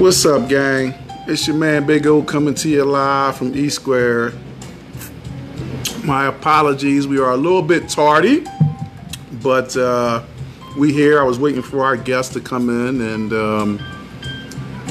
What's 0.00 0.24
up, 0.24 0.48
gang? 0.48 0.94
It's 1.26 1.46
your 1.46 1.56
man 1.56 1.84
Big 1.84 2.06
O 2.06 2.22
coming 2.22 2.54
to 2.54 2.70
you 2.70 2.86
live 2.86 3.36
from 3.36 3.54
E 3.54 3.68
Square. 3.68 4.32
My 6.04 6.24
apologies, 6.24 7.06
we 7.06 7.18
are 7.18 7.32
a 7.32 7.36
little 7.36 7.60
bit 7.60 7.86
tardy, 7.90 8.46
but 9.42 9.76
uh, 9.76 10.24
we 10.78 10.94
here. 10.94 11.20
I 11.20 11.24
was 11.24 11.38
waiting 11.38 11.60
for 11.60 11.84
our 11.84 11.98
guests 11.98 12.32
to 12.32 12.40
come 12.40 12.70
in, 12.70 13.02
and 13.02 13.32
um, 13.34 13.78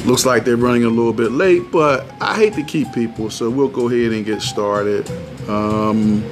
looks 0.06 0.28
like 0.28 0.46
they're 0.46 0.58
running 0.58 0.84
a 0.84 0.90
little 0.90 1.12
bit 1.12 1.32
late. 1.32 1.72
But 1.72 2.06
I 2.22 2.36
hate 2.36 2.54
to 2.54 2.64
keep 2.64 2.94
people, 2.94 3.32
so 3.32 3.50
we'll 3.50 3.68
go 3.68 3.90
ahead 3.90 4.12
and 4.12 4.24
get 4.24 4.44
started. 4.44 5.10
Um, 5.50 6.24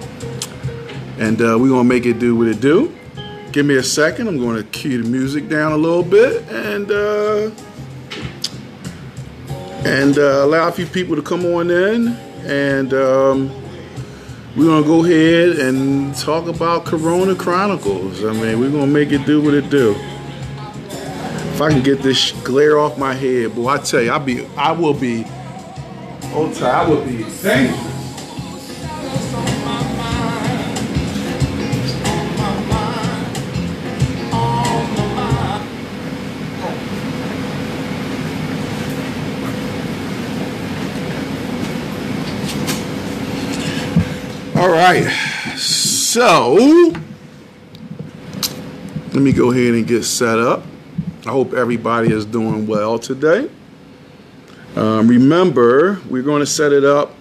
and 1.17 1.41
uh, 1.41 1.57
we're 1.59 1.69
gonna 1.69 1.83
make 1.83 2.05
it 2.05 2.19
do 2.19 2.35
what 2.35 2.47
it 2.47 2.61
do. 2.61 2.95
Give 3.51 3.65
me 3.65 3.77
a 3.77 3.83
second. 3.83 4.27
I'm 4.27 4.37
to 4.37 4.63
cue 4.65 5.01
the 5.01 5.09
music 5.09 5.49
down 5.49 5.71
a 5.71 5.77
little 5.77 6.03
bit, 6.03 6.47
and. 6.49 6.91
Uh, 6.91 7.66
and 9.87 10.17
uh, 10.17 10.43
allow 10.43 10.67
a 10.67 10.71
few 10.71 10.85
people 10.85 11.15
to 11.15 11.21
come 11.21 11.45
on 11.45 11.71
in. 11.71 12.09
And 12.45 12.93
um, 12.93 13.49
we're 14.55 14.65
gonna 14.65 14.85
go 14.85 15.03
ahead 15.05 15.59
and 15.59 16.15
talk 16.15 16.47
about 16.47 16.85
corona 16.85 17.35
chronicles. 17.35 18.23
I 18.23 18.33
mean 18.33 18.59
we're 18.59 18.71
gonna 18.71 18.87
make 18.87 19.11
it 19.11 19.25
do 19.25 19.41
what 19.41 19.53
it 19.53 19.69
do. 19.69 19.95
If 21.57 21.61
i 21.63 21.69
can 21.71 21.81
get 21.81 22.03
this 22.03 22.33
glare 22.43 22.77
off 22.77 22.99
my 22.99 23.15
head 23.15 23.55
boy 23.55 23.69
i 23.69 23.77
tell 23.79 23.99
you 23.99 24.11
i'll 24.11 24.19
be 24.19 24.45
i 24.55 24.71
will 24.71 24.93
be 24.93 25.25
oh 26.35 26.53
i 26.61 26.87
will 26.87 27.03
be 27.03 27.23
All 44.67 44.73
right, 44.73 45.07
so 45.55 46.55
let 49.13 49.21
me 49.21 49.31
go 49.31 49.53
ahead 49.53 49.75
and 49.75 49.87
get 49.87 50.03
set 50.03 50.39
up. 50.39 50.65
I 51.25 51.29
hope 51.29 51.53
everybody 51.53 52.11
is 52.11 52.25
doing 52.25 52.67
well 52.67 52.99
today. 52.99 53.49
Um, 54.75 55.07
remember, 55.07 56.01
we're 56.09 56.21
going 56.21 56.41
to 56.41 56.45
set 56.45 56.73
it 56.73 56.83
up. 56.83 57.13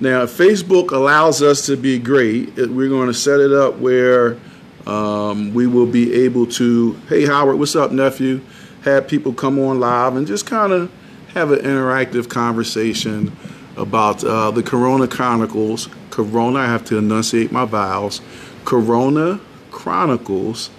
Now, 0.00 0.26
Facebook 0.26 0.90
allows 0.90 1.40
us 1.40 1.66
to 1.66 1.76
be 1.76 2.00
great. 2.00 2.56
We're 2.56 2.88
going 2.88 3.06
to 3.06 3.14
set 3.14 3.38
it 3.38 3.52
up 3.52 3.76
where 3.76 4.36
um, 4.84 5.54
we 5.54 5.68
will 5.68 5.86
be 5.86 6.12
able 6.24 6.48
to, 6.48 6.94
hey, 7.08 7.26
Howard, 7.26 7.60
what's 7.60 7.76
up, 7.76 7.92
nephew? 7.92 8.40
Have 8.82 9.06
people 9.06 9.32
come 9.32 9.56
on 9.60 9.78
live 9.78 10.16
and 10.16 10.26
just 10.26 10.46
kind 10.46 10.72
of 10.72 10.90
have 11.28 11.52
an 11.52 11.60
interactive 11.60 12.28
conversation 12.28 13.36
about 13.76 14.22
uh, 14.24 14.50
the 14.50 14.62
Corona 14.62 15.08
Chronicles. 15.08 15.88
Corona, 16.10 16.60
I 16.60 16.66
have 16.66 16.84
to 16.86 16.98
enunciate 16.98 17.52
my 17.52 17.64
vowels. 17.64 18.20
Corona 18.64 19.40
Chronicles, 19.70 20.70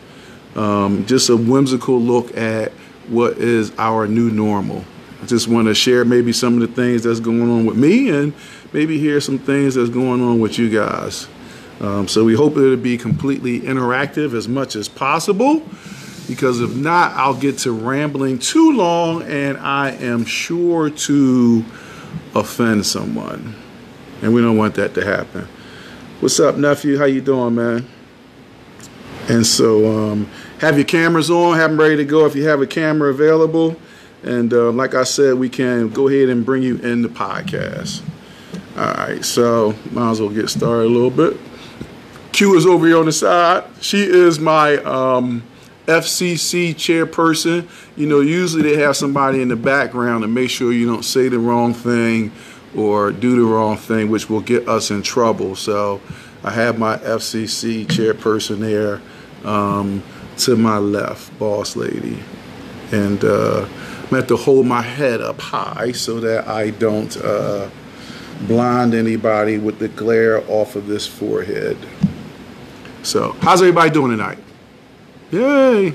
um, 0.55 1.05
just 1.05 1.29
a 1.29 1.35
whimsical 1.35 1.99
look 1.99 2.35
at 2.37 2.71
what 3.07 3.37
is 3.37 3.71
our 3.77 4.07
new 4.07 4.29
normal. 4.29 4.85
I 5.21 5.25
just 5.25 5.47
want 5.47 5.67
to 5.67 5.73
share 5.73 6.05
maybe 6.05 6.33
some 6.33 6.61
of 6.61 6.61
the 6.61 6.75
things 6.75 7.03
that's 7.03 7.19
going 7.19 7.49
on 7.49 7.65
with 7.65 7.77
me 7.77 8.09
and 8.09 8.33
maybe 8.73 8.99
hear 8.99 9.21
some 9.21 9.39
things 9.39 9.75
that's 9.75 9.89
going 9.89 10.21
on 10.21 10.39
with 10.39 10.59
you 10.59 10.69
guys. 10.69 11.27
Um, 11.79 12.07
so 12.07 12.23
we 12.23 12.35
hope 12.35 12.57
it'll 12.57 12.77
be 12.77 12.97
completely 12.97 13.61
interactive 13.61 14.33
as 14.33 14.47
much 14.47 14.75
as 14.75 14.87
possible 14.87 15.63
because 16.27 16.61
if 16.61 16.75
not, 16.75 17.13
I'll 17.13 17.33
get 17.33 17.59
to 17.59 17.71
rambling 17.71 18.39
too 18.39 18.73
long 18.73 19.23
and 19.23 19.57
I 19.57 19.91
am 19.91 20.25
sure 20.25 20.89
to 20.89 21.65
offend 22.35 22.85
someone. 22.85 23.55
And 24.21 24.33
we 24.33 24.41
don't 24.41 24.57
want 24.57 24.75
that 24.75 24.93
to 24.95 25.05
happen. 25.05 25.47
What's 26.19 26.39
up, 26.39 26.55
nephew? 26.55 26.97
How 26.97 27.05
you 27.05 27.21
doing, 27.21 27.55
man? 27.55 27.87
And 29.27 29.45
so 29.45 30.11
um, 30.11 30.29
have 30.59 30.77
your 30.77 30.85
cameras 30.85 31.29
on, 31.29 31.57
have 31.57 31.71
them 31.71 31.79
ready 31.79 31.97
to 31.97 32.05
go 32.05 32.25
if 32.25 32.35
you 32.35 32.47
have 32.47 32.61
a 32.61 32.67
camera 32.67 33.09
available. 33.09 33.75
And 34.23 34.53
uh, 34.53 34.71
like 34.71 34.95
I 34.95 35.03
said, 35.03 35.35
we 35.35 35.49
can 35.49 35.89
go 35.89 36.07
ahead 36.07 36.29
and 36.29 36.45
bring 36.45 36.63
you 36.63 36.77
in 36.77 37.01
the 37.01 37.09
podcast. 37.09 38.01
All 38.77 38.93
right, 38.93 39.23
so 39.23 39.75
might 39.91 40.11
as 40.11 40.21
well 40.21 40.29
get 40.29 40.49
started 40.49 40.85
a 40.85 40.89
little 40.89 41.09
bit. 41.09 41.37
Q 42.31 42.55
is 42.55 42.65
over 42.65 42.87
here 42.87 42.97
on 42.97 43.05
the 43.05 43.11
side. 43.11 43.65
She 43.81 44.01
is 44.01 44.39
my 44.39 44.77
um, 44.77 45.43
FCC 45.87 46.73
chairperson. 46.73 47.67
You 47.95 48.07
know, 48.07 48.21
usually 48.21 48.63
they 48.63 48.81
have 48.81 48.95
somebody 48.95 49.41
in 49.41 49.49
the 49.49 49.55
background 49.55 50.21
to 50.21 50.27
make 50.27 50.49
sure 50.49 50.71
you 50.71 50.85
don't 50.85 51.03
say 51.03 51.27
the 51.27 51.39
wrong 51.39 51.73
thing 51.73 52.31
or 52.75 53.11
do 53.11 53.35
the 53.35 53.43
wrong 53.43 53.77
thing, 53.77 54.09
which 54.09 54.29
will 54.29 54.41
get 54.41 54.67
us 54.67 54.91
in 54.91 55.01
trouble. 55.01 55.55
So 55.55 56.01
I 56.43 56.51
have 56.51 56.79
my 56.79 56.97
FCC 56.97 57.85
chairperson 57.85 58.59
there 58.59 59.01
um, 59.49 60.03
to 60.39 60.55
my 60.55 60.77
left, 60.77 61.37
boss 61.37 61.75
lady. 61.75 62.19
And 62.91 63.23
uh, 63.23 63.67
I 64.11 64.15
have 64.17 64.27
to 64.27 64.37
hold 64.37 64.65
my 64.65 64.81
head 64.81 65.21
up 65.21 65.39
high 65.39 65.91
so 65.91 66.19
that 66.19 66.47
I 66.47 66.69
don't 66.71 67.15
uh, 67.17 67.69
blind 68.47 68.93
anybody 68.93 69.57
with 69.57 69.79
the 69.79 69.87
glare 69.87 70.43
off 70.49 70.75
of 70.75 70.87
this 70.87 71.07
forehead. 71.07 71.77
So, 73.01 73.33
how's 73.41 73.61
everybody 73.61 73.89
doing 73.89 74.11
tonight? 74.11 74.37
Yay! 75.33 75.91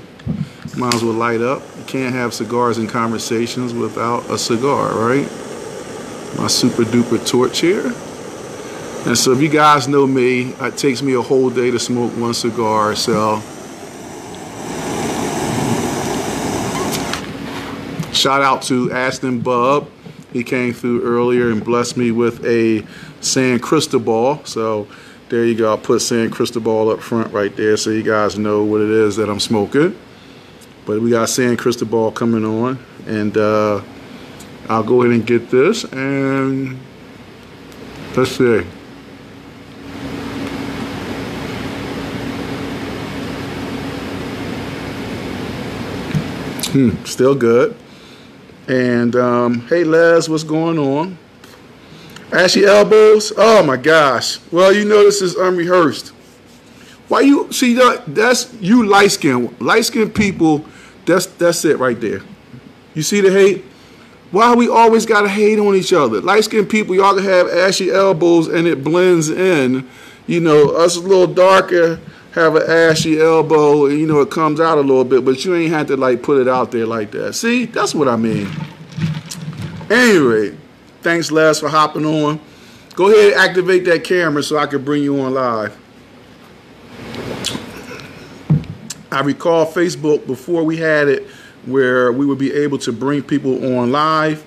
Might 0.75 0.93
as 0.95 1.01
well 1.01 1.13
light 1.13 1.39
up. 1.39 1.61
You 1.77 1.85
can't 1.85 2.13
have 2.13 2.33
cigars 2.33 2.77
and 2.77 2.89
conversations 2.89 3.73
without 3.73 4.29
a 4.29 4.37
cigar, 4.37 4.93
right? 4.93 5.23
My 6.37 6.47
super 6.47 6.83
duper 6.83 7.25
torch 7.25 7.59
here. 7.61 7.85
And 9.07 9.17
so 9.17 9.31
if 9.31 9.41
you 9.41 9.47
guys 9.47 9.87
know 9.87 10.05
me, 10.05 10.51
it 10.59 10.77
takes 10.77 11.01
me 11.01 11.13
a 11.13 11.21
whole 11.21 11.49
day 11.49 11.71
to 11.71 11.79
smoke 11.79 12.11
one 12.17 12.33
cigar, 12.33 12.97
so 12.97 13.39
shout 18.11 18.41
out 18.41 18.61
to 18.63 18.91
Aston 18.91 19.39
Bub. 19.39 19.89
He 20.33 20.43
came 20.43 20.73
through 20.73 21.03
earlier 21.03 21.49
and 21.49 21.63
blessed 21.63 21.95
me 21.95 22.11
with 22.11 22.43
a 22.43 22.85
San 23.21 23.59
Cristobal. 23.59 24.41
So 24.43 24.89
there 25.29 25.45
you 25.45 25.55
go. 25.55 25.69
I'll 25.69 25.77
put 25.77 26.01
San 26.01 26.31
Cristobal 26.31 26.89
up 26.89 27.01
front 27.01 27.31
right 27.31 27.55
there 27.55 27.77
so 27.77 27.91
you 27.91 28.03
guys 28.03 28.37
know 28.37 28.63
what 28.63 28.81
it 28.81 28.89
is 28.89 29.15
that 29.17 29.29
I'm 29.29 29.39
smoking. 29.39 29.97
But 30.85 31.01
we 31.01 31.11
got 31.11 31.29
San 31.29 31.55
Cristobal 31.55 32.11
coming 32.11 32.43
on. 32.43 32.79
And 33.05 33.37
uh, 33.37 33.81
I'll 34.67 34.83
go 34.83 35.03
ahead 35.03 35.13
and 35.13 35.25
get 35.25 35.51
this. 35.51 35.83
And 35.85 36.79
let's 38.15 38.31
see. 38.31 38.65
Hmm, 46.71 47.03
still 47.03 47.35
good. 47.35 47.75
And 48.67 49.15
um, 49.15 49.61
hey, 49.67 49.83
Les, 49.83 50.27
what's 50.27 50.43
going 50.43 50.77
on? 50.77 51.17
Ashy 52.31 52.65
elbows. 52.65 53.33
Oh 53.37 53.63
my 53.63 53.77
gosh. 53.77 54.39
Well, 54.51 54.73
you 54.73 54.85
know 54.85 55.03
this 55.03 55.21
is 55.21 55.35
unrehearsed. 55.35 56.09
Why 57.07 57.21
you 57.21 57.51
see 57.51 57.73
that? 57.75 58.03
That's 58.07 58.53
you 58.55 58.85
light 58.85 59.11
skin. 59.11 59.55
Light 59.59 59.85
skin 59.85 60.11
people. 60.11 60.65
That's 61.05 61.25
that's 61.25 61.65
it 61.65 61.79
right 61.79 61.99
there. 61.99 62.21
You 62.93 63.01
see 63.01 63.21
the 63.21 63.31
hate. 63.31 63.65
Why 64.31 64.53
we 64.53 64.69
always 64.69 65.07
gotta 65.07 65.29
hate 65.29 65.57
on 65.57 65.75
each 65.75 65.91
other? 65.91 66.21
Light 66.21 66.43
skinned 66.43 66.69
people, 66.69 66.93
y'all 66.93 67.15
can 67.15 67.23
have 67.23 67.47
ashy 67.47 67.89
elbows 67.89 68.47
and 68.47 68.67
it 68.67 68.83
blends 68.83 69.29
in. 69.29 69.89
You 70.27 70.39
know, 70.39 70.69
us 70.75 70.97
a 70.97 71.01
little 71.01 71.25
darker 71.25 71.99
have 72.31 72.55
an 72.55 72.69
ashy 72.69 73.19
elbow, 73.19 73.87
you 73.87 74.05
know 74.05 74.21
it 74.21 74.29
comes 74.29 74.59
out 74.59 74.77
a 74.77 74.81
little 74.81 75.03
bit, 75.03 75.25
but 75.25 75.43
you 75.43 75.55
ain't 75.55 75.71
had 75.71 75.87
to 75.87 75.97
like 75.97 76.21
put 76.21 76.39
it 76.39 76.47
out 76.47 76.71
there 76.71 76.85
like 76.85 77.11
that. 77.11 77.33
See, 77.33 77.65
that's 77.65 77.95
what 77.95 78.07
I 78.07 78.15
mean. 78.15 78.47
Anyway, 79.89 80.55
thanks 81.09 81.31
Les 81.31 81.59
for 81.59 81.69
hopping 81.69 82.05
on. 82.05 82.39
Go 82.93 83.09
ahead 83.09 83.33
and 83.33 83.41
activate 83.41 83.83
that 83.85 84.03
camera 84.03 84.43
so 84.43 84.59
I 84.59 84.67
can 84.67 84.83
bring 84.83 85.01
you 85.01 85.19
on 85.21 85.33
live. 85.33 85.75
I 89.11 89.21
recall 89.21 89.65
Facebook 89.65 90.27
before 90.27 90.63
we 90.63 90.77
had 90.77 91.07
it 91.07 91.25
where 91.65 92.11
we 92.11 92.27
would 92.27 92.37
be 92.37 92.53
able 92.53 92.77
to 92.79 92.93
bring 92.93 93.23
people 93.23 93.75
on 93.75 93.91
live. 93.91 94.45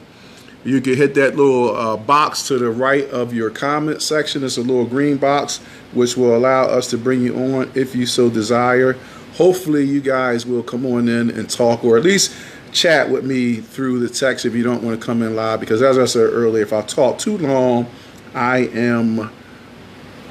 You 0.64 0.81
can 0.81 0.94
hit 0.94 1.17
that 1.17 1.35
little 1.35 1.75
uh, 1.75 1.97
box 1.97 2.47
to 2.47 2.59
the 2.59 2.70
right 2.70 3.09
of 3.11 3.35
your 3.35 3.50
comment 3.50 4.00
section. 4.00 4.44
It's 4.44 4.56
a 4.56 4.61
little 4.61 4.87
green 4.87 5.17
box, 5.17 5.59
which 5.93 6.17
will 6.17 6.37
allow 6.37 6.67
us 6.67 6.88
to 6.91 6.97
bring 6.97 7.23
you 7.23 7.35
on 7.35 7.73
if 7.75 7.97
you 7.97 8.06
so 8.06 8.31
desire. 8.31 8.97
Hopefully, 9.35 9.85
you 9.85 10.00
guys 10.00 10.47
will 10.47 10.62
come 10.62 10.87
on 10.87 11.09
in 11.09 11.31
and 11.31 11.50
talk, 11.50 11.82
or 11.82 11.97
at 11.97 12.05
least 12.05 12.32
chat 12.72 13.10
with 13.10 13.24
me 13.24 13.56
through 13.56 14.00
the 14.00 14.08
text 14.08 14.44
if 14.44 14.54
you 14.54 14.62
don't 14.62 14.82
want 14.82 14.98
to 14.98 15.04
come 15.04 15.22
in 15.22 15.36
live. 15.36 15.60
Because 15.60 15.82
as 15.82 15.98
I 15.98 16.06
said 16.06 16.30
earlier, 16.32 16.62
if 16.62 16.72
I 16.72 16.82
talk 16.82 17.19
too 17.19 17.38
long, 17.38 17.86
I 18.34 18.69
am 18.69 19.30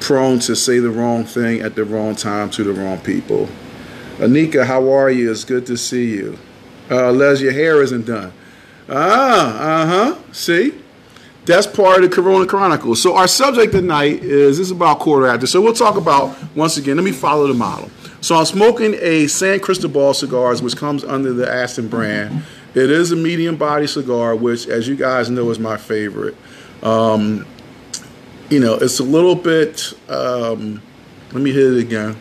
prone 0.00 0.40
to 0.40 0.56
say 0.56 0.80
the 0.80 0.90
wrong 0.90 1.24
thing 1.24 1.60
at 1.60 1.74
the 1.74 1.84
wrong 1.84 2.16
time 2.16 2.50
to 2.50 2.64
the 2.64 2.72
wrong 2.72 2.98
people. 2.98 3.48
Anika, 4.18 4.66
how 4.66 4.92
are 4.92 5.10
you? 5.10 5.30
It's 5.30 5.44
good 5.44 5.66
to 5.66 5.76
see 5.76 6.10
you. 6.14 6.38
Uh, 6.90 7.12
Les, 7.12 7.40
your 7.40 7.52
hair 7.52 7.82
isn't 7.82 8.06
done. 8.06 8.32
Ah, 8.88 9.56
uh 9.56 9.86
huh. 9.86 10.32
See? 10.32 10.74
That's 11.44 11.66
part 11.66 12.04
of 12.04 12.10
the 12.10 12.14
Corona 12.14 12.46
Chronicles. 12.46 13.02
So 13.02 13.16
our 13.16 13.26
subject 13.26 13.72
tonight 13.72 14.22
is 14.22 14.58
this 14.58 14.66
is 14.66 14.70
about 14.70 15.00
quarter 15.00 15.26
after. 15.26 15.46
So 15.46 15.60
we'll 15.60 15.72
talk 15.72 15.96
about 15.96 16.36
once 16.54 16.76
again. 16.76 16.96
Let 16.96 17.04
me 17.04 17.12
follow 17.12 17.48
the 17.48 17.54
model. 17.54 17.90
So 18.22 18.36
I'm 18.36 18.44
smoking 18.44 18.94
a 19.00 19.26
San 19.26 19.58
Cristobal 19.58 20.14
cigars, 20.14 20.62
which 20.62 20.76
comes 20.76 21.02
under 21.02 21.32
the 21.32 21.52
Ashton 21.52 21.88
brand. 21.88 22.44
It 22.72 22.88
is 22.88 23.10
a 23.10 23.16
medium 23.16 23.56
body 23.56 23.88
cigar, 23.88 24.36
which, 24.36 24.68
as 24.68 24.86
you 24.86 24.94
guys 24.94 25.28
know, 25.28 25.50
is 25.50 25.58
my 25.58 25.76
favorite. 25.76 26.36
Um, 26.84 27.44
you 28.48 28.60
know, 28.60 28.74
it's 28.74 29.00
a 29.00 29.02
little 29.02 29.34
bit. 29.34 29.92
Um, 30.08 30.80
let 31.32 31.42
me 31.42 31.50
hit 31.50 31.64
it 31.64 31.78
again. 31.80 32.16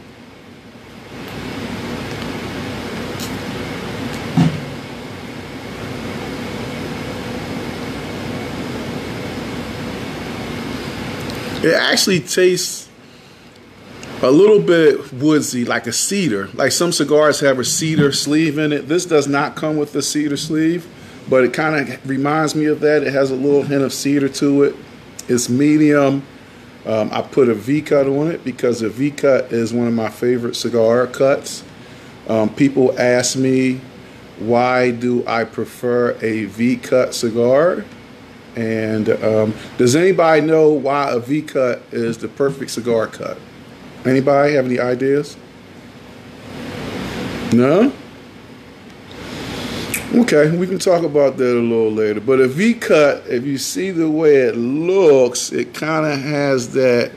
It 11.64 11.76
actually 11.76 12.22
tastes 12.22 12.81
a 14.22 14.30
little 14.30 14.60
bit 14.60 15.12
woodsy, 15.14 15.66
like 15.66 15.88
a 15.88 15.94
cedar. 15.94 16.48
Like 16.54 16.72
some 16.72 16.92
cigars 16.92 17.40
have 17.40 17.58
a 17.58 17.66
cedar 17.66 18.12
sleeve 18.12 18.58
in 18.58 18.72
it. 18.72 18.88
This 18.88 19.06
does 19.06 19.28
not 19.28 19.56
come 19.56 19.78
with 19.78 19.94
the 19.94 20.02
cedar 20.02 20.38
sleeve, 20.38 20.88
but 21.30 21.44
it 21.44 21.54
kind 21.54 21.90
of 21.90 22.10
reminds 22.10 22.56
me 22.56 22.66
of 22.66 22.82
that. 22.82 23.04
It 23.04 23.14
has 23.14 23.32
a 23.32 23.36
little 23.36 23.64
hint 23.64 23.84
of 23.84 23.94
cedar 23.94 24.30
to 24.30 24.64
it. 24.64 24.76
It's 25.28 25.50
medium. 25.50 26.24
Um, 26.86 27.10
I 27.12 27.22
put 27.22 27.50
a 27.50 27.56
V 27.56 27.82
cut 27.82 28.08
on 28.08 28.28
it 28.28 28.44
because 28.44 28.82
a 28.82 28.90
V 28.90 29.12
cut 29.12 29.52
is 29.52 29.74
one 29.74 29.88
of 29.88 29.94
my 29.94 30.10
favorite 30.10 30.56
cigar 30.56 31.08
cuts. 31.08 31.64
Um, 32.28 32.54
people 32.54 33.00
ask 33.00 33.36
me 33.36 33.82
why 34.38 34.92
do 34.92 35.26
I 35.28 35.44
prefer 35.44 36.18
a 36.22 36.46
V 36.46 36.78
cut 36.78 37.14
cigar? 37.14 37.86
And 38.56 39.10
um, 39.24 39.54
does 39.78 39.96
anybody 39.96 40.42
know 40.42 40.70
why 40.70 41.12
a 41.12 41.20
V 41.20 41.42
cut 41.44 41.84
is 41.92 42.18
the 42.18 42.28
perfect 42.28 42.72
cigar 42.72 43.08
cut? 43.08 43.38
Anybody 44.06 44.54
have 44.54 44.66
any 44.66 44.80
ideas? 44.80 45.38
No? 47.54 47.94
Okay, 50.14 50.56
we 50.58 50.68
can 50.68 50.80
talk 50.80 51.04
about 51.04 51.38
that 51.38 51.54
a 51.56 51.60
little 51.60 51.92
later. 51.92 52.20
But 52.20 52.42
if 52.42 52.52
V 52.52 52.74
cut, 52.74 53.24
if 53.28 53.46
you 53.46 53.58
see 53.58 53.92
the 53.92 54.10
way 54.10 54.38
it 54.38 54.58
looks, 54.58 55.52
it 55.52 55.74
kind 55.74 56.06
of 56.06 56.20
has 56.20 56.74
that 56.74 57.12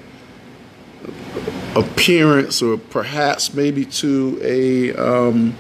appearance, 1.75 2.63
or 2.63 2.77
perhaps 2.77 3.53
maybe 3.53 3.85
to 3.85 4.39
a, 4.43 4.95
um, 4.95 5.57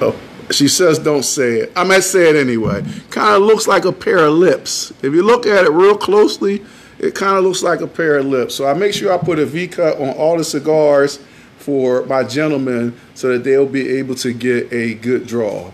a 0.00 0.14
she 0.52 0.68
says, 0.68 0.98
don't 0.98 1.24
say 1.24 1.60
it. 1.60 1.72
I 1.74 1.84
might 1.84 2.00
say 2.00 2.28
it 2.30 2.36
anyway. 2.36 2.84
Kind 3.10 3.34
of 3.34 3.42
looks 3.42 3.66
like 3.66 3.84
a 3.84 3.92
pair 3.92 4.18
of 4.18 4.34
lips. 4.34 4.92
If 5.02 5.14
you 5.14 5.22
look 5.22 5.46
at 5.46 5.64
it 5.64 5.72
real 5.72 5.96
closely, 5.96 6.64
it 7.02 7.14
kind 7.14 7.36
of 7.36 7.44
looks 7.44 7.62
like 7.62 7.80
a 7.80 7.86
pair 7.86 8.18
of 8.18 8.26
lips. 8.26 8.54
So 8.54 8.66
I 8.66 8.74
make 8.74 8.94
sure 8.94 9.12
I 9.12 9.18
put 9.18 9.38
a 9.38 9.46
V 9.46 9.68
cut 9.68 9.98
on 9.98 10.10
all 10.10 10.38
the 10.38 10.44
cigars 10.44 11.18
for 11.58 12.06
my 12.06 12.24
gentlemen 12.24 12.98
so 13.14 13.28
that 13.32 13.44
they'll 13.44 13.66
be 13.66 13.98
able 13.98 14.14
to 14.16 14.32
get 14.32 14.72
a 14.72 14.94
good 14.94 15.26
draw. 15.26 15.70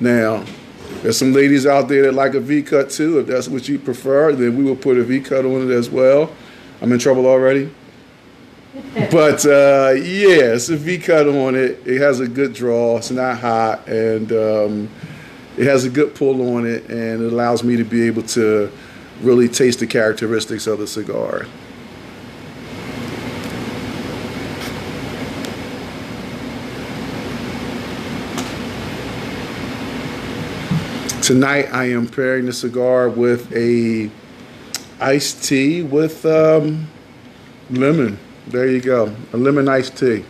Now, 0.00 0.44
there's 1.02 1.18
some 1.18 1.32
ladies 1.32 1.66
out 1.66 1.88
there 1.88 2.02
that 2.04 2.12
like 2.12 2.34
a 2.34 2.40
V 2.40 2.62
cut 2.62 2.90
too. 2.90 3.18
If 3.18 3.26
that's 3.26 3.48
what 3.48 3.68
you 3.68 3.78
prefer, 3.78 4.32
then 4.32 4.56
we 4.56 4.64
will 4.64 4.76
put 4.76 4.96
a 4.96 5.04
V 5.04 5.20
cut 5.20 5.44
on 5.44 5.70
it 5.70 5.74
as 5.74 5.90
well. 5.90 6.32
I'm 6.80 6.90
in 6.92 6.98
trouble 6.98 7.26
already 7.26 7.70
but 9.10 9.44
uh, 9.44 9.92
yeah, 9.96 10.54
it's 10.54 10.70
a 10.70 10.76
V 10.76 10.96
cut 10.98 11.28
on 11.28 11.54
it. 11.54 11.86
It 11.86 12.00
has 12.00 12.20
a 12.20 12.28
good 12.28 12.54
draw. 12.54 12.96
It's 12.96 13.10
not 13.10 13.38
hot, 13.38 13.86
and 13.86 14.32
um, 14.32 14.88
it 15.58 15.66
has 15.66 15.84
a 15.84 15.90
good 15.90 16.14
pull 16.14 16.56
on 16.56 16.66
it, 16.66 16.88
and 16.88 17.22
it 17.22 17.32
allows 17.32 17.62
me 17.62 17.76
to 17.76 17.84
be 17.84 18.06
able 18.06 18.22
to 18.22 18.72
really 19.22 19.48
taste 19.48 19.78
the 19.78 19.86
characteristics 19.86 20.66
of 20.66 20.78
the 20.78 20.86
cigar. 20.86 21.46
Tonight 31.22 31.72
I 31.72 31.84
am 31.84 32.08
pairing 32.08 32.46
the 32.46 32.52
cigar 32.52 33.08
with 33.08 33.52
a 33.54 34.10
iced 35.00 35.44
tea 35.44 35.82
with 35.82 36.26
um, 36.26 36.88
lemon. 37.70 38.18
There 38.48 38.66
you 38.66 38.80
go. 38.80 39.14
A 39.32 39.36
lemon 39.36 39.68
iced 39.68 39.96
tea. 39.96 40.24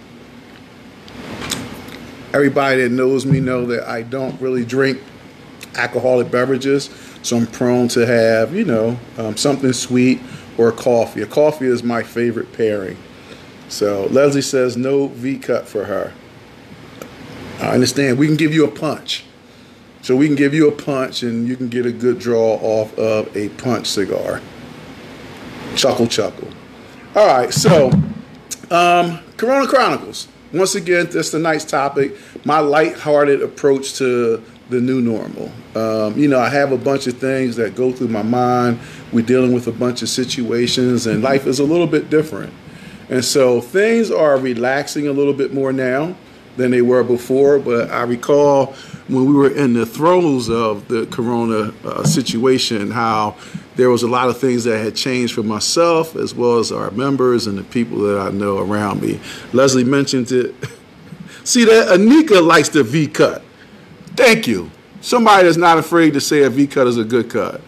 Everybody 2.35 2.83
that 2.83 2.91
knows 2.91 3.25
me 3.25 3.41
know 3.41 3.67
that 3.67 3.89
I 3.89 4.03
don't 4.03 4.39
really 4.41 4.65
drink 4.65 5.01
alcoholic 5.77 6.31
beverages, 6.31 6.89
so 7.23 7.37
I'm 7.37 7.47
prone 7.47 7.89
to 7.89 8.07
have, 8.07 8.55
you 8.55 8.65
know, 8.65 8.99
um, 9.17 9.37
something 9.37 9.73
sweet 9.73 10.21
or 10.59 10.73
coffee. 10.73 11.23
A 11.23 11.27
coffee 11.27 11.67
is 11.67 11.83
my 11.83 12.03
favorite 12.03 12.53
pairing. 12.53 12.99
So 13.69 14.07
Leslie 14.11 14.43
says 14.43 14.77
no 14.77 15.09
V 15.09 15.39
cut 15.39 15.67
for 15.67 15.85
her. 15.85 16.13
I 17.61 17.75
understand. 17.75 18.19
We 18.19 18.27
can 18.27 18.37
give 18.37 18.53
you 18.53 18.65
a 18.65 18.71
punch. 18.71 19.25
So 20.03 20.17
we 20.17 20.27
can 20.27 20.35
give 20.35 20.53
you 20.53 20.69
a 20.69 20.73
punch 20.73 21.23
and 21.23 21.47
you 21.47 21.57
can 21.57 21.69
get 21.69 21.87
a 21.87 21.93
good 21.93 22.19
draw 22.19 22.59
off 22.61 22.97
of 22.99 23.35
a 23.37 23.51
punch 23.51 23.87
cigar. 23.87 24.41
Chuckle, 25.77 26.09
chuckle. 26.09 26.49
All 27.15 27.27
right, 27.27 27.53
so 27.53 27.91
um, 28.71 29.21
Corona 29.37 29.67
Chronicles. 29.69 30.29
Once 30.53 30.75
again, 30.75 31.07
that's 31.11 31.31
the 31.31 31.39
night's 31.39 31.65
topic. 31.65 32.17
My 32.45 32.59
light-hearted 32.59 33.43
approach 33.43 33.95
to 33.95 34.43
the 34.73 34.81
new 34.81 35.01
normal. 35.01 35.51
Um, 35.75 36.19
you 36.19 36.29
know, 36.29 36.41
I 36.41 36.49
have 36.49 36.73
a 36.73 36.77
bunch 36.77 37.07
of 37.07 37.19
things 37.19 37.57
that 37.57 37.75
go 37.75 37.93
through 37.93 38.09
my 38.09 38.23
mind. 38.23 38.81
We're 39.13 39.25
dealing 39.25 39.53
with 39.53 39.69
a 39.69 39.73
bunch 39.73 40.03
of 40.03 40.09
situations, 40.09 41.07
and 41.07 41.23
life 41.23 41.47
is 41.47 41.61
a 41.61 41.65
little 41.65 41.87
bit 41.87 42.11
different. 42.11 42.53
And 43.09 43.25
so 43.25 43.61
things 43.61 44.11
are 44.11 44.37
relaxing 44.39 45.07
a 45.07 45.13
little 45.13 45.35
bit 45.35 45.53
more 45.53 45.73
now 45.73 46.17
than 46.57 46.71
they 46.71 46.83
were 46.83 47.05
before. 47.05 47.59
But 47.59 47.91
I 47.91 48.03
recall 48.03 48.75
when 49.09 49.27
we 49.27 49.35
were 49.35 49.51
in 49.51 49.75
the 49.75 49.87
throes 49.87 50.49
of 50.49 50.89
the 50.89 51.07
corona 51.07 51.73
uh, 51.85 52.05
situation, 52.05 52.91
how 52.91 53.37
there 53.77 53.91
was 53.91 54.03
a 54.03 54.09
lot 54.09 54.29
of 54.29 54.39
things 54.39 54.65
that 54.65 54.79
had 54.79 54.95
changed 54.95 55.35
for 55.35 55.43
myself 55.43 56.15
as 56.17 56.35
well 56.35 56.59
as 56.59 56.73
our 56.73 56.91
members 56.91 57.47
and 57.47 57.59
the 57.59 57.65
people 57.65 57.99
that 57.99 58.19
I 58.19 58.31
know 58.31 58.59
around 58.59 59.03
me. 59.03 59.21
Leslie 59.53 59.85
mentioned 59.85 60.31
it. 60.33 60.55
See 61.45 61.65
that 61.65 61.89
Anika 61.89 62.45
likes 62.45 62.69
the 62.69 62.85
V 62.85 63.09
cut. 63.09 63.43
Thank 64.17 64.47
you. 64.47 64.71
Somebody 65.01 65.45
that's 65.45 65.57
not 65.57 65.79
afraid 65.79 66.15
to 66.15 66.21
say 66.21 66.43
a 66.43 66.51
V 66.51 66.67
cut 66.67 66.87
is 66.87 66.97
a 66.99 67.05
good 67.05 67.29
cut. 67.29 67.61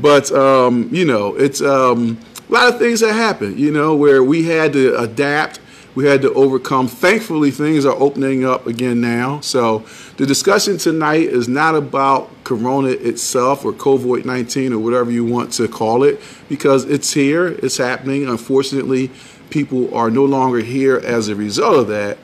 But 0.00 0.32
um, 0.32 0.88
you 0.92 1.04
know, 1.04 1.34
it's 1.34 1.60
um, 1.60 2.18
a 2.48 2.52
lot 2.52 2.72
of 2.72 2.78
things 2.78 3.00
that 3.00 3.12
happen. 3.12 3.58
You 3.58 3.70
know, 3.70 3.94
where 3.94 4.22
we 4.22 4.44
had 4.44 4.72
to 4.72 4.98
adapt 4.98 5.60
we 5.98 6.06
had 6.06 6.22
to 6.22 6.32
overcome. 6.34 6.86
Thankfully, 6.86 7.50
things 7.50 7.84
are 7.84 7.96
opening 7.96 8.44
up 8.44 8.68
again 8.68 9.00
now. 9.00 9.40
So 9.40 9.80
the 10.16 10.26
discussion 10.26 10.78
tonight 10.78 11.22
is 11.22 11.48
not 11.48 11.74
about 11.74 12.30
Corona 12.44 12.90
itself 12.90 13.64
or 13.64 13.72
COVID 13.72 14.24
19 14.24 14.72
or 14.72 14.78
whatever 14.78 15.10
you 15.10 15.24
want 15.24 15.52
to 15.54 15.66
call 15.66 16.04
it, 16.04 16.20
because 16.48 16.84
it's 16.84 17.12
here, 17.12 17.48
it's 17.48 17.78
happening. 17.78 18.28
Unfortunately, 18.28 19.10
people 19.50 19.92
are 19.92 20.08
no 20.08 20.24
longer 20.24 20.60
here 20.60 20.98
as 20.98 21.26
a 21.26 21.34
result 21.34 21.76
of 21.80 21.88
that. 21.88 22.18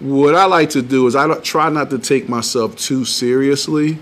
What 0.00 0.34
I 0.34 0.44
like 0.44 0.70
to 0.70 0.82
do 0.82 1.06
is 1.06 1.16
I 1.16 1.32
try 1.40 1.70
not 1.70 1.90
to 1.90 1.98
take 1.98 2.28
myself 2.28 2.76
too 2.76 3.04
seriously. 3.04 3.98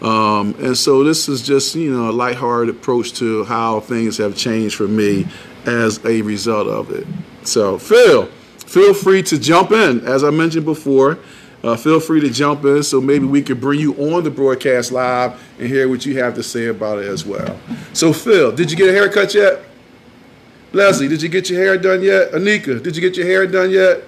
Um, 0.00 0.54
and 0.58 0.76
so 0.76 1.02
this 1.02 1.28
is 1.28 1.42
just, 1.42 1.74
you 1.74 1.90
know, 1.90 2.10
a 2.10 2.12
lighthearted 2.12 2.74
approach 2.74 3.14
to 3.14 3.44
how 3.44 3.80
things 3.80 4.18
have 4.18 4.36
changed 4.36 4.76
for 4.76 4.86
me 4.86 5.26
as 5.64 6.04
a 6.04 6.22
result 6.22 6.68
of 6.68 6.90
it. 6.90 7.06
So, 7.42 7.78
Phil 7.78 8.28
feel 8.66 8.94
free 8.94 9.22
to 9.22 9.38
jump 9.38 9.70
in. 9.70 10.04
As 10.06 10.24
I 10.24 10.30
mentioned 10.30 10.64
before, 10.64 11.18
uh, 11.62 11.76
feel 11.76 12.00
free 12.00 12.20
to 12.20 12.28
jump 12.28 12.64
in 12.64 12.82
so 12.82 13.00
maybe 13.00 13.24
we 13.24 13.40
could 13.40 13.60
bring 13.60 13.80
you 13.80 13.94
on 13.94 14.24
the 14.24 14.30
broadcast 14.30 14.92
live 14.92 15.40
and 15.58 15.68
hear 15.68 15.88
what 15.88 16.04
you 16.04 16.18
have 16.18 16.34
to 16.34 16.42
say 16.42 16.66
about 16.66 16.98
it 16.98 17.06
as 17.06 17.24
well. 17.24 17.58
So, 17.92 18.12
Phil, 18.12 18.52
did 18.52 18.70
you 18.70 18.76
get 18.76 18.88
a 18.88 18.92
haircut 18.92 19.34
yet? 19.34 19.62
Leslie, 20.72 21.08
did 21.08 21.22
you 21.22 21.28
get 21.28 21.48
your 21.48 21.62
hair 21.62 21.78
done 21.78 22.02
yet? 22.02 22.32
Anika, 22.32 22.82
did 22.82 22.96
you 22.96 23.00
get 23.00 23.16
your 23.16 23.26
hair 23.26 23.46
done 23.46 23.70
yet? 23.70 24.02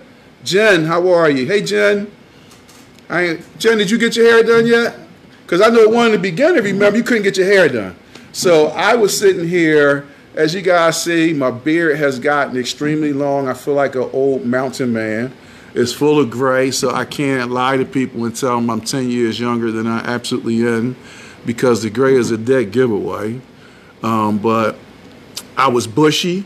Jen, 0.44 0.84
how 0.84 1.08
are 1.12 1.30
you? 1.30 1.46
Hey, 1.46 1.62
Jen. 1.62 2.10
I 3.08 3.38
Jen, 3.58 3.78
did 3.78 3.90
you 3.90 3.98
get 3.98 4.16
your 4.16 4.26
hair 4.30 4.42
done 4.42 4.66
yet? 4.66 4.98
Because 5.42 5.60
I 5.60 5.68
know 5.68 5.88
one 5.88 6.06
in 6.06 6.12
the 6.12 6.18
beginning, 6.18 6.62
remember, 6.62 6.98
you 6.98 7.04
couldn't 7.04 7.22
get 7.22 7.36
your 7.36 7.46
hair 7.46 7.68
done. 7.68 7.96
So 8.32 8.68
I 8.68 8.94
was 8.94 9.16
sitting 9.16 9.48
here 9.48 10.06
as 10.36 10.54
you 10.54 10.60
guys 10.60 11.02
see, 11.02 11.32
my 11.32 11.50
beard 11.50 11.96
has 11.96 12.18
gotten 12.20 12.58
extremely 12.58 13.14
long. 13.14 13.48
I 13.48 13.54
feel 13.54 13.72
like 13.72 13.94
an 13.94 14.10
old 14.12 14.44
mountain 14.44 14.92
man. 14.92 15.32
It's 15.74 15.94
full 15.94 16.20
of 16.20 16.30
gray, 16.30 16.70
so 16.70 16.90
I 16.94 17.06
can't 17.06 17.50
lie 17.50 17.78
to 17.78 17.86
people 17.86 18.26
and 18.26 18.36
tell 18.36 18.56
them 18.56 18.68
I'm 18.68 18.82
10 18.82 19.10
years 19.10 19.40
younger 19.40 19.72
than 19.72 19.86
I 19.86 20.00
absolutely 20.00 20.66
am 20.66 20.94
because 21.46 21.82
the 21.82 21.88
gray 21.88 22.14
is 22.14 22.30
a 22.30 22.36
dead 22.36 22.70
giveaway. 22.70 23.40
Um, 24.02 24.36
but 24.36 24.76
I 25.56 25.68
was 25.68 25.86
bushy. 25.86 26.44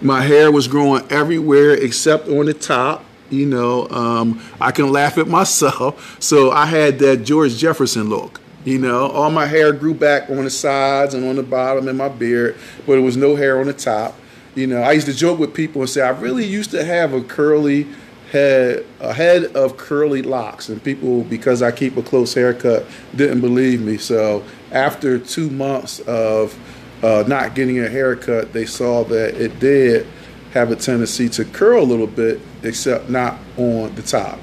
My 0.00 0.22
hair 0.22 0.50
was 0.50 0.68
growing 0.68 1.04
everywhere 1.10 1.72
except 1.72 2.28
on 2.28 2.46
the 2.46 2.54
top. 2.54 3.04
You 3.30 3.46
know, 3.46 3.88
um, 3.88 4.42
I 4.60 4.70
can 4.70 4.92
laugh 4.92 5.18
at 5.18 5.28
myself. 5.40 6.16
So 6.20 6.50
I 6.50 6.66
had 6.66 6.98
that 7.00 7.18
George 7.24 7.56
Jefferson 7.56 8.08
look. 8.08 8.40
You 8.64 8.78
know, 8.78 9.08
all 9.08 9.30
my 9.30 9.44
hair 9.44 9.72
grew 9.72 9.92
back 9.92 10.30
on 10.30 10.44
the 10.44 10.50
sides 10.50 11.12
and 11.12 11.26
on 11.26 11.36
the 11.36 11.42
bottom 11.42 11.86
and 11.86 11.98
my 11.98 12.08
beard, 12.08 12.56
but 12.86 12.96
it 12.96 13.02
was 13.02 13.14
no 13.14 13.36
hair 13.36 13.60
on 13.60 13.66
the 13.66 13.74
top. 13.74 14.18
You 14.54 14.66
know, 14.66 14.80
I 14.80 14.92
used 14.92 15.06
to 15.06 15.12
joke 15.12 15.38
with 15.38 15.52
people 15.52 15.82
and 15.82 15.90
say 15.90 16.00
I 16.00 16.10
really 16.10 16.46
used 16.46 16.70
to 16.70 16.82
have 16.82 17.12
a 17.12 17.20
curly 17.20 17.86
head, 18.32 18.86
a 19.00 19.12
head 19.12 19.44
of 19.56 19.76
curly 19.76 20.22
locks, 20.22 20.70
and 20.70 20.82
people, 20.82 21.24
because 21.24 21.60
I 21.60 21.72
keep 21.72 21.96
a 21.98 22.02
close 22.02 22.32
haircut, 22.32 22.86
didn't 23.14 23.42
believe 23.42 23.82
me. 23.82 23.98
So 23.98 24.42
after 24.72 25.18
two 25.18 25.50
months 25.50 26.00
of 26.00 26.58
uh, 27.04 27.22
not 27.28 27.54
getting 27.54 27.80
a 27.80 27.88
haircut, 27.88 28.52
they 28.52 28.64
saw 28.64 29.04
that 29.04 29.34
it 29.34 29.60
did 29.60 30.06
have 30.52 30.70
a 30.70 30.76
tendency 30.76 31.28
to 31.28 31.44
curl 31.44 31.82
a 31.82 31.84
little 31.84 32.06
bit, 32.06 32.40
except 32.62 33.10
not 33.10 33.38
on 33.58 33.94
the 33.94 34.02
top. 34.02 34.38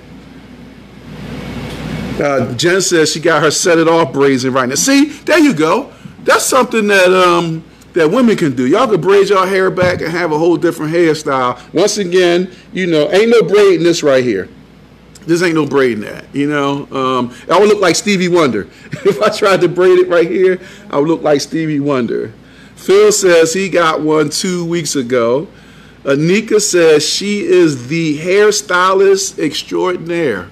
Uh, 2.21 2.53
Jen 2.53 2.81
says 2.81 3.11
she 3.11 3.19
got 3.19 3.41
her 3.41 3.49
set 3.49 3.79
it 3.79 3.87
off 3.87 4.13
braids 4.13 4.47
right 4.47 4.69
now. 4.69 4.75
See, 4.75 5.05
there 5.05 5.39
you 5.39 5.55
go. 5.55 5.91
That's 6.23 6.45
something 6.45 6.87
that 6.87 7.11
um, 7.11 7.63
that 7.93 8.11
women 8.11 8.37
can 8.37 8.55
do. 8.55 8.67
Y'all 8.67 8.87
can 8.87 9.01
braid 9.01 9.29
your 9.29 9.47
hair 9.47 9.71
back 9.71 10.01
and 10.01 10.11
have 10.11 10.31
a 10.31 10.37
whole 10.37 10.55
different 10.55 10.93
hairstyle. 10.93 11.59
Once 11.73 11.97
again, 11.97 12.51
you 12.73 12.85
know, 12.85 13.09
ain't 13.11 13.31
no 13.31 13.41
braiding 13.41 13.83
this 13.83 14.03
right 14.03 14.23
here. 14.23 14.47
This 15.25 15.41
ain't 15.41 15.55
no 15.55 15.65
braiding 15.65 16.01
that, 16.01 16.25
you 16.33 16.47
know. 16.47 16.87
Um, 16.91 17.35
I 17.49 17.59
would 17.59 17.69
look 17.69 17.81
like 17.81 17.95
Stevie 17.95 18.27
Wonder. 18.27 18.67
if 18.91 19.19
I 19.21 19.29
tried 19.29 19.61
to 19.61 19.69
braid 19.69 19.99
it 19.99 20.07
right 20.07 20.29
here, 20.29 20.59
I 20.89 20.99
would 20.99 21.07
look 21.07 21.21
like 21.21 21.41
Stevie 21.41 21.79
Wonder. 21.79 22.33
Phil 22.81 23.11
says 23.11 23.53
he 23.53 23.69
got 23.69 24.01
one 24.01 24.31
two 24.31 24.65
weeks 24.65 24.95
ago. 24.95 25.47
Anika 26.03 26.59
says 26.59 27.07
she 27.07 27.41
is 27.41 27.89
the 27.89 28.17
hairstylist 28.17 29.37
extraordinaire. 29.37 30.49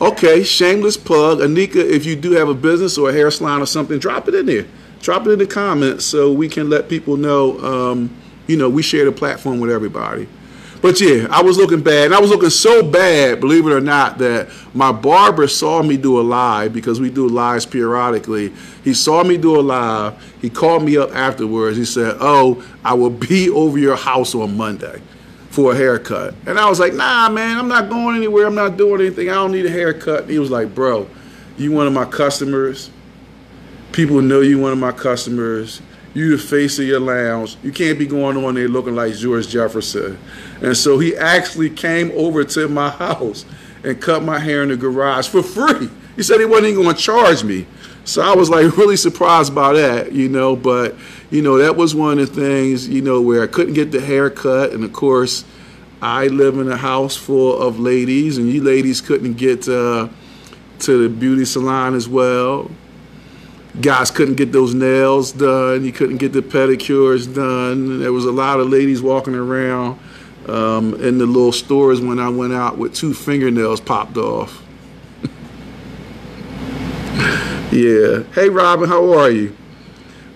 Okay, 0.00 0.44
shameless 0.44 0.96
plug. 0.96 1.40
Anika, 1.40 1.76
if 1.76 2.06
you 2.06 2.16
do 2.16 2.32
have 2.32 2.48
a 2.48 2.54
business 2.54 2.96
or 2.96 3.10
a 3.10 3.12
hair 3.12 3.30
salon 3.30 3.60
or 3.60 3.66
something, 3.66 3.98
drop 3.98 4.28
it 4.28 4.34
in 4.34 4.46
there. 4.46 4.66
Drop 5.02 5.26
it 5.26 5.30
in 5.30 5.38
the 5.38 5.46
comments 5.46 6.06
so 6.06 6.32
we 6.32 6.48
can 6.48 6.70
let 6.70 6.88
people 6.88 7.18
know, 7.18 7.60
um, 7.60 8.10
you 8.46 8.56
know, 8.56 8.70
we 8.70 8.82
share 8.82 9.04
the 9.04 9.12
platform 9.12 9.60
with 9.60 9.70
everybody. 9.70 10.26
But 10.82 11.00
yeah, 11.00 11.28
I 11.30 11.42
was 11.42 11.56
looking 11.56 11.80
bad. 11.80 12.06
And 12.06 12.14
I 12.14 12.20
was 12.20 12.30
looking 12.30 12.50
so 12.50 12.82
bad, 12.82 13.38
believe 13.38 13.64
it 13.66 13.72
or 13.72 13.80
not, 13.80 14.18
that 14.18 14.50
my 14.74 14.90
barber 14.90 15.46
saw 15.46 15.80
me 15.80 15.96
do 15.96 16.20
a 16.20 16.22
live 16.22 16.72
because 16.72 17.00
we 17.00 17.08
do 17.08 17.28
lives 17.28 17.64
periodically. 17.64 18.52
He 18.82 18.92
saw 18.92 19.22
me 19.22 19.36
do 19.36 19.58
a 19.58 19.62
live. 19.62 20.20
He 20.42 20.50
called 20.50 20.82
me 20.82 20.96
up 20.96 21.14
afterwards. 21.14 21.76
He 21.76 21.84
said, 21.84 22.16
Oh, 22.20 22.64
I 22.84 22.94
will 22.94 23.10
be 23.10 23.48
over 23.54 23.78
your 23.78 23.94
house 23.94 24.34
on 24.34 24.56
Monday 24.56 25.00
for 25.50 25.72
a 25.72 25.76
haircut. 25.76 26.34
And 26.46 26.58
I 26.58 26.68
was 26.68 26.80
like, 26.80 26.94
Nah, 26.94 27.28
man, 27.28 27.58
I'm 27.58 27.68
not 27.68 27.88
going 27.88 28.16
anywhere. 28.16 28.48
I'm 28.48 28.56
not 28.56 28.76
doing 28.76 29.00
anything. 29.00 29.30
I 29.30 29.34
don't 29.34 29.52
need 29.52 29.66
a 29.66 29.70
haircut. 29.70 30.22
And 30.22 30.30
he 30.30 30.40
was 30.40 30.50
like, 30.50 30.74
Bro, 30.74 31.08
you 31.58 31.70
one 31.70 31.86
of 31.86 31.92
my 31.92 32.06
customers. 32.06 32.90
People 33.92 34.20
know 34.20 34.40
you 34.40 34.58
one 34.58 34.72
of 34.72 34.78
my 34.78 34.90
customers 34.90 35.80
you 36.14 36.36
the 36.36 36.42
face 36.42 36.78
of 36.78 36.84
your 36.84 37.00
lounge. 37.00 37.56
You 37.62 37.72
can't 37.72 37.98
be 37.98 38.06
going 38.06 38.42
on 38.42 38.54
there 38.54 38.68
looking 38.68 38.94
like 38.94 39.14
George 39.14 39.48
Jefferson. 39.48 40.18
And 40.60 40.76
so 40.76 40.98
he 40.98 41.16
actually 41.16 41.70
came 41.70 42.10
over 42.14 42.44
to 42.44 42.68
my 42.68 42.90
house 43.04 43.44
and 43.82 44.00
cut 44.00 44.22
my 44.22 44.38
hair 44.38 44.62
in 44.62 44.68
the 44.68 44.76
garage 44.76 45.28
for 45.28 45.42
free. 45.42 45.88
He 46.16 46.22
said 46.22 46.38
he 46.38 46.46
wasn't 46.46 46.68
even 46.68 46.82
going 46.82 46.94
to 46.94 47.02
charge 47.02 47.42
me. 47.42 47.66
So 48.04 48.20
I 48.22 48.34
was 48.34 48.50
like 48.50 48.76
really 48.76 48.96
surprised 48.96 49.54
by 49.54 49.72
that, 49.72 50.12
you 50.12 50.28
know. 50.28 50.54
But, 50.54 50.96
you 51.30 51.42
know, 51.42 51.58
that 51.58 51.76
was 51.76 51.94
one 51.94 52.18
of 52.18 52.34
the 52.34 52.40
things, 52.40 52.88
you 52.88 53.00
know, 53.00 53.20
where 53.20 53.42
I 53.42 53.46
couldn't 53.46 53.74
get 53.74 53.90
the 53.90 54.00
haircut. 54.00 54.72
And 54.72 54.84
of 54.84 54.92
course, 54.92 55.44
I 56.02 56.26
live 56.26 56.58
in 56.58 56.70
a 56.70 56.76
house 56.76 57.16
full 57.16 57.60
of 57.60 57.78
ladies, 57.78 58.36
and 58.36 58.48
you 58.48 58.62
ladies 58.62 59.00
couldn't 59.00 59.34
get 59.34 59.68
uh, 59.68 60.08
to 60.80 61.02
the 61.02 61.08
beauty 61.08 61.44
salon 61.44 61.94
as 61.94 62.08
well 62.08 62.70
guys 63.80 64.10
couldn't 64.10 64.34
get 64.34 64.52
those 64.52 64.74
nails 64.74 65.32
done. 65.32 65.84
You 65.84 65.92
couldn't 65.92 66.18
get 66.18 66.32
the 66.32 66.42
pedicures 66.42 67.32
done. 67.32 68.00
There 68.00 68.12
was 68.12 68.24
a 68.24 68.32
lot 68.32 68.60
of 68.60 68.68
ladies 68.68 69.00
walking 69.00 69.34
around 69.34 69.98
um, 70.48 70.94
in 70.94 71.18
the 71.18 71.26
little 71.26 71.52
stores 71.52 72.00
when 72.00 72.18
I 72.18 72.28
went 72.28 72.52
out 72.52 72.76
with 72.76 72.94
two 72.94 73.14
fingernails 73.14 73.80
popped 73.80 74.16
off. 74.16 74.62
yeah. 77.72 78.24
Hey, 78.34 78.48
Robin, 78.48 78.88
how 78.88 79.12
are 79.18 79.30
you? 79.30 79.56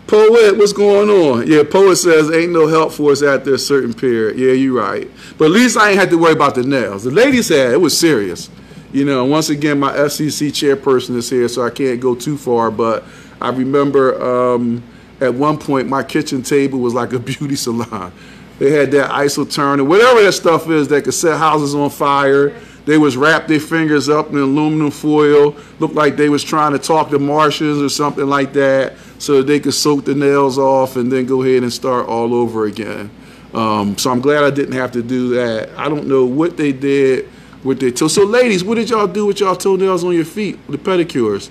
Poet, 0.07 0.57
what's 0.57 0.73
going 0.73 1.11
on? 1.11 1.49
Yeah, 1.49 1.65
Poet 1.69 1.97
says 1.97 2.31
ain't 2.31 2.53
no 2.53 2.69
help 2.69 2.93
for 2.93 3.11
us 3.11 3.23
after 3.23 3.55
a 3.55 3.59
certain 3.59 3.93
period. 3.93 4.39
Yeah, 4.39 4.53
you're 4.53 4.81
right. 4.81 5.11
But 5.37 5.47
at 5.47 5.51
least 5.51 5.77
I 5.77 5.91
ain't 5.91 5.99
had 5.99 6.11
to 6.11 6.19
worry 6.19 6.33
about 6.33 6.55
the 6.55 6.63
nails. 6.63 7.03
The 7.03 7.11
ladies 7.11 7.49
had, 7.49 7.73
it 7.73 7.81
was 7.81 7.99
serious. 7.99 8.49
You 8.93 9.05
know, 9.05 9.25
once 9.25 9.51
again, 9.51 9.81
my 9.81 9.93
FCC 9.93 10.51
chairperson 10.51 11.17
is 11.17 11.29
here, 11.29 11.49
so 11.49 11.67
I 11.67 11.71
can't 11.71 12.01
go 12.01 12.15
too 12.15 12.39
far, 12.39 12.71
but 12.71 13.05
I 13.41 13.51
remember 13.51 14.55
um, 14.55 14.83
at 15.21 15.35
one 15.35 15.59
point 15.59 15.89
my 15.89 16.03
kitchen 16.03 16.43
table 16.43 16.79
was 16.79 16.95
like 16.95 17.13
a 17.13 17.19
beauty 17.31 17.57
salon. 17.57 18.13
They 18.59 18.71
had 18.71 18.91
that 18.93 19.11
acetone, 19.11 19.87
whatever 19.87 20.23
that 20.23 20.33
stuff 20.33 20.71
is 20.71 20.89
that 20.89 21.05
could 21.05 21.15
set 21.15 21.39
houses 21.39 21.75
on 21.75 21.91
fire. 21.91 22.59
They 22.87 22.99
was 22.99 23.17
wrap 23.17 23.49
their 23.49 23.61
fingers 23.61 24.09
up 24.09 24.31
in 24.31 24.37
aluminum 24.37 24.93
foil, 24.93 25.57
looked 25.81 25.95
like 25.95 26.17
they 26.17 26.29
was 26.29 26.43
trying 26.45 26.73
to 26.73 26.79
talk 26.79 27.11
to 27.11 27.19
Martians 27.19 27.83
or 27.83 27.89
something 27.89 28.27
like 28.27 28.53
that, 28.53 28.95
so 29.19 29.43
they 29.43 29.59
could 29.59 29.75
soak 29.75 30.05
the 30.05 30.15
nails 30.15 30.57
off 30.57 30.97
and 30.97 31.11
then 31.11 31.27
go 31.27 31.43
ahead 31.43 31.65
and 31.65 31.73
start 31.73 32.07
all 32.07 32.33
over 32.33 32.67
again. 32.67 33.11
Um, 33.53 33.99
so 33.99 34.11
I'm 34.11 34.21
glad 34.21 34.45
I 34.45 34.51
didn't 34.51 34.75
have 34.75 34.93
to 34.93 35.03
do 35.03 35.31
that. 35.31 35.71
I 35.77 35.89
don't 35.89 36.07
know 36.07 36.25
what 36.25 36.57
they 36.57 36.73
did 36.73 37.29
with 37.65 37.81
their 37.81 37.91
toes. 37.91 38.15
So 38.15 38.25
ladies, 38.25 38.63
what 38.63 38.77
did 38.77 38.89
y'all 38.89 39.07
do 39.07 39.27
with 39.27 39.41
y'all 39.41 39.57
toenails 39.57 40.05
on 40.05 40.15
your 40.15 40.25
feet, 40.25 40.65
the 40.69 40.79
pedicures? 40.79 41.51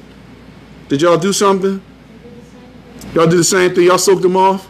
Did 0.87 1.01
y'all 1.01 1.17
do 1.17 1.33
something? 1.33 1.81
Y'all 3.13 3.27
do 3.27 3.37
the 3.37 3.43
same 3.43 3.73
thing. 3.73 3.85
Y'all 3.85 3.97
soaked 3.97 4.21
them 4.21 4.37
off. 4.37 4.69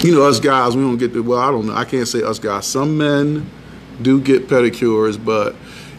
You 0.00 0.14
know, 0.14 0.26
us 0.28 0.40
guys, 0.40 0.76
we 0.76 0.82
don't 0.82 0.98
get 0.98 1.12
the. 1.12 1.22
Well, 1.22 1.38
I 1.38 1.50
don't 1.50 1.66
know. 1.66 1.74
I 1.74 1.84
can't 1.84 2.08
say 2.08 2.22
us 2.22 2.38
guys. 2.38 2.66
Some 2.66 2.98
men 2.98 3.48
do 4.02 4.20
get 4.20 4.48
pedicures, 4.48 5.22
but 5.22 5.54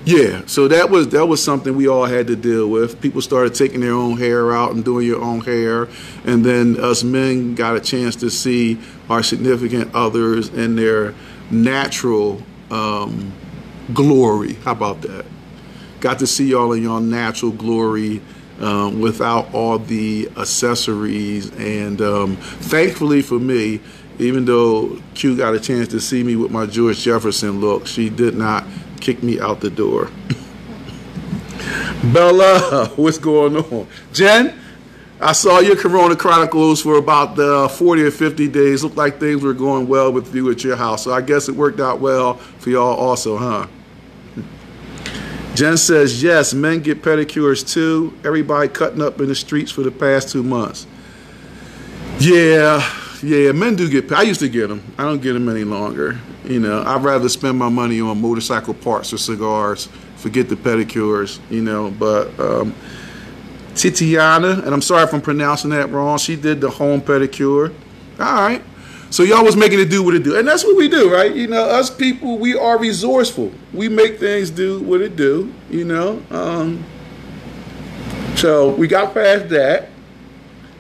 yeah. 0.06 0.42
So 0.46 0.68
that 0.68 0.90
was 0.90 1.08
that 1.10 1.26
was 1.26 1.42
something 1.42 1.76
we 1.76 1.88
all 1.88 2.06
had 2.06 2.28
to 2.28 2.36
deal 2.36 2.68
with. 2.70 3.02
People 3.02 3.22
started 3.22 3.56
taking 3.56 3.80
their 3.80 3.94
own 3.94 4.18
hair 4.18 4.54
out 4.54 4.74
and 4.74 4.84
doing 4.84 5.08
your 5.08 5.22
own 5.22 5.40
hair, 5.40 5.88
and 6.26 6.46
then 6.46 6.78
us 6.80 7.04
men 7.04 7.56
got 7.56 7.78
a 7.78 7.80
chance 7.80 8.16
to 8.18 8.30
see 8.30 8.80
our 9.10 9.24
significant 9.24 9.96
others 9.96 10.50
in 10.50 10.76
their 10.76 11.16
natural 11.50 12.44
um, 12.70 13.32
glory. 13.94 14.56
How 14.66 14.74
about 14.74 15.02
that? 15.04 15.26
Got 16.04 16.20
to 16.20 16.28
see 16.28 16.50
y'all 16.50 16.74
in 16.74 16.84
your 16.84 17.00
natural 17.00 17.50
glory 17.50 18.22
um, 18.60 19.00
without 19.00 19.52
all 19.54 19.80
the 19.80 20.30
accessories. 20.36 21.50
And 21.56 22.02
um, 22.02 22.36
thankfully 22.36 23.22
for 23.22 23.40
me, 23.40 23.80
even 24.20 24.44
though 24.44 25.02
Q 25.16 25.38
got 25.38 25.56
a 25.56 25.60
chance 25.62 25.88
to 25.88 26.02
see 26.02 26.22
me 26.22 26.36
with 26.36 26.52
my 26.52 26.66
George 26.66 27.00
Jefferson 27.00 27.62
look, 27.62 27.88
she 27.88 28.10
did 28.10 28.36
not 28.36 28.66
kick 29.00 29.24
me 29.24 29.40
out 29.40 29.62
the 29.62 29.70
door. 29.70 30.10
Bella, 32.14 32.90
what's 32.98 33.18
going 33.18 33.56
on? 33.56 33.88
Jen, 34.12 34.54
I 35.22 35.32
saw 35.32 35.60
your 35.60 35.78
Corona 35.78 36.18
Chronicles 36.18 36.82
for 36.82 36.98
about 36.98 37.38
the 37.38 37.70
40 37.70 38.04
or 38.04 38.12
50 38.12 38.50
days. 38.50 38.84
Looked 38.84 38.98
like 38.98 39.22
things 39.22 39.42
were 39.42 39.54
going 39.54 39.88
well 39.88 40.12
with 40.12 40.36
you 40.36 40.52
at 40.52 40.66
your 40.66 40.76
house. 40.76 41.06
So 41.06 41.14
I 41.14 41.22
guess 41.22 41.48
it 41.48 41.56
worked 41.56 41.80
out 41.80 42.02
well 42.02 42.34
for 42.34 42.72
y'all 42.72 42.94
also, 42.94 43.38
huh? 43.38 43.68
Jen 45.56 45.78
says, 45.78 46.24
yes, 46.24 46.54
men 46.54 46.80
get 46.80 47.04
pedicures 47.04 47.68
too. 47.68 48.18
Everybody 48.26 48.68
cutting 48.70 49.02
up 49.02 49.20
in 49.20 49.28
the 49.28 49.36
streets 49.36 49.72
for 49.72 49.82
the 49.82 49.92
past 49.92 50.30
two 50.30 50.42
months. 50.42 50.88
Yeah, 52.20 52.82
yeah, 53.22 53.52
men 53.52 53.76
do 53.76 53.88
get, 53.90 54.12
I 54.12 54.24
used 54.24 54.40
to 54.40 54.50
get 54.50 54.68
them. 54.68 54.84
I 54.98 55.04
don't 55.04 55.22
get 55.22 55.34
them 55.34 55.48
any 55.50 55.64
longer. 55.64 56.20
You 56.44 56.60
know, 56.60 56.84
I'd 56.84 57.04
rather 57.04 57.30
spend 57.30 57.58
my 57.58 57.70
money 57.70 58.02
on 58.02 58.20
motorcycle 58.20 58.74
parts 58.74 59.14
or 59.14 59.18
cigars, 59.18 59.88
forget 60.16 60.50
the 60.50 60.56
pedicures, 60.56 61.40
you 61.50 61.62
know, 61.62 61.92
but 61.92 62.38
um, 62.40 62.74
Titiana, 63.76 64.64
and 64.66 64.74
I'm 64.74 64.82
sorry 64.82 65.04
if 65.04 65.14
I'm 65.14 65.22
pronouncing 65.22 65.70
that 65.70 65.90
wrong, 65.92 66.18
she 66.18 66.36
did 66.36 66.62
the 66.62 66.70
home 66.70 67.00
pedicure. 67.00 67.74
All 68.20 68.34
right. 68.34 68.62
So 69.14 69.22
y'all 69.22 69.44
was 69.44 69.56
making 69.56 69.80
it 69.80 69.92
do 69.92 70.02
what 70.02 70.16
it 70.16 70.24
do. 70.24 70.40
And 70.40 70.48
that's 70.48 70.64
what 70.64 70.76
we 70.76 70.90
do, 70.90 71.14
right? 71.14 71.32
You 71.32 71.46
know, 71.46 71.62
us 71.62 71.92
people, 71.92 72.40
we 72.40 72.58
are 72.58 72.80
resourceful. 72.80 73.52
We 73.72 73.88
make 73.88 74.20
things 74.20 74.50
do 74.50 74.82
what 74.82 75.02
it 75.02 75.16
do, 75.16 75.54
you 75.70 75.86
know. 75.86 76.20
Um, 76.32 76.84
so 78.36 78.74
we 78.74 78.88
got 78.88 79.14
past 79.14 79.50
that. 79.50 79.90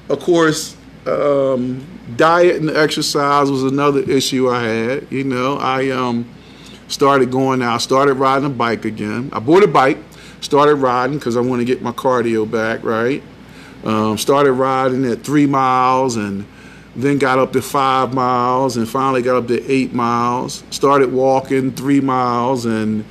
Of 0.09 0.19
course, 0.19 0.75
um, 1.05 1.85
diet 2.15 2.55
and 2.55 2.71
exercise 2.71 3.51
was 3.51 3.65
another 3.65 3.99
issue 3.99 4.49
I 4.49 4.63
had. 4.63 5.11
You 5.11 5.25
know, 5.25 5.59
I 5.59 5.91
um, 5.91 6.27
started 6.87 7.29
going 7.29 7.61
out, 7.61 7.83
started 7.83 8.15
riding 8.15 8.47
a 8.47 8.49
bike 8.49 8.83
again. 8.85 9.29
I 9.31 9.37
bought 9.37 9.61
a 9.61 9.67
bike, 9.67 9.99
started 10.41 10.77
riding 10.77 11.19
because 11.19 11.37
I 11.37 11.41
want 11.41 11.59
to 11.59 11.65
get 11.65 11.83
my 11.83 11.91
cardio 11.91 12.49
back, 12.49 12.83
right? 12.83 13.21
Um, 13.83 14.17
started 14.17 14.53
riding 14.53 15.05
at 15.05 15.23
three 15.23 15.45
miles 15.45 16.15
and 16.15 16.47
then 16.95 17.17
got 17.17 17.39
up 17.39 17.53
to 17.53 17.61
five 17.61 18.13
miles 18.13 18.77
and 18.77 18.87
finally 18.87 19.21
got 19.21 19.35
up 19.35 19.47
to 19.47 19.71
eight 19.71 19.93
miles 19.93 20.63
started 20.69 21.11
walking 21.11 21.71
three 21.71 22.01
miles 22.01 22.65
and 22.65 23.03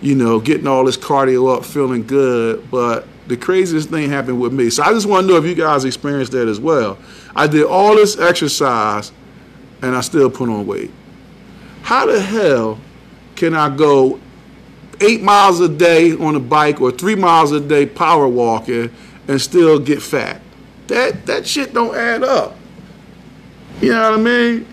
you 0.00 0.14
know 0.14 0.38
getting 0.38 0.66
all 0.66 0.84
this 0.84 0.96
cardio 0.96 1.56
up 1.56 1.64
feeling 1.64 2.06
good 2.06 2.70
but 2.70 3.06
The 3.28 3.36
craziest 3.36 3.88
thing 3.88 4.10
happened 4.10 4.40
with 4.40 4.52
me. 4.52 4.68
So 4.68 4.82
I 4.82 4.92
just 4.92 5.06
want 5.06 5.26
to 5.26 5.32
know 5.32 5.38
if 5.38 5.44
you 5.46 5.54
guys 5.54 5.84
experienced 5.84 6.32
that 6.32 6.48
as 6.48 6.58
well. 6.58 6.98
I 7.36 7.46
did 7.46 7.64
all 7.64 7.94
this 7.94 8.18
exercise 8.18 9.12
and 9.80 9.94
I 9.94 10.00
still 10.00 10.28
put 10.28 10.48
on 10.48 10.66
weight. 10.66 10.90
How 11.82 12.04
the 12.06 12.20
hell 12.20 12.78
can 13.36 13.54
I 13.54 13.74
go 13.74 14.18
eight 15.00 15.22
miles 15.22 15.60
a 15.60 15.68
day 15.68 16.12
on 16.12 16.34
a 16.34 16.40
bike 16.40 16.80
or 16.80 16.90
three 16.90 17.14
miles 17.14 17.52
a 17.52 17.60
day 17.60 17.86
power 17.86 18.26
walking 18.28 18.90
and 19.28 19.40
still 19.40 19.78
get 19.78 20.02
fat? 20.02 20.40
That 20.88 21.24
that 21.26 21.46
shit 21.46 21.72
don't 21.72 21.94
add 21.96 22.24
up. 22.24 22.56
You 23.80 23.92
know 23.92 24.10
what 24.10 24.20
I 24.20 24.22
mean? 24.22 24.66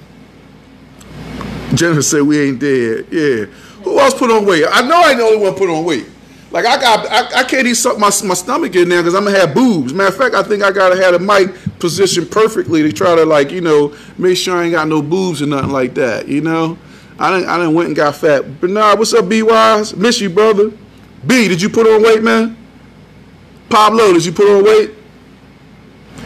Jennifer 1.73 2.01
said 2.01 2.21
we 2.23 2.39
ain't 2.39 2.59
dead. 2.59 3.07
Yeah. 3.11 3.45
Who 3.83 3.99
else 3.99 4.13
put 4.13 4.29
on 4.31 4.45
weight? 4.45 4.65
I 4.69 4.85
know 4.87 4.97
I 5.01 5.09
ain't 5.09 5.17
the 5.17 5.23
only 5.23 5.37
one 5.37 5.55
put 5.55 5.69
on 5.69 5.85
weight. 5.85 6.07
Like 6.51 6.65
I 6.65 6.79
got, 6.81 7.07
I, 7.07 7.39
I 7.39 7.43
can't 7.43 7.65
even 7.65 7.75
suck 7.75 7.99
my, 7.99 8.09
my 8.25 8.33
stomach 8.33 8.75
in 8.75 8.89
there 8.89 9.01
because 9.01 9.13
I'm 9.13 9.23
gonna 9.23 9.37
have 9.37 9.53
boobs. 9.53 9.93
Matter 9.93 10.09
of 10.09 10.17
fact, 10.17 10.35
I 10.35 10.41
think 10.41 10.63
I 10.63 10.71
gotta 10.71 10.95
have 11.01 11.13
the 11.13 11.19
mic 11.19 11.53
positioned 11.79 12.31
perfectly 12.31 12.81
to 12.81 12.91
try 12.91 13.15
to 13.15 13.23
like, 13.25 13.51
you 13.51 13.61
know, 13.61 13.95
make 14.17 14.35
sure 14.35 14.57
I 14.57 14.63
ain't 14.63 14.71
got 14.71 14.87
no 14.87 15.01
boobs 15.01 15.41
or 15.41 15.45
nothing 15.45 15.71
like 15.71 15.93
that. 15.95 16.27
You 16.27 16.41
know, 16.41 16.77
I 17.19 17.31
didn't, 17.31 17.49
I 17.49 17.57
didn't 17.57 17.75
went 17.75 17.87
and 17.87 17.95
got 17.95 18.15
fat. 18.15 18.59
Bernard, 18.59 18.97
what's 18.97 19.13
up, 19.13 19.29
B 19.29 19.43
Wise? 19.43 19.95
Miss 19.95 20.19
you, 20.19 20.29
brother. 20.29 20.71
B, 21.25 21.47
did 21.47 21.61
you 21.61 21.69
put 21.69 21.85
on 21.85 22.01
weight, 22.01 22.23
man? 22.23 22.57
Pablo, 23.69 24.13
did 24.13 24.25
you 24.25 24.31
put 24.31 24.49
on 24.49 24.63
weight? 24.63 24.95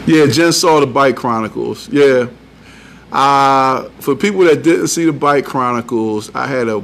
Yeah, 0.06 0.26
Jen 0.26 0.52
saw 0.52 0.80
the 0.80 0.86
Bike 0.86 1.16
Chronicles. 1.16 1.88
Yeah. 1.90 2.28
Uh, 3.14 3.88
for 4.00 4.14
people 4.14 4.40
that 4.40 4.62
didn't 4.62 4.88
see 4.88 5.06
the 5.06 5.12
Bike 5.12 5.46
Chronicles, 5.46 6.34
I 6.34 6.46
had 6.46 6.68
a 6.68 6.82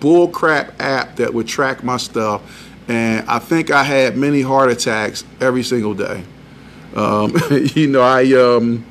bullcrap 0.00 0.74
app 0.78 1.16
that 1.16 1.32
would 1.32 1.48
track 1.48 1.82
my 1.82 1.96
stuff 1.96 2.68
and 2.88 3.28
I 3.28 3.38
think 3.38 3.70
I 3.70 3.82
had 3.82 4.16
many 4.16 4.40
heart 4.40 4.70
attacks 4.70 5.24
every 5.40 5.62
single 5.62 5.94
day. 5.94 6.24
Um, 6.96 7.36
you 7.74 7.86
know, 7.86 8.00
I, 8.00 8.24
um, 8.32 8.84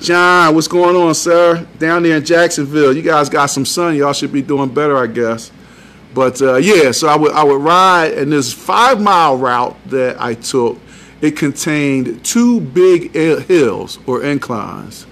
John, 0.00 0.54
what's 0.54 0.68
going 0.68 0.94
on, 0.94 1.14
sir? 1.14 1.66
Down 1.78 2.04
there 2.04 2.16
in 2.16 2.24
Jacksonville, 2.24 2.96
you 2.96 3.02
guys 3.02 3.28
got 3.28 3.46
some 3.46 3.66
sun. 3.66 3.96
Y'all 3.96 4.12
should 4.12 4.32
be 4.32 4.42
doing 4.42 4.72
better, 4.72 4.96
I 4.96 5.08
guess. 5.08 5.50
But 6.14 6.40
uh, 6.40 6.56
yeah, 6.56 6.92
so 6.92 7.08
I 7.08 7.16
would 7.16 7.32
I 7.32 7.42
would 7.42 7.60
ride, 7.60 8.12
and 8.12 8.32
this 8.32 8.52
five 8.52 9.00
mile 9.00 9.36
route 9.36 9.76
that 9.86 10.20
I 10.20 10.34
took, 10.34 10.78
it 11.20 11.36
contained 11.36 12.24
two 12.24 12.60
big 12.60 13.12
hills 13.12 13.98
or 14.06 14.22
inclines, 14.22 15.06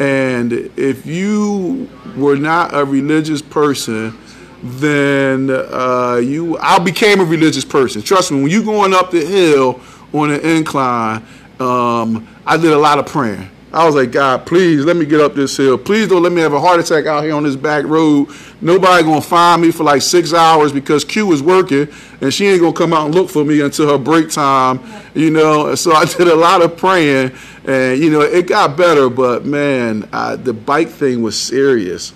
and 0.00 0.52
if 0.78 1.04
you 1.04 1.88
were 2.16 2.36
not 2.36 2.74
a 2.74 2.84
religious 2.84 3.42
person, 3.42 4.16
then 4.62 5.50
uh, 5.50 6.16
you 6.22 6.56
I 6.58 6.78
became 6.78 7.20
a 7.20 7.24
religious 7.24 7.66
person. 7.66 8.00
Trust 8.00 8.32
me, 8.32 8.42
when 8.42 8.50
you 8.50 8.64
going 8.64 8.94
up 8.94 9.10
the 9.10 9.24
hill 9.24 9.78
on 10.14 10.30
an 10.30 10.40
incline, 10.40 11.22
um, 11.60 12.26
I 12.46 12.56
did 12.56 12.72
a 12.72 12.78
lot 12.78 12.98
of 12.98 13.06
praying. 13.06 13.50
I 13.72 13.84
was 13.84 13.94
like, 13.94 14.10
God, 14.10 14.46
please 14.46 14.84
let 14.84 14.96
me 14.96 15.04
get 15.04 15.20
up 15.20 15.34
this 15.34 15.56
hill. 15.56 15.78
Please 15.78 16.08
don't 16.08 16.22
let 16.22 16.32
me 16.32 16.40
have 16.40 16.54
a 16.54 16.60
heart 16.60 16.80
attack 16.80 17.06
out 17.06 17.22
here 17.22 17.34
on 17.34 17.44
this 17.44 17.54
back 17.54 17.84
road. 17.84 18.28
Nobody 18.62 19.02
gonna 19.02 19.22
find 19.22 19.62
me 19.62 19.70
for 19.70 19.84
like 19.84 20.02
six 20.02 20.34
hours 20.34 20.72
because 20.72 21.04
Q 21.04 21.32
is 21.32 21.42
working 21.42 21.88
and 22.20 22.32
she 22.32 22.46
ain't 22.46 22.60
gonna 22.60 22.74
come 22.74 22.92
out 22.92 23.06
and 23.06 23.14
look 23.14 23.30
for 23.30 23.44
me 23.44 23.60
until 23.60 23.88
her 23.88 23.98
break 23.98 24.30
time. 24.30 24.80
You 25.14 25.30
know, 25.30 25.74
so 25.74 25.92
I 25.94 26.04
did 26.04 26.28
a 26.28 26.34
lot 26.34 26.62
of 26.62 26.76
praying 26.76 27.32
and 27.64 27.98
you 27.98 28.10
know 28.10 28.20
it 28.20 28.46
got 28.46 28.76
better, 28.76 29.08
but 29.08 29.44
man, 29.44 30.08
I, 30.12 30.36
the 30.36 30.52
bike 30.52 30.88
thing 30.88 31.22
was 31.22 31.40
serious. 31.40 32.12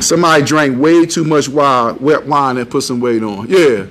Somebody 0.00 0.44
drank 0.44 0.78
way 0.78 1.06
too 1.06 1.24
much 1.24 1.48
wine, 1.48 1.98
wet 1.98 2.26
wine 2.26 2.56
and 2.56 2.70
put 2.70 2.82
some 2.82 3.00
weight 3.00 3.22
on. 3.22 3.48
Yeah. 3.48 3.86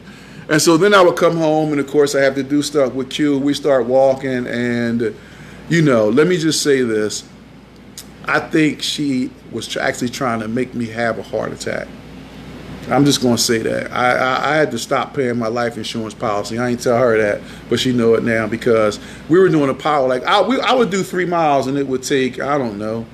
And 0.50 0.62
so 0.62 0.78
then 0.78 0.94
I 0.94 1.02
would 1.02 1.18
come 1.18 1.36
home, 1.36 1.72
and 1.72 1.80
of 1.82 1.88
course, 1.88 2.16
I 2.16 2.22
have 2.22 2.36
to 2.36 2.44
do 2.44 2.62
stuff 2.62 2.94
with 2.94 3.10
Q. 3.10 3.38
We 3.38 3.54
start 3.54 3.86
walking, 3.86 4.48
and, 4.48 5.14
you 5.68 5.82
know, 5.82 6.08
let 6.08 6.28
me 6.28 6.38
just 6.38 6.64
say 6.64 6.82
this. 6.84 7.28
I 8.28 8.40
think 8.40 8.82
she 8.82 9.32
was 9.52 9.78
actually 9.78 10.10
trying 10.10 10.42
to 10.42 10.48
make 10.48 10.74
me 10.74 10.88
have 10.88 11.18
a 11.18 11.24
heart 11.24 11.54
attack. 11.54 11.88
I'm 12.90 13.04
just 13.04 13.22
to 13.22 13.38
say 13.38 13.60
that. 13.60 13.92
I, 13.92 14.12
I, 14.16 14.54
I, 14.54 14.56
had 14.56 14.72
to 14.72 14.80
stop 14.80 15.14
paying 15.14 15.38
my 15.38 15.48
life 15.48 15.76
insurance 15.76 16.14
policy. 16.14 16.58
I 16.58 16.70
ain't 16.70 16.82
tell 16.82 16.98
her 16.98 17.18
that, 17.18 17.42
but 17.70 17.82
she 17.82 17.92
know 17.92 18.14
it 18.14 18.24
now 18.24 18.48
because 18.48 18.98
we 19.28 19.40
were 19.40 19.50
doing 19.50 19.70
a 19.70 19.74
power. 19.74 20.08
Like, 20.08 20.24
I, 20.24 20.42
we, 20.42 20.60
I 20.62 20.72
would 20.74 20.90
do 20.90 21.04
three 21.04 21.26
miles, 21.26 21.68
and 21.68 21.78
it 21.78 21.86
would 21.86 22.04
take, 22.04 22.40
I 22.40 22.58
don't 22.58 22.78
know, 22.78 23.06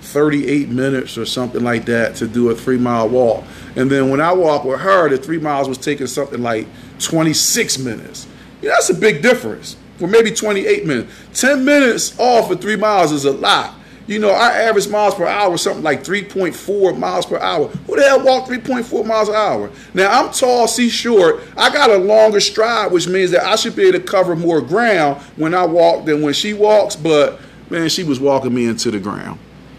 38 0.00 0.70
minutes 0.70 1.18
or 1.18 1.26
something 1.26 1.62
like 1.62 1.84
that 1.86 2.16
to 2.16 2.26
do 2.26 2.48
a 2.48 2.54
three 2.54 2.78
mile 2.78 3.08
walk. 3.08 3.44
And 3.76 3.90
then 3.90 4.08
when 4.08 4.20
I 4.20 4.32
walked 4.32 4.64
with 4.64 4.80
her, 4.80 5.10
the 5.10 5.18
three 5.18 5.38
miles 5.38 5.68
was 5.68 5.78
taking 5.78 6.06
something 6.06 6.42
like 6.42 6.66
26 7.00 7.78
minutes. 7.78 8.26
Yeah, 8.62 8.70
that's 8.70 8.88
a 8.88 8.94
big 8.94 9.20
difference. 9.20 9.76
For 9.98 10.06
maybe 10.06 10.30
28 10.30 10.86
minutes. 10.86 11.12
10 11.34 11.64
minutes 11.64 12.18
off 12.18 12.50
of 12.50 12.60
three 12.60 12.76
miles 12.76 13.12
is 13.12 13.24
a 13.24 13.32
lot. 13.32 13.74
You 14.08 14.18
know, 14.18 14.30
our 14.30 14.50
average 14.50 14.88
miles 14.88 15.14
per 15.14 15.26
hour 15.26 15.54
is 15.54 15.60
something 15.60 15.82
like 15.82 16.02
3.4 16.02 16.98
miles 16.98 17.26
per 17.26 17.38
hour. 17.38 17.68
Who 17.68 17.94
the 17.94 18.02
hell 18.02 18.24
walked 18.24 18.48
3.4 18.48 19.04
miles 19.04 19.28
an 19.28 19.34
hour? 19.34 19.70
Now, 19.92 20.10
I'm 20.10 20.32
tall, 20.32 20.66
C 20.66 20.88
short. 20.88 21.42
I 21.58 21.70
got 21.70 21.90
a 21.90 21.98
longer 21.98 22.40
stride, 22.40 22.90
which 22.90 23.06
means 23.06 23.30
that 23.32 23.44
I 23.44 23.54
should 23.56 23.76
be 23.76 23.82
able 23.86 23.98
to 23.98 24.04
cover 24.04 24.34
more 24.34 24.62
ground 24.62 25.20
when 25.36 25.52
I 25.52 25.66
walk 25.66 26.06
than 26.06 26.22
when 26.22 26.32
she 26.32 26.54
walks. 26.54 26.96
But, 26.96 27.38
man, 27.68 27.90
she 27.90 28.02
was 28.02 28.18
walking 28.18 28.54
me 28.54 28.64
into 28.64 28.90
the 28.90 28.98
ground. 28.98 29.38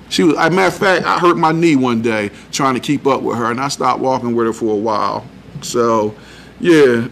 She 0.09 0.21
was, 0.21 0.37
as 0.37 0.45
a 0.45 0.49
matter 0.51 0.67
of 0.67 0.77
fact, 0.77 1.05
I 1.07 1.17
hurt 1.17 1.35
my 1.35 1.51
knee 1.51 1.75
one 1.75 2.03
day 2.03 2.29
trying 2.51 2.75
to 2.75 2.79
keep 2.79 3.07
up 3.07 3.23
with 3.23 3.35
her, 3.35 3.49
and 3.49 3.59
I 3.59 3.67
stopped 3.67 3.99
walking 3.99 4.35
with 4.35 4.45
her 4.45 4.53
for 4.53 4.73
a 4.73 4.79
while. 4.79 5.25
So, 5.61 6.13
yeah, 6.59 7.07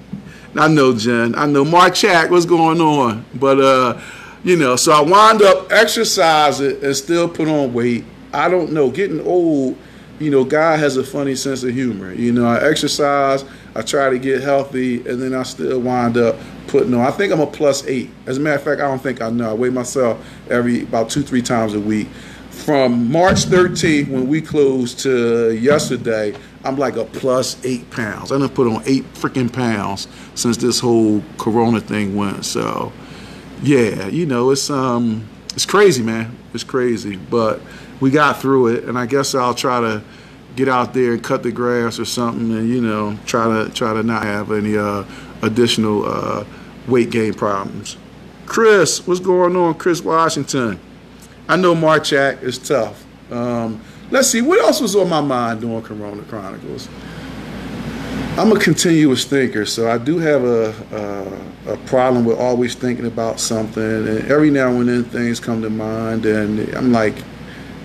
I 0.56 0.68
know 0.68 0.96
Jen. 0.96 1.34
I 1.34 1.44
know 1.44 1.64
Mark 1.66 1.94
Chack. 1.94 2.30
What's 2.30 2.46
going 2.46 2.80
on? 2.80 3.26
But 3.34 3.60
uh, 3.60 4.00
you 4.44 4.56
know, 4.56 4.76
so 4.76 4.92
I 4.92 5.00
wind 5.00 5.42
up 5.42 5.72
exercising 5.72 6.84
and 6.84 6.94
still 6.94 7.28
put 7.28 7.48
on 7.48 7.72
weight. 7.72 8.04
I 8.32 8.48
don't 8.48 8.72
know. 8.72 8.90
Getting 8.90 9.20
old, 9.26 9.76
you 10.20 10.30
know, 10.30 10.44
God 10.44 10.78
has 10.78 10.96
a 10.96 11.04
funny 11.04 11.34
sense 11.34 11.64
of 11.64 11.74
humor. 11.74 12.12
You 12.12 12.32
know, 12.32 12.46
I 12.46 12.62
exercise, 12.68 13.44
I 13.74 13.82
try 13.82 14.10
to 14.10 14.18
get 14.18 14.42
healthy, 14.42 14.96
and 15.08 15.20
then 15.20 15.34
I 15.34 15.42
still 15.44 15.80
wind 15.80 16.16
up 16.16 16.36
putting 16.68 16.94
on. 16.94 17.00
I 17.00 17.10
think 17.10 17.32
I'm 17.32 17.40
a 17.40 17.46
plus 17.46 17.86
eight. 17.86 18.10
As 18.26 18.36
a 18.36 18.40
matter 18.40 18.56
of 18.56 18.62
fact, 18.62 18.80
I 18.80 18.86
don't 18.86 19.02
think 19.02 19.20
I 19.22 19.30
know. 19.30 19.50
I 19.50 19.54
weigh 19.54 19.70
myself 19.70 20.24
every 20.50 20.82
about 20.82 21.10
two, 21.10 21.22
three 21.22 21.42
times 21.42 21.74
a 21.74 21.80
week 21.80 22.08
from 22.54 23.10
March 23.10 23.44
13th 23.44 24.08
when 24.08 24.28
we 24.28 24.40
closed 24.40 25.00
to 25.00 25.52
yesterday, 25.52 26.34
I'm 26.64 26.76
like 26.76 26.96
a 26.96 27.04
plus 27.04 27.62
eight 27.64 27.90
pounds. 27.90 28.32
I 28.32 28.38
done 28.38 28.48
put 28.48 28.66
on 28.66 28.82
eight 28.86 29.04
freaking 29.14 29.52
pounds 29.52 30.08
since 30.34 30.56
this 30.56 30.80
whole 30.80 31.22
Corona 31.36 31.80
thing 31.80 32.16
went. 32.16 32.44
So, 32.44 32.92
yeah, 33.62 34.06
you 34.08 34.26
know, 34.26 34.50
it's 34.50 34.70
um, 34.70 35.28
it's 35.54 35.66
crazy, 35.66 36.02
man. 36.02 36.36
It's 36.52 36.64
crazy, 36.64 37.16
but 37.16 37.60
we 38.00 38.10
got 38.10 38.40
through 38.40 38.68
it, 38.68 38.84
and 38.84 38.98
I 38.98 39.06
guess 39.06 39.34
I'll 39.34 39.54
try 39.54 39.80
to 39.80 40.02
get 40.56 40.68
out 40.68 40.94
there 40.94 41.12
and 41.12 41.22
cut 41.22 41.42
the 41.42 41.52
grass 41.52 41.98
or 41.98 42.04
something, 42.04 42.50
and 42.56 42.68
you 42.68 42.80
know, 42.80 43.18
try 43.26 43.46
to 43.46 43.70
try 43.72 43.92
to 43.92 44.02
not 44.02 44.22
have 44.22 44.52
any 44.52 44.76
uh, 44.76 45.04
additional 45.42 46.04
uh, 46.06 46.44
weight 46.86 47.10
gain 47.10 47.34
problems. 47.34 47.96
Chris, 48.46 49.06
what's 49.06 49.20
going 49.20 49.56
on, 49.56 49.74
Chris 49.74 50.02
Washington? 50.02 50.78
I 51.48 51.56
know 51.56 51.74
Marchak 51.74 52.42
is 52.42 52.58
tough. 52.58 53.04
Um, 53.30 53.80
let's 54.10 54.28
see, 54.28 54.42
what 54.42 54.58
else 54.60 54.80
was 54.80 54.94
on 54.96 55.08
my 55.08 55.20
mind 55.20 55.60
during 55.60 55.82
Corona 55.82 56.22
Chronicles? 56.22 56.88
I'm 58.36 58.50
a 58.50 58.58
continuous 58.58 59.24
thinker, 59.24 59.64
so 59.64 59.88
I 59.88 59.96
do 59.96 60.18
have 60.18 60.42
a, 60.42 60.74
a, 61.66 61.74
a, 61.74 61.76
problem 61.86 62.24
with 62.24 62.36
always 62.36 62.74
thinking 62.74 63.06
about 63.06 63.38
something, 63.38 63.80
and 63.80 64.28
every 64.28 64.50
now 64.50 64.70
and 64.70 64.88
then 64.88 65.04
things 65.04 65.38
come 65.38 65.62
to 65.62 65.70
mind, 65.70 66.26
and 66.26 66.74
I'm 66.74 66.90
like, 66.90 67.14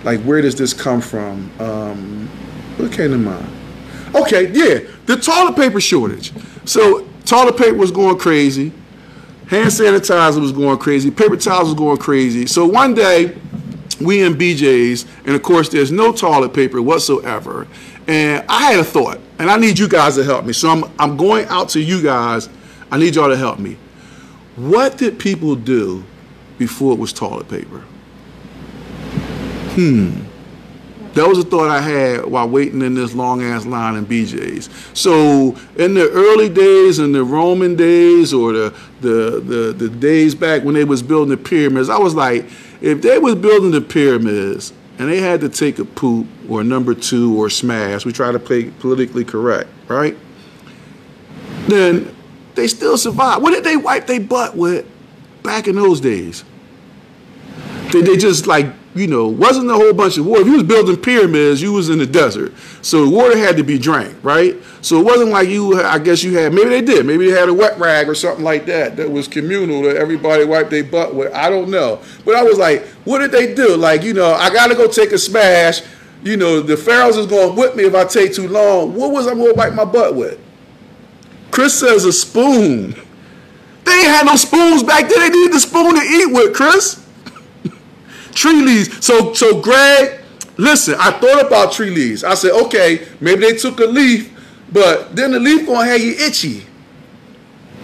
like 0.03 0.19
where 0.21 0.41
does 0.41 0.55
this 0.55 0.73
come 0.73 1.01
from? 1.01 1.51
Um, 1.59 2.27
what 2.77 2.91
came 2.91 3.11
to 3.11 3.17
mind? 3.19 3.47
Okay, 4.15 4.47
yeah, 4.51 4.89
the 5.05 5.17
toilet 5.17 5.55
paper 5.55 5.79
shortage. 5.79 6.33
So 6.65 7.07
toilet 7.25 7.55
paper 7.55 7.77
was 7.77 7.91
going 7.91 8.17
crazy, 8.17 8.71
hand 9.49 9.69
sanitizer 9.69 10.41
was 10.41 10.51
going 10.51 10.79
crazy, 10.79 11.11
paper 11.11 11.37
towels 11.37 11.65
was 11.65 11.75
going 11.75 11.97
crazy. 11.97 12.47
So 12.47 12.65
one 12.65 12.95
day 12.95 13.37
we 14.01 14.23
in 14.23 14.33
BJ's, 14.33 15.05
and 15.25 15.35
of 15.35 15.43
course, 15.43 15.69
there's 15.69 15.91
no 15.91 16.11
toilet 16.11 16.55
paper 16.55 16.81
whatsoever. 16.81 17.67
And 18.09 18.43
I 18.49 18.71
had 18.71 18.79
a 18.79 18.83
thought, 18.83 19.19
and 19.37 19.51
I 19.51 19.57
need 19.57 19.77
you 19.77 19.87
guys 19.87 20.15
to 20.15 20.23
help 20.23 20.43
me. 20.43 20.51
So 20.51 20.67
I'm, 20.67 20.83
I'm 20.97 21.15
going 21.15 21.45
out 21.45 21.69
to 21.69 21.79
you 21.79 22.01
guys. 22.01 22.49
I 22.89 22.97
need 22.97 23.13
y'all 23.13 23.29
to 23.29 23.37
help 23.37 23.59
me. 23.59 23.77
What 24.55 24.97
did 24.97 25.19
people 25.19 25.55
do 25.55 26.03
before 26.57 26.93
it 26.93 26.97
was 26.97 27.13
toilet 27.13 27.47
paper? 27.47 27.81
Hmm. 29.75 30.23
That 31.13 31.27
was 31.27 31.37
a 31.37 31.43
thought 31.43 31.69
I 31.69 31.81
had 31.81 32.25
while 32.25 32.49
waiting 32.49 32.81
in 32.81 32.95
this 32.95 33.13
long 33.13 33.43
ass 33.43 33.67
line 33.67 33.95
in 33.95 34.07
BJ's. 34.07 34.71
So 34.97 35.55
in 35.77 35.93
the 35.93 36.09
early 36.09 36.49
days, 36.49 36.97
in 36.97 37.11
the 37.11 37.23
Roman 37.23 37.75
days, 37.75 38.33
or 38.33 38.53
the 38.53 38.75
the 39.01 39.39
the, 39.39 39.73
the 39.77 39.89
days 39.89 40.33
back 40.33 40.63
when 40.63 40.73
they 40.73 40.83
was 40.83 41.03
building 41.03 41.29
the 41.29 41.37
pyramids, 41.37 41.89
I 41.89 41.99
was 41.99 42.15
like, 42.15 42.45
if 42.81 43.03
they 43.03 43.19
was 43.19 43.35
building 43.35 43.69
the 43.69 43.81
pyramids 43.81 44.73
and 44.99 45.09
they 45.09 45.21
had 45.21 45.39
to 45.41 45.49
take 45.49 45.79
a 45.79 45.85
poop 45.85 46.27
or 46.49 46.63
number 46.63 46.93
two 46.93 47.39
or 47.39 47.49
smash, 47.49 48.05
we 48.05 48.11
try 48.11 48.31
to 48.31 48.39
play 48.39 48.69
politically 48.69 49.23
correct, 49.23 49.69
right? 49.87 50.15
Then 51.67 52.13
they 52.55 52.67
still 52.67 52.97
survived. 52.97 53.41
What 53.41 53.51
did 53.51 53.63
they 53.63 53.77
wipe 53.77 54.07
their 54.07 54.19
butt 54.19 54.57
with 54.57 54.85
back 55.41 55.67
in 55.67 55.75
those 55.75 56.01
days? 56.01 56.43
Did 57.91 58.05
they 58.05 58.17
just 58.17 58.45
like 58.45 58.67
you 58.99 59.07
know, 59.07 59.29
wasn't 59.29 59.69
a 59.71 59.73
whole 59.73 59.93
bunch 59.93 60.17
of 60.17 60.25
water. 60.25 60.41
If 60.41 60.47
you 60.47 60.53
was 60.53 60.63
building 60.63 60.97
pyramids, 60.97 61.61
you 61.61 61.71
was 61.71 61.89
in 61.89 61.99
the 61.99 62.05
desert. 62.05 62.53
So 62.81 63.07
water 63.07 63.37
had 63.37 63.55
to 63.55 63.63
be 63.63 63.77
drank, 63.77 64.13
right? 64.23 64.57
So 64.81 64.99
it 64.99 65.05
wasn't 65.05 65.29
like 65.29 65.47
you, 65.47 65.81
I 65.81 65.99
guess 65.99 66.21
you 66.21 66.37
had, 66.37 66.53
maybe 66.53 66.69
they 66.69 66.81
did. 66.81 67.05
Maybe 67.05 67.31
they 67.31 67.39
had 67.39 67.47
a 67.47 67.53
wet 67.53 67.79
rag 67.79 68.09
or 68.09 68.15
something 68.15 68.43
like 68.43 68.65
that 68.65 68.97
that 68.97 69.09
was 69.09 69.29
communal 69.29 69.83
that 69.83 69.95
everybody 69.95 70.43
wiped 70.43 70.69
their 70.69 70.83
butt 70.83 71.15
with. 71.15 71.33
I 71.33 71.49
don't 71.49 71.69
know. 71.69 72.01
But 72.25 72.35
I 72.35 72.43
was 72.43 72.57
like, 72.57 72.85
what 73.05 73.19
did 73.19 73.31
they 73.31 73.53
do? 73.53 73.77
Like, 73.77 74.03
you 74.03 74.13
know, 74.13 74.33
I 74.33 74.49
got 74.49 74.67
to 74.67 74.75
go 74.75 74.87
take 74.87 75.13
a 75.13 75.17
smash. 75.17 75.81
You 76.21 76.35
know, 76.35 76.59
the 76.59 76.75
Pharaohs 76.75 77.15
is 77.15 77.25
going 77.25 77.55
to 77.55 77.55
whip 77.55 77.77
me 77.77 77.85
if 77.85 77.95
I 77.95 78.03
take 78.03 78.33
too 78.33 78.49
long. 78.49 78.95
What 78.95 79.11
was 79.11 79.27
I 79.27 79.33
going 79.33 79.53
to 79.53 79.57
wipe 79.57 79.73
my 79.73 79.85
butt 79.85 80.13
with? 80.15 80.37
Chris 81.51 81.79
says 81.79 82.03
a 82.03 82.11
spoon. 82.11 82.95
They 83.85 83.93
ain't 83.93 84.07
had 84.07 84.25
no 84.25 84.35
spoons 84.35 84.83
back 84.83 85.07
then. 85.07 85.19
They 85.19 85.29
needed 85.29 85.53
the 85.53 85.59
spoon 85.61 85.95
to 85.95 86.01
eat 86.01 86.33
with, 86.33 86.53
Chris 86.53 87.05
tree 88.39 88.61
leaves. 88.61 89.05
So, 89.05 89.33
so 89.33 89.61
Greg, 89.61 90.21
listen, 90.57 90.95
I 90.97 91.11
thought 91.11 91.45
about 91.45 91.73
tree 91.73 91.89
leaves. 91.89 92.23
I 92.23 92.35
said, 92.35 92.51
okay, 92.65 93.05
maybe 93.19 93.41
they 93.41 93.57
took 93.57 93.79
a 93.79 93.85
leaf, 93.85 94.33
but 94.71 95.15
then 95.15 95.31
the 95.31 95.39
leaf 95.39 95.67
gonna 95.67 95.85
have 95.85 95.99
you 95.99 96.13
itchy. 96.13 96.65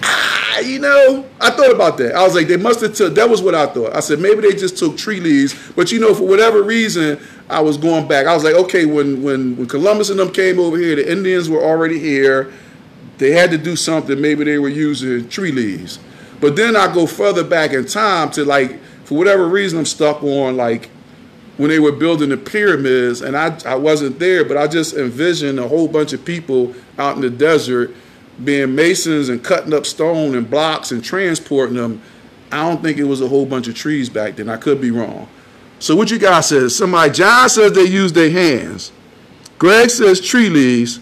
Ah, 0.02 0.60
you 0.60 0.80
know, 0.80 1.26
I 1.42 1.50
thought 1.50 1.72
about 1.72 1.98
that. 1.98 2.16
I 2.16 2.24
was 2.24 2.36
like, 2.36 2.48
they 2.48 2.58
must 2.58 2.80
have 2.82 2.94
took. 2.94 3.16
That 3.16 3.30
was 3.30 3.42
what 3.42 3.54
I 3.54 3.66
thought. 3.66 3.96
I 3.96 4.00
said 4.00 4.20
maybe 4.20 4.42
they 4.42 4.56
just 4.56 4.78
took 4.78 4.98
tree 4.98 5.20
leaves, 5.20 5.72
but 5.76 5.92
you 5.92 6.00
know, 6.00 6.14
for 6.14 6.28
whatever 6.28 6.64
reason, 6.64 7.20
I 7.50 7.60
was 7.60 7.78
going 7.78 8.08
back. 8.08 8.26
I 8.26 8.34
was 8.34 8.44
like, 8.44 8.56
okay, 8.56 8.86
when 8.86 9.24
when 9.24 9.58
when 9.58 9.68
Columbus 9.68 10.10
and 10.10 10.20
them 10.20 10.32
came 10.32 10.60
over 10.60 10.78
here, 10.78 10.96
the 10.96 11.12
Indians 11.12 11.50
were 11.50 11.62
already 11.62 12.00
here. 12.00 12.54
They 13.18 13.32
had 13.32 13.52
to 13.52 13.58
do 13.58 13.76
something. 13.76 14.20
Maybe 14.20 14.44
they 14.44 14.60
were 14.60 14.70
using 14.70 15.28
tree 15.30 15.52
leaves. 15.52 16.00
But 16.40 16.56
then 16.56 16.76
I 16.76 16.94
go 16.94 17.08
further 17.08 17.44
back 17.44 17.72
in 17.72 17.86
time 17.86 18.30
to 18.32 18.44
like 18.44 18.80
for 19.06 19.18
whatever 19.18 19.48
reason, 19.48 19.80
I'm 19.80 19.86
stuck 19.86 20.22
on 20.24 20.58
like 20.58 20.90
when 21.58 21.70
they 21.70 21.80
were 21.80 21.92
building 21.92 22.30
the 22.30 22.38
pyramids, 22.38 23.22
and 23.22 23.38
I, 23.38 23.58
I 23.66 23.76
wasn't 23.76 24.20
there, 24.20 24.44
but 24.44 24.58
I 24.58 24.68
just 24.68 24.96
envisioned 24.96 25.58
a 25.58 25.68
whole 25.68 25.88
bunch 25.88 26.12
of 26.12 26.26
people 26.26 26.76
out 26.98 27.16
in 27.16 27.22
the 27.22 27.30
desert 27.30 27.96
being 28.44 28.76
masons 28.76 29.30
and 29.30 29.42
cutting 29.42 29.74
up 29.74 29.86
stone 29.86 30.36
and 30.36 30.50
blocks 30.50 30.92
and 30.92 31.04
transporting 31.04 31.76
them. 31.76 32.02
I 32.52 32.68
don't 32.68 32.82
think 32.82 32.98
it 32.98 33.06
was 33.06 33.22
a 33.22 33.28
whole 33.28 33.46
bunch 33.46 33.68
of 33.68 33.76
trees 33.76 34.10
back 34.10 34.36
then. 34.36 34.50
I 34.50 34.58
could 34.58 34.82
be 34.82 34.92
wrong. 34.92 35.30
So 35.80 35.96
what 35.96 36.12
you 36.12 36.20
guys 36.20 36.50
says? 36.50 36.76
Somebody, 36.76 37.14
John 37.14 37.50
says 37.50 37.74
they 37.74 37.84
use 37.84 38.12
their 38.12 38.30
hands. 38.30 38.92
Greg 39.58 39.90
says 39.90 40.20
tree 40.20 40.50
leaves. 40.50 41.00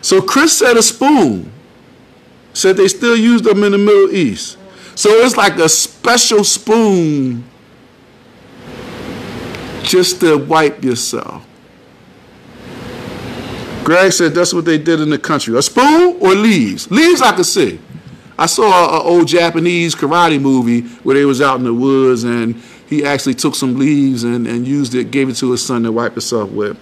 So 0.00 0.22
Chris 0.22 0.56
said 0.56 0.76
a 0.76 0.82
spoon. 0.82 1.52
Said 2.54 2.76
they 2.76 2.88
still 2.88 3.16
use 3.16 3.42
them 3.42 3.64
in 3.64 3.72
the 3.72 3.78
Middle 3.78 4.10
East. 4.10 4.58
So 4.94 5.10
it's 5.10 5.36
like 5.36 5.56
a 5.56 5.68
special 5.68 6.44
spoon 6.44 7.44
just 9.82 10.20
to 10.20 10.38
wipe 10.38 10.82
yourself. 10.84 11.46
Greg 13.84 14.12
said 14.12 14.32
that's 14.32 14.54
what 14.54 14.64
they 14.64 14.78
did 14.78 15.00
in 15.00 15.10
the 15.10 15.18
country. 15.18 15.56
A 15.56 15.62
spoon 15.62 16.16
or 16.20 16.34
leaves? 16.34 16.90
Leaves 16.90 17.20
I 17.20 17.34
could 17.34 17.46
see. 17.46 17.80
I 18.38 18.46
saw 18.46 19.00
an 19.00 19.06
old 19.06 19.28
Japanese 19.28 19.94
karate 19.94 20.40
movie 20.40 20.82
where 21.02 21.14
they 21.14 21.24
was 21.24 21.40
out 21.40 21.58
in 21.58 21.64
the 21.64 21.74
woods 21.74 22.24
and 22.24 22.56
he 22.88 23.04
actually 23.04 23.34
took 23.34 23.54
some 23.54 23.78
leaves 23.78 24.24
and, 24.24 24.46
and 24.46 24.66
used 24.66 24.94
it, 24.94 25.10
gave 25.10 25.28
it 25.28 25.34
to 25.36 25.50
his 25.52 25.64
son 25.64 25.82
to 25.82 25.92
wipe 25.92 26.12
himself 26.12 26.50
with. 26.50 26.78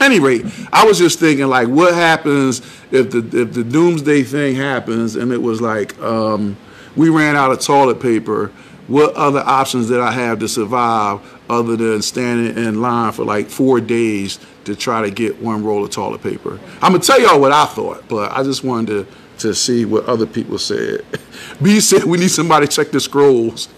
Any 0.00 0.20
rate, 0.20 0.44
I 0.72 0.84
was 0.84 0.98
just 0.98 1.18
thinking 1.18 1.46
like, 1.46 1.68
what 1.68 1.94
happens 1.94 2.60
if 2.90 3.10
the 3.10 3.18
if 3.32 3.52
the 3.52 3.64
doomsday 3.64 4.22
thing 4.22 4.54
happens 4.54 5.16
and 5.16 5.32
it 5.32 5.42
was 5.42 5.60
like, 5.60 5.98
um, 6.00 6.56
we 6.98 7.08
ran 7.08 7.36
out 7.36 7.52
of 7.52 7.60
toilet 7.60 8.00
paper. 8.00 8.48
What 8.88 9.14
other 9.14 9.40
options 9.40 9.88
did 9.88 10.00
I 10.00 10.10
have 10.10 10.40
to 10.40 10.48
survive 10.48 11.20
other 11.48 11.76
than 11.76 12.02
standing 12.02 12.62
in 12.62 12.80
line 12.82 13.12
for 13.12 13.24
like 13.24 13.48
four 13.48 13.80
days 13.80 14.38
to 14.64 14.74
try 14.74 15.02
to 15.02 15.10
get 15.10 15.40
one 15.40 15.62
roll 15.64 15.84
of 15.84 15.90
toilet 15.90 16.22
paper? 16.22 16.58
I'm 16.82 16.92
gonna 16.92 16.98
tell 16.98 17.20
y'all 17.20 17.40
what 17.40 17.52
I 17.52 17.66
thought, 17.66 18.08
but 18.08 18.32
I 18.32 18.42
just 18.42 18.64
wanted 18.64 19.06
to 19.06 19.14
to 19.38 19.54
see 19.54 19.84
what 19.84 20.04
other 20.06 20.26
people 20.26 20.58
said. 20.58 21.04
B 21.62 21.78
said 21.78 22.02
we 22.02 22.18
need 22.18 22.30
somebody 22.30 22.66
to 22.66 22.72
check 22.72 22.90
the 22.90 22.98
scrolls. 22.98 23.68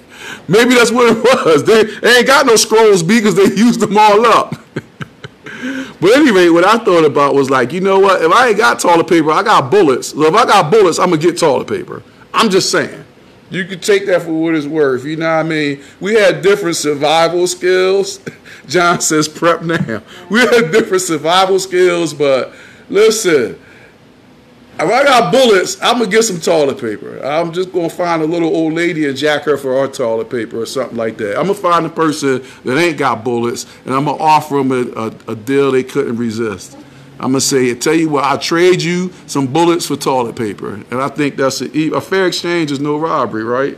Maybe 0.49 0.75
that's 0.75 0.91
what 0.91 1.15
it 1.15 1.23
was. 1.47 1.65
They, 1.65 1.85
they 1.85 2.19
ain't 2.19 2.27
got 2.27 2.47
no 2.47 2.57
scrolls 2.57 3.03
B 3.03 3.19
because 3.19 3.35
they 3.35 3.45
used 3.55 3.81
them 3.81 3.99
all 3.99 4.25
up. 4.25 4.55
but 6.01 6.13
anyway, 6.13 6.49
what 6.49 6.65
I 6.65 6.79
thought 6.79 7.05
about 7.05 7.35
was 7.35 7.51
like, 7.51 7.73
you 7.73 7.81
know 7.81 7.99
what? 7.99 8.23
If 8.23 8.33
I 8.33 8.49
ain't 8.49 8.57
got 8.57 8.81
toilet 8.81 9.09
paper, 9.09 9.31
I 9.31 9.43
got 9.43 9.71
bullets. 9.71 10.09
So 10.09 10.25
if 10.25 10.35
I 10.35 10.47
got 10.47 10.71
bullets, 10.71 10.99
I'm 10.99 11.11
gonna 11.11 11.21
get 11.21 11.39
toilet 11.39 11.69
paper. 11.69 12.03
I'm 12.33 12.49
just 12.49 12.71
saying. 12.71 13.05
You 13.51 13.65
can 13.65 13.81
take 13.81 14.07
that 14.07 14.23
for 14.23 14.33
what 14.33 14.55
it's 14.55 14.67
worth. 14.67 15.05
You 15.05 15.17
know 15.17 15.27
what 15.27 15.45
I 15.45 15.49
mean? 15.49 15.83
We 15.99 16.15
had 16.15 16.41
different 16.41 16.77
survival 16.77 17.47
skills. 17.47 18.21
John 18.69 19.01
says 19.01 19.29
prep 19.29 19.63
now. 19.63 20.03
We 20.29 20.41
had 20.41 20.71
different 20.71 21.03
survival 21.03 21.59
skills, 21.59 22.15
but 22.15 22.53
listen, 22.89 23.59
if 24.75 24.91
I 24.91 25.05
got 25.05 25.33
bullets, 25.33 25.77
I'm 25.83 25.99
gonna 25.99 26.11
get 26.11 26.23
some 26.23 26.41
toilet 26.41 26.81
paper. 26.81 27.19
I'm 27.23 27.53
just 27.53 27.73
gonna 27.73 27.91
find 27.91 28.23
a 28.23 28.27
little 28.27 28.49
old 28.49 28.73
lady 28.73 29.07
and 29.07 29.17
jack 29.17 29.43
her 29.43 29.57
for 29.57 29.77
our 29.77 29.89
toilet 29.89 30.31
paper 30.31 30.63
or 30.63 30.67
something 30.67 30.97
like 30.97 31.19
that. 31.19 31.37
I'm 31.39 31.49
gonna 31.49 31.55
find 31.55 31.85
a 31.85 31.91
person 31.91 32.43
that 32.65 32.79
ain't 32.79 32.97
got 32.97 33.25
bullets 33.25 33.67
and 33.85 33.95
I'm 33.95 34.05
gonna 34.05 34.23
offer 34.23 34.57
them 34.57 34.71
a, 34.73 35.09
a, 35.09 35.33
a 35.33 35.37
deal 35.37 35.73
they 35.73 35.83
couldn't 35.83 36.17
resist. 36.17 36.79
I'm 37.21 37.33
gonna 37.33 37.41
say, 37.43 37.75
tell 37.75 37.95
you 37.95 38.09
what, 38.09 38.25
I'll 38.25 38.39
trade 38.39 38.81
you 38.81 39.13
some 39.27 39.47
bullets 39.47 39.87
for 39.87 39.95
toilet 39.95 40.37
paper, 40.37 40.75
and 40.75 40.95
I 40.95 41.09
think 41.09 41.37
that's 41.37 41.61
a, 41.61 41.95
a 41.95 42.01
fair 42.01 42.27
exchange 42.27 42.71
is 42.71 42.81
no 42.81 42.99
robbery, 42.99 43.45
right? 43.45 43.77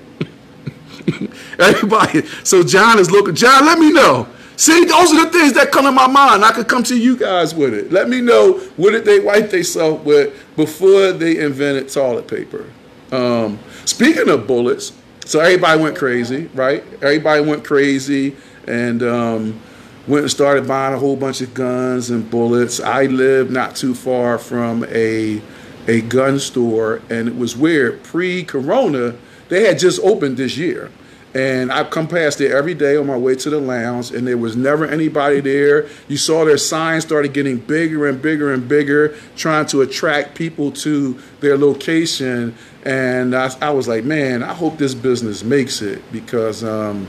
Everybody. 1.58 2.24
So 2.44 2.62
John 2.62 3.00
is 3.00 3.10
looking. 3.10 3.34
John, 3.34 3.66
let 3.66 3.80
me 3.80 3.92
know. 3.92 4.28
See, 4.56 4.84
those 4.84 5.12
are 5.12 5.24
the 5.24 5.30
things 5.30 5.54
that 5.54 5.72
come 5.72 5.86
to 5.86 5.90
my 5.90 6.06
mind. 6.06 6.44
I 6.44 6.52
could 6.52 6.68
come 6.68 6.84
to 6.84 6.96
you 6.96 7.16
guys 7.16 7.52
with 7.52 7.74
it. 7.74 7.90
Let 7.90 8.08
me 8.08 8.20
know 8.20 8.58
what 8.76 8.92
did 8.92 9.04
they 9.04 9.18
wipe 9.18 9.50
themselves 9.50 10.04
with 10.04 10.40
before 10.54 11.10
they 11.12 11.38
invented 11.38 11.88
toilet 11.88 12.28
paper. 12.28 12.66
Um, 13.10 13.58
speaking 13.86 14.28
of 14.28 14.46
bullets, 14.46 14.92
so 15.24 15.40
everybody 15.40 15.82
went 15.82 15.96
crazy, 15.96 16.48
right? 16.54 16.84
Everybody 17.02 17.44
went 17.44 17.64
crazy, 17.64 18.36
and 18.68 19.02
um, 19.02 19.60
went 20.06 20.22
and 20.22 20.30
started 20.30 20.66
buying 20.66 20.94
a 20.94 20.98
whole 20.98 21.16
bunch 21.16 21.40
of 21.40 21.54
guns 21.54 22.10
and 22.10 22.28
bullets. 22.30 22.80
I 22.80 23.06
lived 23.06 23.50
not 23.50 23.76
too 23.76 23.94
far 23.94 24.38
from 24.38 24.84
a 24.88 25.40
a 25.88 26.00
gun 26.02 26.38
store, 26.38 27.02
and 27.10 27.28
it 27.28 27.36
was 27.36 27.56
weird. 27.56 28.02
Pre-corona, 28.04 29.16
they 29.48 29.64
had 29.64 29.78
just 29.78 30.00
opened 30.02 30.36
this 30.36 30.56
year. 30.56 30.90
And 31.34 31.72
I 31.72 31.84
come 31.84 32.08
past 32.08 32.38
there 32.38 32.56
every 32.56 32.74
day 32.74 32.96
on 32.96 33.06
my 33.06 33.16
way 33.16 33.34
to 33.36 33.50
the 33.50 33.58
lounge, 33.58 34.10
and 34.10 34.26
there 34.26 34.36
was 34.36 34.54
never 34.54 34.84
anybody 34.84 35.40
there. 35.40 35.88
You 36.06 36.18
saw 36.18 36.44
their 36.44 36.58
signs 36.58 37.04
started 37.04 37.32
getting 37.32 37.56
bigger 37.56 38.06
and 38.06 38.20
bigger 38.20 38.52
and 38.52 38.68
bigger, 38.68 39.16
trying 39.34 39.66
to 39.66 39.80
attract 39.80 40.34
people 40.34 40.70
to 40.72 41.18
their 41.40 41.56
location. 41.56 42.54
And 42.84 43.34
I, 43.34 43.50
I 43.62 43.70
was 43.70 43.88
like, 43.88 44.04
man, 44.04 44.42
I 44.42 44.52
hope 44.52 44.76
this 44.76 44.94
business 44.94 45.42
makes 45.42 45.80
it 45.80 46.02
because 46.12 46.62
um, 46.62 47.08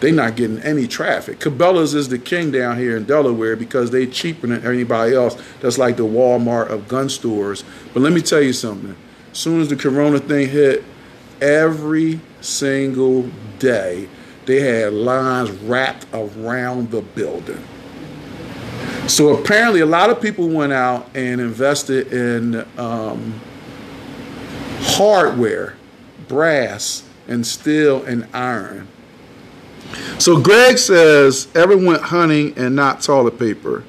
they 0.00 0.12
not 0.12 0.36
getting 0.36 0.58
any 0.60 0.86
traffic. 0.86 1.38
Cabela's 1.38 1.94
is 1.94 2.08
the 2.08 2.18
king 2.18 2.50
down 2.50 2.78
here 2.78 2.96
in 2.96 3.04
Delaware 3.04 3.56
because 3.56 3.90
they 3.90 4.06
cheaper 4.06 4.46
than 4.46 4.64
anybody 4.66 5.14
else. 5.14 5.40
That's 5.60 5.78
like 5.78 5.96
the 5.96 6.04
Walmart 6.04 6.68
of 6.68 6.88
gun 6.88 7.08
stores. 7.08 7.64
But 7.92 8.00
let 8.00 8.12
me 8.12 8.20
tell 8.20 8.42
you 8.42 8.52
something. 8.52 8.96
As 9.32 9.38
soon 9.38 9.60
as 9.60 9.68
the 9.68 9.76
corona 9.76 10.18
thing 10.18 10.48
hit, 10.48 10.84
every 11.40 12.20
single 12.40 13.28
day 13.58 14.08
they 14.46 14.60
had 14.60 14.92
lines 14.92 15.50
wrapped 15.50 16.06
around 16.12 16.90
the 16.90 17.00
building. 17.00 17.64
So 19.06 19.36
apparently 19.36 19.80
a 19.80 19.86
lot 19.86 20.10
of 20.10 20.20
people 20.20 20.48
went 20.48 20.72
out 20.72 21.08
and 21.14 21.40
invested 21.40 22.12
in 22.12 22.66
um, 22.78 23.40
hardware, 24.80 25.74
brass 26.28 27.04
and 27.26 27.46
steel 27.46 28.04
and 28.04 28.26
iron 28.34 28.88
so 30.18 30.40
Greg 30.40 30.78
says 30.78 31.48
everyone 31.54 31.86
went 31.86 32.02
hunting 32.02 32.56
and 32.56 32.74
not 32.74 33.02
toilet 33.02 33.38
paper. 33.38 33.84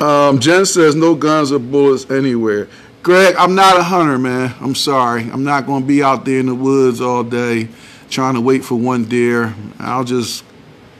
Um, 0.00 0.40
Jen 0.40 0.66
says 0.66 0.96
no 0.96 1.14
guns 1.14 1.52
or 1.52 1.60
bullets 1.60 2.10
anywhere. 2.10 2.68
Greg, 3.02 3.34
I'm 3.36 3.54
not 3.54 3.78
a 3.78 3.82
hunter, 3.82 4.18
man. 4.18 4.54
I'm 4.60 4.74
sorry. 4.74 5.22
I'm 5.22 5.44
not 5.44 5.66
going 5.66 5.82
to 5.82 5.86
be 5.86 6.02
out 6.02 6.24
there 6.24 6.40
in 6.40 6.46
the 6.46 6.54
woods 6.54 7.00
all 7.00 7.22
day 7.22 7.68
trying 8.10 8.34
to 8.34 8.40
wait 8.40 8.64
for 8.64 8.76
one 8.76 9.04
deer. 9.04 9.54
I'll 9.78 10.04
just 10.04 10.44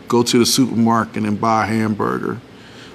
go 0.08 0.22
to 0.22 0.38
the 0.38 0.46
supermarket 0.46 1.24
and 1.24 1.40
buy 1.40 1.64
a 1.64 1.66
hamburger. 1.66 2.40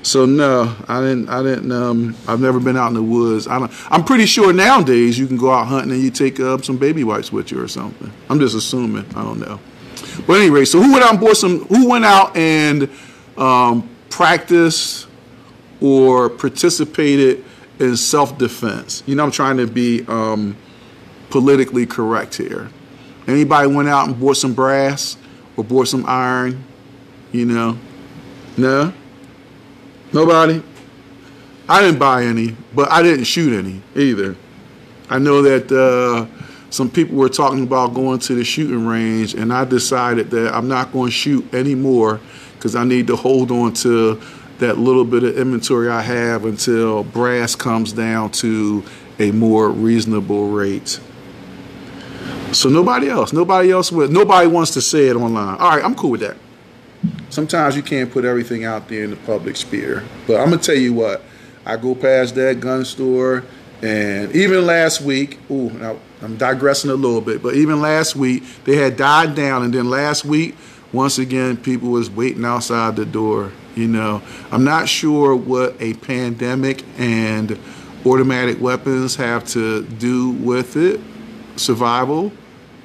So 0.04 0.26
no, 0.26 0.76
I 0.88 1.02
didn't. 1.02 1.30
I 1.30 1.44
didn't. 1.44 1.72
Um, 1.72 2.16
I've 2.28 2.40
never 2.40 2.60
been 2.60 2.78
out 2.78 2.88
in 2.88 2.94
the 2.94 3.04
woods. 3.04 3.48
I 3.48 3.70
am 3.90 4.04
pretty 4.06 4.26
sure 4.26 4.54
nowadays 4.54 5.20
you 5.20 5.28
can 5.28 5.38
go 5.38 5.52
out 5.52 5.68
hunting 5.68 5.92
and 5.92 6.02
you 6.02 6.12
take 6.12 6.40
uh, 6.40 6.58
some 6.60 6.78
baby 6.78 7.04
wipes 7.04 7.32
with 7.32 7.52
you 7.52 7.62
or 7.62 7.68
something. 7.68 8.12
I'm 8.30 8.40
just 8.40 8.56
assuming. 8.56 9.06
I 9.16 9.24
don't 9.24 9.40
know. 9.40 9.60
But 10.26 10.42
anyway, 10.42 10.66
so 10.66 10.82
who 10.82 10.94
went 10.94 11.04
out 11.04 11.12
and 11.12 11.20
bought 11.20 11.38
some? 11.38 11.66
Who 11.66 11.90
went 11.90 12.06
out 12.06 12.36
and 12.36 12.90
um, 13.38 13.90
practiced 14.10 15.08
or 15.80 16.30
participated 16.30 17.46
in 17.80 17.96
self-defense. 17.96 19.04
You 19.06 19.16
know, 19.16 19.24
I'm 19.24 19.32
trying 19.32 19.58
to 19.58 19.68
be 19.68 20.04
um, 20.08 20.58
politically 21.30 21.86
correct 21.86 22.36
here. 22.36 22.70
Anybody 23.28 23.68
went 23.68 23.88
out 23.88 24.08
and 24.08 24.20
bought 24.20 24.38
some 24.38 24.54
brass 24.54 25.18
or 25.56 25.64
bought 25.64 25.88
some 25.88 26.06
iron? 26.08 26.64
You 27.32 27.46
know, 27.46 27.78
no, 28.58 28.94
nobody. 30.14 30.64
I 31.70 31.82
didn't 31.82 32.00
buy 32.00 32.24
any, 32.24 32.56
but 32.74 32.90
I 32.90 33.04
didn't 33.04 33.26
shoot 33.26 33.54
any 33.54 33.82
either. 33.96 34.36
I 35.10 35.20
know 35.20 35.42
that 35.42 35.70
uh, 35.72 36.26
some 36.70 36.90
people 36.90 37.16
were 37.16 37.30
talking 37.30 37.64
about 37.64 37.94
going 37.94 38.20
to 38.20 38.36
the 38.36 38.44
shooting 38.44 38.86
range, 38.86 39.34
and 39.34 39.54
I 39.54 39.66
decided 39.66 40.30
that 40.32 40.54
I'm 40.54 40.68
not 40.68 40.92
going 40.92 41.08
to 41.08 41.16
shoot 41.16 41.54
anymore 41.54 42.20
because 42.56 42.76
I 42.76 42.84
need 42.84 43.08
to 43.08 43.16
hold 43.16 43.52
on 43.52 43.74
to 43.76 44.22
that 44.60 44.78
little 44.78 45.06
bit 45.06 45.24
of 45.24 45.38
inventory 45.38 45.90
I 45.90 46.02
have 46.02 46.46
until 46.46 47.04
brass 47.04 47.56
comes 47.56 47.94
down 47.94 48.32
to 48.32 48.84
a 49.20 49.32
more 49.32 49.70
reasonable 49.70 50.50
rate. 50.50 51.00
So 52.52 52.70
nobody 52.70 53.10
else, 53.10 53.34
nobody 53.34 53.72
else, 53.72 53.92
nobody 53.92 54.48
wants 54.48 54.72
to 54.72 54.82
say 54.82 55.08
it 55.08 55.16
online. 55.16 55.58
All 55.58 55.76
right, 55.76 55.84
I'm 55.84 55.96
cool 55.96 56.12
with 56.12 56.22
that. 56.22 56.38
Sometimes 57.30 57.76
you 57.76 57.84
can't 57.84 58.12
put 58.12 58.26
everything 58.26 58.64
out 58.66 58.88
there 58.88 59.04
in 59.04 59.12
the 59.12 59.18
public 59.18 59.56
sphere, 59.56 60.04
but 60.26 60.40
I'm 60.40 60.50
gonna 60.50 60.62
tell 60.62 60.76
you 60.76 60.94
what. 60.94 61.22
I 61.66 61.76
go 61.76 61.94
past 61.94 62.36
that 62.36 62.60
gun 62.62 62.86
store, 62.86 63.44
and 63.82 64.36
even 64.36 64.66
last 64.66 65.02
week, 65.02 65.40
ooh, 65.52 65.70
now 65.70 66.00
I'm 66.22 66.36
digressing 66.38 66.90
a 66.90 66.96
little 66.96 67.22
bit, 67.22 67.44
but 67.44 67.56
even 67.56 67.80
last 67.80 68.16
week 68.16 68.44
they 68.64 68.76
had 68.76 68.98
died 68.98 69.36
down, 69.36 69.64
and 69.64 69.74
then 69.74 69.90
last 69.90 70.26
week, 70.26 70.56
once 70.92 71.20
again, 71.20 71.58
people 71.58 71.90
was 71.90 72.10
waiting 72.10 72.46
outside 72.46 72.96
the 72.96 73.06
door. 73.06 73.52
You 73.76 73.88
know, 73.88 74.24
I'm 74.52 74.64
not 74.64 74.90
sure 74.90 75.36
what 75.36 75.76
a 75.80 75.94
pandemic 75.94 76.84
and 76.98 77.60
automatic 78.06 78.60
weapons 78.60 79.16
have 79.18 79.46
to 79.50 79.84
do 79.84 80.32
with 80.32 80.76
it, 80.76 81.00
survival, 81.56 82.32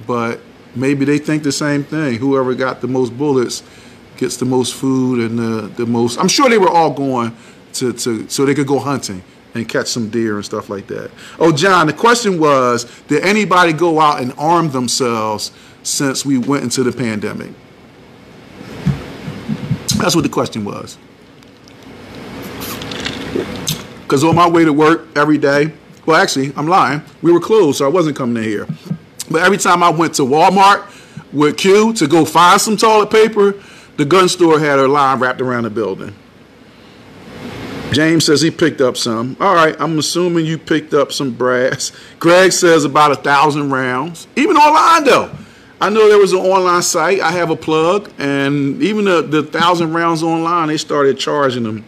but 0.06 0.40
maybe 0.74 1.06
they 1.06 1.18
think 1.18 1.42
the 1.42 1.52
same 1.52 1.84
thing. 1.84 2.18
Whoever 2.18 2.54
got 2.54 2.82
the 2.82 2.88
most 2.88 3.16
bullets 3.16 3.62
gets 4.18 4.36
the 4.36 4.44
most 4.44 4.74
food 4.74 5.20
and 5.20 5.38
the, 5.38 5.68
the 5.68 5.86
most. 5.86 6.18
I'm 6.18 6.28
sure 6.28 6.50
they 6.50 6.58
were 6.58 6.68
all 6.68 6.90
going 6.90 7.34
to, 7.74 7.94
to 7.94 8.28
so 8.28 8.44
they 8.44 8.54
could 8.54 8.66
go 8.66 8.78
hunting 8.78 9.22
and 9.54 9.68
catch 9.68 9.88
some 9.88 10.08
deer 10.08 10.36
and 10.36 10.44
stuff 10.44 10.70
like 10.70 10.86
that. 10.86 11.10
Oh, 11.38 11.52
John, 11.52 11.86
the 11.86 11.92
question 11.92 12.38
was, 12.38 12.84
did 13.08 13.22
anybody 13.22 13.72
go 13.72 14.00
out 14.00 14.20
and 14.20 14.32
arm 14.38 14.70
themselves 14.70 15.52
since 15.82 16.24
we 16.24 16.38
went 16.38 16.64
into 16.64 16.82
the 16.82 16.92
pandemic? 16.92 17.50
That's 19.96 20.16
what 20.16 20.22
the 20.22 20.30
question 20.30 20.64
was. 20.64 20.98
Because 24.02 24.24
on 24.24 24.34
my 24.34 24.48
way 24.48 24.64
to 24.64 24.72
work 24.72 25.06
every 25.16 25.38
day, 25.38 25.72
well, 26.04 26.20
actually, 26.20 26.52
I'm 26.56 26.66
lying. 26.66 27.02
We 27.22 27.32
were 27.32 27.40
closed, 27.40 27.78
so 27.78 27.86
I 27.86 27.88
wasn't 27.88 28.16
coming 28.16 28.42
in 28.42 28.48
here. 28.48 28.66
But 29.30 29.42
every 29.42 29.58
time 29.58 29.82
I 29.82 29.90
went 29.90 30.14
to 30.14 30.22
Walmart 30.22 30.88
with 31.32 31.56
Q 31.56 31.92
to 31.94 32.06
go 32.06 32.24
find 32.24 32.60
some 32.60 32.76
toilet 32.76 33.10
paper, 33.10 33.54
the 33.96 34.04
gun 34.04 34.28
store 34.28 34.58
had 34.58 34.78
a 34.78 34.88
line 34.88 35.20
wrapped 35.20 35.40
around 35.40 35.64
the 35.64 35.70
building. 35.70 36.14
James 37.92 38.24
says 38.24 38.40
he 38.40 38.50
picked 38.50 38.80
up 38.80 38.96
some. 38.96 39.36
All 39.40 39.54
right, 39.54 39.76
I'm 39.78 39.98
assuming 39.98 40.46
you 40.46 40.58
picked 40.58 40.94
up 40.94 41.12
some 41.12 41.32
brass. 41.32 41.92
Greg 42.18 42.52
says 42.52 42.84
about 42.84 43.12
a 43.12 43.16
thousand 43.16 43.70
rounds. 43.70 44.26
Even 44.36 44.56
online 44.56 45.04
though. 45.04 45.30
I 45.80 45.90
know 45.90 46.08
there 46.08 46.18
was 46.18 46.32
an 46.32 46.38
online 46.38 46.82
site. 46.82 47.20
I 47.20 47.32
have 47.32 47.50
a 47.50 47.56
plug, 47.56 48.12
and 48.16 48.80
even 48.80 49.04
the, 49.04 49.20
the 49.20 49.42
thousand 49.42 49.92
rounds 49.92 50.22
online, 50.22 50.68
they 50.68 50.76
started 50.76 51.18
charging 51.18 51.64
them 51.64 51.84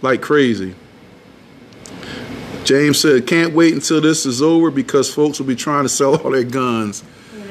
like 0.00 0.22
crazy. 0.22 0.76
James 2.64 3.00
said, 3.00 3.26
can't 3.26 3.52
wait 3.52 3.74
until 3.74 4.00
this 4.00 4.24
is 4.24 4.40
over 4.40 4.70
because 4.70 5.12
folks 5.12 5.40
will 5.40 5.46
be 5.46 5.56
trying 5.56 5.82
to 5.82 5.88
sell 5.88 6.16
all 6.16 6.30
their 6.30 6.44
guns. 6.44 7.02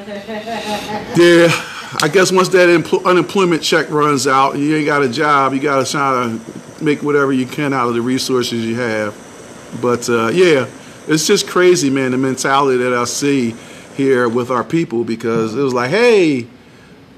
yeah, 1.18 1.50
I 2.00 2.08
guess 2.08 2.32
once 2.32 2.48
that 2.50 2.70
unemployment 3.06 3.62
check 3.62 3.90
runs 3.90 4.26
out, 4.26 4.58
you 4.58 4.76
ain't 4.78 4.86
got 4.86 5.04
a 5.04 5.10
job, 5.10 5.54
you 5.54 5.60
got 5.60 5.86
to 5.86 5.92
try 5.92 6.24
to 6.24 6.84
make 6.84 7.04
whatever 7.04 7.34
you 7.34 7.46
can 7.46 7.74
out 7.74 7.90
of 7.90 7.96
the 7.96 8.02
resources 8.02 8.66
you 8.66 8.76
have. 8.76 9.14
But 9.82 10.10
uh, 10.10 10.30
yeah, 10.30 10.68
it's 11.08 11.28
just 11.28 11.48
crazy, 11.48 11.90
man, 11.90 12.12
the 12.12 12.18
mentality 12.18 12.78
that 12.84 12.94
I 12.94 13.04
see 13.04 13.56
here 13.96 14.30
with 14.30 14.52
our 14.52 14.64
people 14.64 15.04
because 15.04 15.54
it 15.54 15.62
was 15.62 15.74
like, 15.74 15.90
hey, 15.90 16.48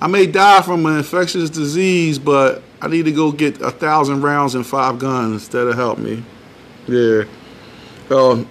I 0.02 0.08
may 0.08 0.26
die 0.26 0.62
from 0.64 0.86
an 0.88 0.98
infectious 0.98 1.50
disease, 1.52 2.18
but 2.18 2.64
I 2.82 2.88
need 2.88 3.06
to 3.06 3.12
go 3.12 3.32
get 3.32 3.62
a 3.62 3.72
thousand 3.72 4.22
rounds 4.22 4.56
and 4.56 4.66
five 4.66 4.98
guns 4.98 5.50
that'll 5.50 5.74
help 5.74 6.00
me. 6.00 6.24
Yeah. 6.88 7.24
Um, 8.10 8.50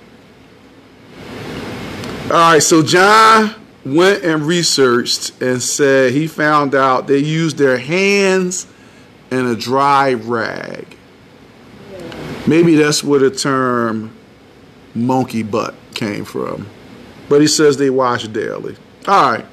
all 2.25 2.53
right, 2.53 2.63
so 2.63 2.83
John 2.83 3.55
went 3.85 4.25
and 4.25 4.43
researched 4.43 5.41
and 5.43 5.63
said 5.63 6.13
he 6.13 6.27
found 6.27 6.75
out 6.75 7.07
they 7.07 7.19
used 7.19 7.59
their 7.59 7.79
hands 7.79 8.67
and 9.31 9.49
a 9.49 9.57
dry 9.57 10.15
rag. 10.15 10.97
Maybe 12.47 12.75
that's 12.75 13.03
where 13.03 13.21
the 13.21 13.31
term 13.31 14.17
monkey 14.95 15.43
butt 15.43 15.75
came 15.95 16.25
from. 16.25 16.69
But 17.29 17.41
he 17.41 17.47
says 17.47 17.77
they 17.77 17.91
wash 17.91 18.27
daily. 18.29 18.77
All 19.07 19.33
right. 19.33 19.47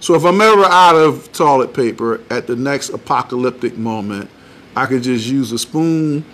So 0.00 0.14
if 0.14 0.24
I'm 0.24 0.40
ever 0.40 0.64
out 0.64 0.96
of 0.96 1.30
toilet 1.32 1.74
paper 1.74 2.20
at 2.30 2.46
the 2.46 2.56
next 2.56 2.90
apocalyptic 2.90 3.76
moment, 3.76 4.30
I 4.74 4.86
could 4.86 5.02
just 5.02 5.26
use 5.26 5.52
a 5.52 5.58
spoon 5.58 6.24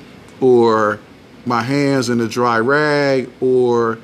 or 0.41 1.01
my 1.45 1.63
hands 1.63 2.09
in 2.09 2.21
a 2.21 2.29
dry 2.29 2.59
rag 2.59 3.31
or 3.41 3.99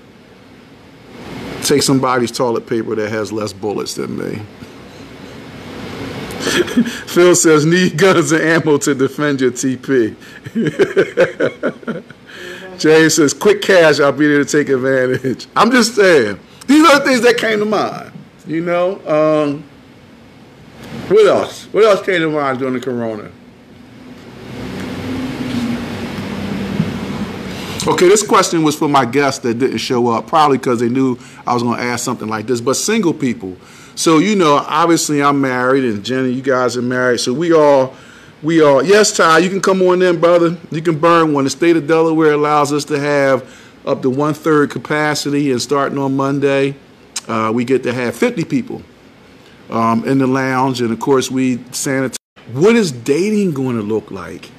take 1.62 1.82
somebody's 1.82 2.30
toilet 2.30 2.66
paper 2.66 2.94
that 2.94 3.10
has 3.10 3.32
less 3.32 3.52
bullets 3.52 3.94
than 3.94 4.18
me. 4.18 4.42
Phil 7.06 7.34
says, 7.34 7.64
need 7.64 7.96
guns 7.96 8.32
and 8.32 8.42
ammo 8.42 8.76
to 8.78 8.94
defend 8.94 9.40
your 9.40 9.52
TP. 9.52 10.16
James 12.78 13.14
says, 13.14 13.32
quick 13.32 13.62
cash, 13.62 14.00
I'll 14.00 14.12
be 14.12 14.26
there 14.26 14.44
to 14.44 14.44
take 14.44 14.68
advantage. 14.68 15.46
I'm 15.54 15.70
just 15.70 15.94
saying, 15.94 16.38
these 16.66 16.88
are 16.88 16.98
the 16.98 17.04
things 17.04 17.20
that 17.22 17.36
came 17.36 17.60
to 17.60 17.64
mind. 17.64 18.12
You 18.46 18.60
know, 18.60 18.94
um, 19.06 19.62
what 21.08 21.26
else? 21.26 21.66
What 21.66 21.84
else 21.84 22.04
came 22.04 22.20
to 22.20 22.30
mind 22.30 22.58
during 22.58 22.74
the 22.74 22.80
corona? 22.80 23.30
Okay, 27.84 28.06
this 28.06 28.24
question 28.24 28.62
was 28.62 28.76
for 28.76 28.88
my 28.88 29.04
guests 29.04 29.40
that 29.40 29.54
didn't 29.54 29.78
show 29.78 30.08
up, 30.08 30.28
probably 30.28 30.56
because 30.56 30.78
they 30.78 30.88
knew 30.88 31.18
I 31.44 31.52
was 31.52 31.64
going 31.64 31.78
to 31.78 31.82
ask 31.82 32.04
something 32.04 32.28
like 32.28 32.46
this. 32.46 32.60
But 32.60 32.74
single 32.74 33.12
people. 33.12 33.56
So 33.96 34.18
you 34.18 34.36
know, 34.36 34.54
obviously 34.68 35.20
I'm 35.20 35.40
married, 35.40 35.82
and 35.84 36.04
Jenny, 36.04 36.30
you 36.30 36.42
guys 36.42 36.76
are 36.76 36.82
married. 36.82 37.18
So 37.18 37.32
we 37.32 37.52
all, 37.52 37.96
we 38.40 38.62
all. 38.62 38.84
Yes, 38.84 39.16
Ty, 39.16 39.38
you 39.38 39.50
can 39.50 39.60
come 39.60 39.82
on 39.82 40.00
in, 40.00 40.20
brother. 40.20 40.56
You 40.70 40.80
can 40.80 40.96
burn 40.96 41.32
one. 41.32 41.42
The 41.42 41.50
state 41.50 41.76
of 41.76 41.88
Delaware 41.88 42.34
allows 42.34 42.72
us 42.72 42.84
to 42.84 43.00
have 43.00 43.52
up 43.84 44.02
to 44.02 44.10
one 44.10 44.34
third 44.34 44.70
capacity, 44.70 45.50
and 45.50 45.60
starting 45.60 45.98
on 45.98 46.16
Monday, 46.16 46.76
uh, 47.26 47.50
we 47.52 47.64
get 47.64 47.82
to 47.82 47.92
have 47.92 48.14
50 48.14 48.44
people 48.44 48.80
um, 49.70 50.06
in 50.06 50.18
the 50.18 50.28
lounge, 50.28 50.80
and 50.80 50.92
of 50.92 51.00
course 51.00 51.32
we 51.32 51.56
sanitize. 51.58 52.14
What 52.52 52.76
is 52.76 52.92
dating 52.92 53.54
going 53.54 53.74
to 53.74 53.82
look 53.82 54.12
like 54.12 54.50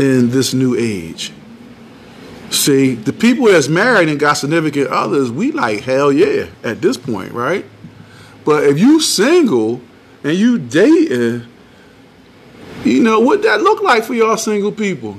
in 0.00 0.30
this 0.30 0.52
new 0.52 0.74
age? 0.76 1.32
See, 2.50 2.94
the 2.94 3.12
people 3.12 3.46
that's 3.46 3.68
married 3.68 4.08
and 4.08 4.18
got 4.18 4.34
significant 4.34 4.88
others, 4.88 5.30
we 5.30 5.52
like 5.52 5.80
hell 5.80 6.10
yeah 6.10 6.46
at 6.64 6.80
this 6.80 6.96
point, 6.96 7.32
right? 7.32 7.64
But 8.44 8.64
if 8.64 8.78
you 8.78 9.00
single 9.00 9.82
and 10.24 10.36
you 10.36 10.58
dating, 10.58 11.46
you 12.84 13.02
know 13.02 13.20
what 13.20 13.42
that 13.42 13.60
look 13.60 13.82
like 13.82 14.04
for 14.04 14.14
y'all 14.14 14.36
single 14.36 14.72
people? 14.72 15.16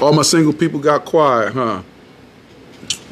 All 0.00 0.12
my 0.12 0.22
single 0.22 0.52
people 0.52 0.80
got 0.80 1.04
quiet, 1.04 1.52
huh? 1.52 1.82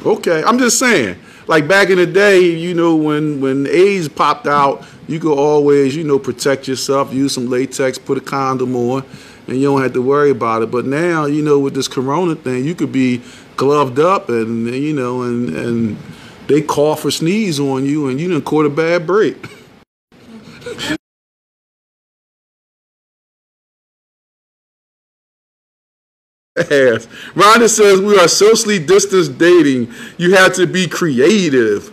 Okay, 0.05 0.43
I'm 0.43 0.59
just 0.59 0.77
saying 0.77 1.17
like 1.47 1.67
back 1.67 1.89
in 1.89 1.97
the 1.97 2.05
day, 2.05 2.41
you 2.41 2.73
know, 2.73 2.95
when 2.95 3.41
when 3.41 3.67
AIDS 3.67 4.07
popped 4.07 4.47
out, 4.47 4.85
you 5.07 5.19
could 5.19 5.37
always, 5.37 5.95
you 5.95 6.03
know, 6.03 6.19
protect 6.19 6.67
yourself, 6.67 7.13
use 7.13 7.33
some 7.33 7.49
latex, 7.49 7.97
put 7.97 8.17
a 8.17 8.21
condom 8.21 8.75
on, 8.75 9.03
and 9.47 9.57
you 9.57 9.63
don't 9.63 9.81
have 9.81 9.93
to 9.93 10.01
worry 10.01 10.31
about 10.31 10.61
it. 10.61 10.71
But 10.71 10.85
now, 10.85 11.25
you 11.25 11.41
know, 11.41 11.59
with 11.59 11.73
this 11.73 11.87
corona 11.87 12.35
thing, 12.35 12.65
you 12.65 12.75
could 12.75 12.91
be 12.91 13.21
gloved 13.57 13.99
up 13.99 14.29
and 14.29 14.67
you 14.67 14.93
know, 14.93 15.23
and 15.23 15.55
and 15.55 15.97
they 16.47 16.61
cough 16.61 17.05
or 17.05 17.11
sneeze 17.11 17.59
on 17.59 17.85
you 17.85 18.07
and 18.07 18.19
you 18.19 18.27
didn't 18.27 18.45
caught 18.45 18.65
a 18.65 18.69
bad 18.69 19.07
break. 19.07 19.37
ass. 26.61 27.07
Rhonda 27.33 27.69
says 27.69 28.01
we 28.01 28.17
are 28.17 28.27
socially 28.27 28.79
distance 28.79 29.27
dating. 29.27 29.93
You 30.17 30.35
have 30.35 30.53
to 30.55 30.67
be 30.67 30.87
creative. 30.87 31.91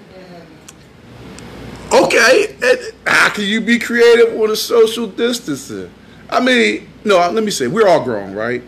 Okay, 1.92 2.54
how 3.06 3.30
can 3.30 3.44
you 3.44 3.60
be 3.60 3.78
creative 3.78 4.38
on 4.38 4.50
a 4.50 4.56
social 4.56 5.06
distancing? 5.06 5.90
I 6.28 6.40
mean, 6.40 6.88
no, 7.04 7.16
let 7.30 7.42
me 7.42 7.50
say, 7.50 7.66
we're 7.66 7.88
all 7.88 8.04
grown, 8.04 8.34
right? 8.34 8.62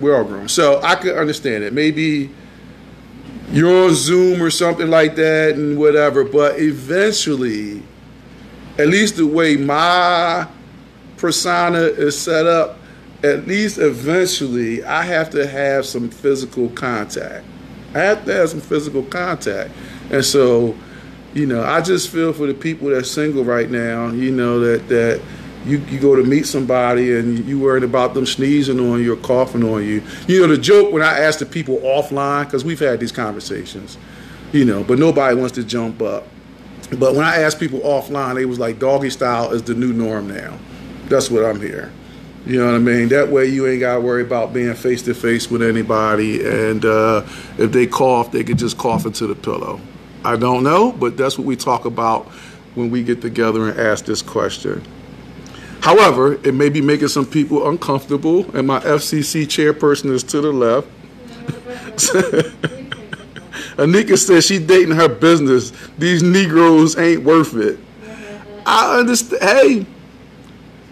We're 0.00 0.16
all 0.16 0.24
grown. 0.24 0.48
So 0.48 0.80
I 0.82 0.94
could 0.94 1.16
understand 1.16 1.64
it. 1.64 1.72
Maybe 1.72 2.30
you're 3.50 3.86
on 3.86 3.94
Zoom 3.94 4.40
or 4.42 4.50
something 4.50 4.88
like 4.88 5.16
that 5.16 5.56
and 5.56 5.76
whatever, 5.76 6.24
but 6.24 6.60
eventually, 6.60 7.82
at 8.78 8.86
least 8.86 9.16
the 9.16 9.26
way 9.26 9.56
my 9.56 10.46
persona 11.16 11.80
is 11.80 12.18
set 12.18 12.46
up, 12.46 12.78
at 13.24 13.46
least 13.46 13.78
eventually, 13.78 14.82
I 14.84 15.02
have 15.02 15.30
to 15.30 15.46
have 15.46 15.86
some 15.86 16.10
physical 16.10 16.68
contact. 16.70 17.44
I 17.94 18.00
have 18.00 18.24
to 18.24 18.34
have 18.34 18.50
some 18.50 18.60
physical 18.60 19.02
contact. 19.04 19.70
And 20.10 20.24
so, 20.24 20.74
you 21.34 21.46
know, 21.46 21.62
I 21.62 21.80
just 21.80 22.10
feel 22.10 22.32
for 22.32 22.46
the 22.46 22.54
people 22.54 22.88
that's 22.88 23.10
single 23.10 23.44
right 23.44 23.70
now, 23.70 24.08
you 24.08 24.32
know, 24.32 24.60
that 24.60 24.88
that 24.88 25.22
you, 25.64 25.78
you 25.88 26.00
go 26.00 26.16
to 26.16 26.24
meet 26.24 26.46
somebody 26.46 27.16
and 27.16 27.44
you 27.46 27.60
worried 27.60 27.84
about 27.84 28.14
them 28.14 28.26
sneezing 28.26 28.80
on 28.80 29.00
you 29.00 29.12
or 29.12 29.16
coughing 29.16 29.62
on 29.62 29.84
you. 29.84 30.02
You 30.26 30.40
know, 30.40 30.48
the 30.48 30.60
joke 30.60 30.92
when 30.92 31.02
I 31.02 31.20
ask 31.20 31.38
the 31.38 31.46
people 31.46 31.76
offline, 31.78 32.46
because 32.46 32.64
we've 32.64 32.80
had 32.80 32.98
these 32.98 33.12
conversations, 33.12 33.96
you 34.52 34.64
know, 34.64 34.82
but 34.82 34.98
nobody 34.98 35.36
wants 35.36 35.54
to 35.54 35.64
jump 35.64 36.02
up. 36.02 36.26
But 36.98 37.14
when 37.14 37.24
I 37.24 37.42
ask 37.42 37.58
people 37.58 37.80
offline, 37.80 38.34
they 38.34 38.44
was 38.44 38.58
like, 38.58 38.78
doggy 38.78 39.10
style 39.10 39.52
is 39.52 39.62
the 39.62 39.74
new 39.74 39.92
norm 39.92 40.28
now. 40.28 40.58
That's 41.06 41.30
what 41.30 41.44
I'm 41.44 41.60
hearing. 41.60 41.92
You 42.44 42.58
know 42.58 42.66
what 42.66 42.74
I 42.74 42.78
mean? 42.78 43.08
That 43.08 43.28
way 43.28 43.46
you 43.46 43.68
ain't 43.68 43.80
got 43.80 43.94
to 43.94 44.00
worry 44.00 44.22
about 44.22 44.52
being 44.52 44.74
face 44.74 45.02
to 45.02 45.14
face 45.14 45.50
with 45.50 45.62
anybody. 45.62 46.44
And 46.44 46.84
uh, 46.84 47.24
if 47.56 47.70
they 47.70 47.86
cough, 47.86 48.32
they 48.32 48.42
could 48.42 48.58
just 48.58 48.76
cough 48.76 49.06
into 49.06 49.28
the 49.28 49.34
pillow. 49.34 49.80
I 50.24 50.36
don't 50.36 50.64
know, 50.64 50.92
but 50.92 51.16
that's 51.16 51.38
what 51.38 51.46
we 51.46 51.56
talk 51.56 51.84
about 51.84 52.26
when 52.74 52.90
we 52.90 53.02
get 53.04 53.20
together 53.20 53.68
and 53.68 53.78
ask 53.78 54.04
this 54.04 54.22
question. 54.22 54.84
However, 55.82 56.34
it 56.46 56.54
may 56.54 56.68
be 56.68 56.80
making 56.80 57.08
some 57.08 57.26
people 57.26 57.68
uncomfortable, 57.68 58.48
and 58.56 58.66
my 58.66 58.80
FCC 58.80 59.44
chairperson 59.44 60.10
is 60.10 60.22
to 60.24 60.40
the 60.40 60.52
left. 60.52 60.88
Anika 63.76 64.16
says 64.16 64.46
she's 64.46 64.60
dating 64.60 64.94
her 64.94 65.08
business. 65.08 65.72
These 65.98 66.22
Negroes 66.22 66.96
ain't 66.96 67.24
worth 67.24 67.54
it. 67.54 67.78
I 68.64 68.98
understand. 68.98 69.42
Hey, 69.42 69.86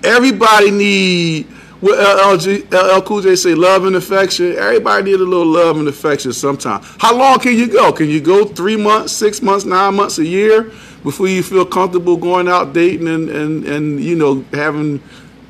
everybody 0.04 0.70
need 0.70 1.46
what 1.80 1.98
LL 1.98 3.00
Cool 3.02 3.22
J 3.22 3.36
say, 3.36 3.54
love 3.54 3.86
and 3.86 3.96
affection. 3.96 4.54
Everybody 4.56 5.12
need 5.12 5.20
a 5.20 5.24
little 5.24 5.46
love 5.46 5.78
and 5.78 5.88
affection 5.88 6.32
sometime. 6.32 6.82
How 6.98 7.16
long 7.16 7.38
can 7.38 7.56
you 7.56 7.68
go? 7.68 7.90
Can 7.92 8.08
you 8.08 8.20
go 8.20 8.44
three 8.44 8.76
months, 8.76 9.12
six 9.12 9.40
months, 9.40 9.64
nine 9.64 9.94
months, 9.94 10.18
a 10.18 10.26
year 10.26 10.64
before 11.02 11.28
you 11.28 11.42
feel 11.42 11.64
comfortable 11.64 12.18
going 12.18 12.48
out 12.48 12.74
dating 12.74 13.08
and, 13.08 13.30
and, 13.30 13.64
and 13.64 14.04
you 14.04 14.14
know, 14.14 14.44
having, 14.52 15.02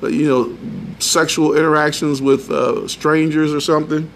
you 0.03 0.29
know, 0.29 0.57
sexual 1.01 1.57
interactions 1.57 2.23
with 2.23 2.49
uh, 2.51 2.87
strangers 2.87 3.53
or 3.53 3.61
something? 3.61 4.09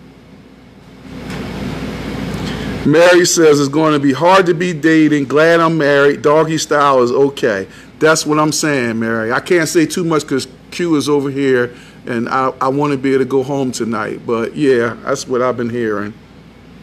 Mary 2.86 3.24
says 3.24 3.58
it's 3.58 3.68
going 3.70 3.94
to 3.94 3.98
be 3.98 4.12
hard 4.12 4.44
to 4.46 4.54
be 4.54 4.72
dating. 4.74 5.24
Glad 5.24 5.58
I'm 5.58 5.78
married. 5.78 6.20
Doggy 6.20 6.58
style 6.58 7.02
is 7.02 7.10
okay. 7.10 7.66
That's 7.98 8.26
what 8.26 8.38
I'm 8.38 8.52
saying, 8.52 8.98
Mary. 8.98 9.32
I 9.32 9.40
can't 9.40 9.68
say 9.68 9.86
too 9.86 10.04
much 10.04 10.22
because 10.22 10.48
Q 10.70 10.96
is 10.96 11.08
over 11.08 11.30
here 11.30 11.74
and 12.06 12.28
I, 12.28 12.52
I 12.60 12.68
want 12.68 12.92
to 12.92 12.98
be 12.98 13.10
able 13.10 13.24
to 13.24 13.28
go 13.28 13.42
home 13.42 13.72
tonight. 13.72 14.26
But 14.26 14.56
yeah, 14.56 14.96
that's 15.04 15.26
what 15.26 15.42
I've 15.42 15.56
been 15.56 15.70
hearing. 15.70 16.12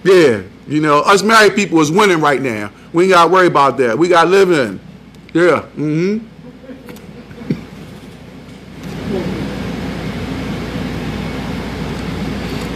Yeah, 0.03 0.41
you 0.67 0.81
know, 0.81 0.99
us 1.01 1.21
married 1.21 1.55
people 1.55 1.79
is 1.79 1.91
winning 1.91 2.21
right 2.21 2.41
now. 2.41 2.71
We 2.91 3.03
ain't 3.03 3.13
got 3.13 3.25
to 3.25 3.31
worry 3.31 3.47
about 3.47 3.77
that. 3.77 3.97
We 3.97 4.07
got 4.07 4.27
living. 4.27 4.79
Yeah. 5.33 5.67
Mm-hmm. 5.75 6.27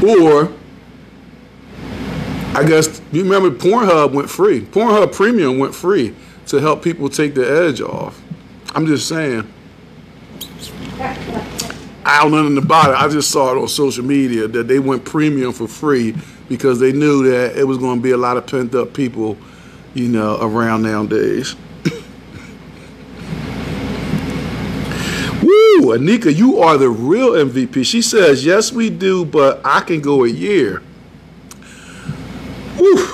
or 0.05 0.53
I 2.53 2.63
guess 2.65 3.01
you 3.11 3.23
remember 3.23 3.51
Pornhub 3.51 4.13
went 4.13 4.29
free. 4.29 4.61
Pornhub 4.61 5.13
Premium 5.13 5.57
went 5.57 5.75
free 5.75 6.15
to 6.47 6.61
help 6.61 6.83
people 6.83 7.09
take 7.09 7.33
the 7.33 7.45
edge 7.45 7.81
off. 7.81 8.21
I'm 8.75 8.85
just 8.85 9.07
saying. 9.07 9.47
I 12.07 12.19
don't 12.21 12.31
know 12.31 12.43
nothing 12.43 12.57
about 12.57 12.89
it. 12.89 12.97
I 12.97 13.07
just 13.07 13.31
saw 13.31 13.55
it 13.55 13.57
on 13.57 13.69
social 13.69 14.03
media 14.03 14.49
that 14.49 14.67
they 14.67 14.79
went 14.79 15.05
premium 15.05 15.53
for 15.53 15.67
free 15.67 16.13
because 16.49 16.79
they 16.81 16.91
knew 16.91 17.23
that 17.31 17.57
it 17.57 17.63
was 17.63 17.77
going 17.77 17.99
to 17.99 18.03
be 18.03 18.11
a 18.11 18.17
lot 18.17 18.35
of 18.35 18.45
pent 18.45 18.75
up 18.75 18.93
people, 18.93 19.37
you 19.93 20.09
know, 20.09 20.37
around 20.41 20.83
nowadays. 20.83 21.55
Woo, 25.41 25.97
Anika, 25.97 26.35
you 26.35 26.59
are 26.59 26.77
the 26.77 26.89
real 26.89 27.31
MVP. 27.31 27.85
She 27.85 28.01
says, 28.01 28.45
yes, 28.45 28.73
we 28.73 28.89
do, 28.89 29.23
but 29.23 29.61
I 29.63 29.79
can 29.79 30.01
go 30.01 30.25
a 30.25 30.29
year. 30.29 30.83
Woo. 32.77 33.07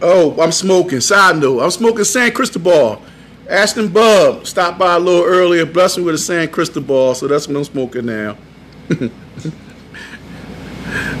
Oh, 0.00 0.40
I'm 0.40 0.52
smoking. 0.52 1.00
Side 1.00 1.38
note, 1.38 1.60
I'm 1.60 1.70
smoking 1.72 2.04
San 2.04 2.32
Cristobal. 2.32 3.02
Ashton 3.48 3.88
Bub 3.88 4.46
stopped 4.46 4.78
by 4.78 4.94
a 4.94 4.98
little 4.98 5.24
earlier, 5.24 5.66
blessed 5.66 5.98
me 5.98 6.04
with 6.04 6.14
a 6.14 6.18
San 6.18 6.48
Cristobal, 6.48 7.14
so 7.14 7.26
that's 7.26 7.48
what 7.48 7.56
I'm 7.56 7.64
smoking 7.64 8.06
now. 8.06 8.36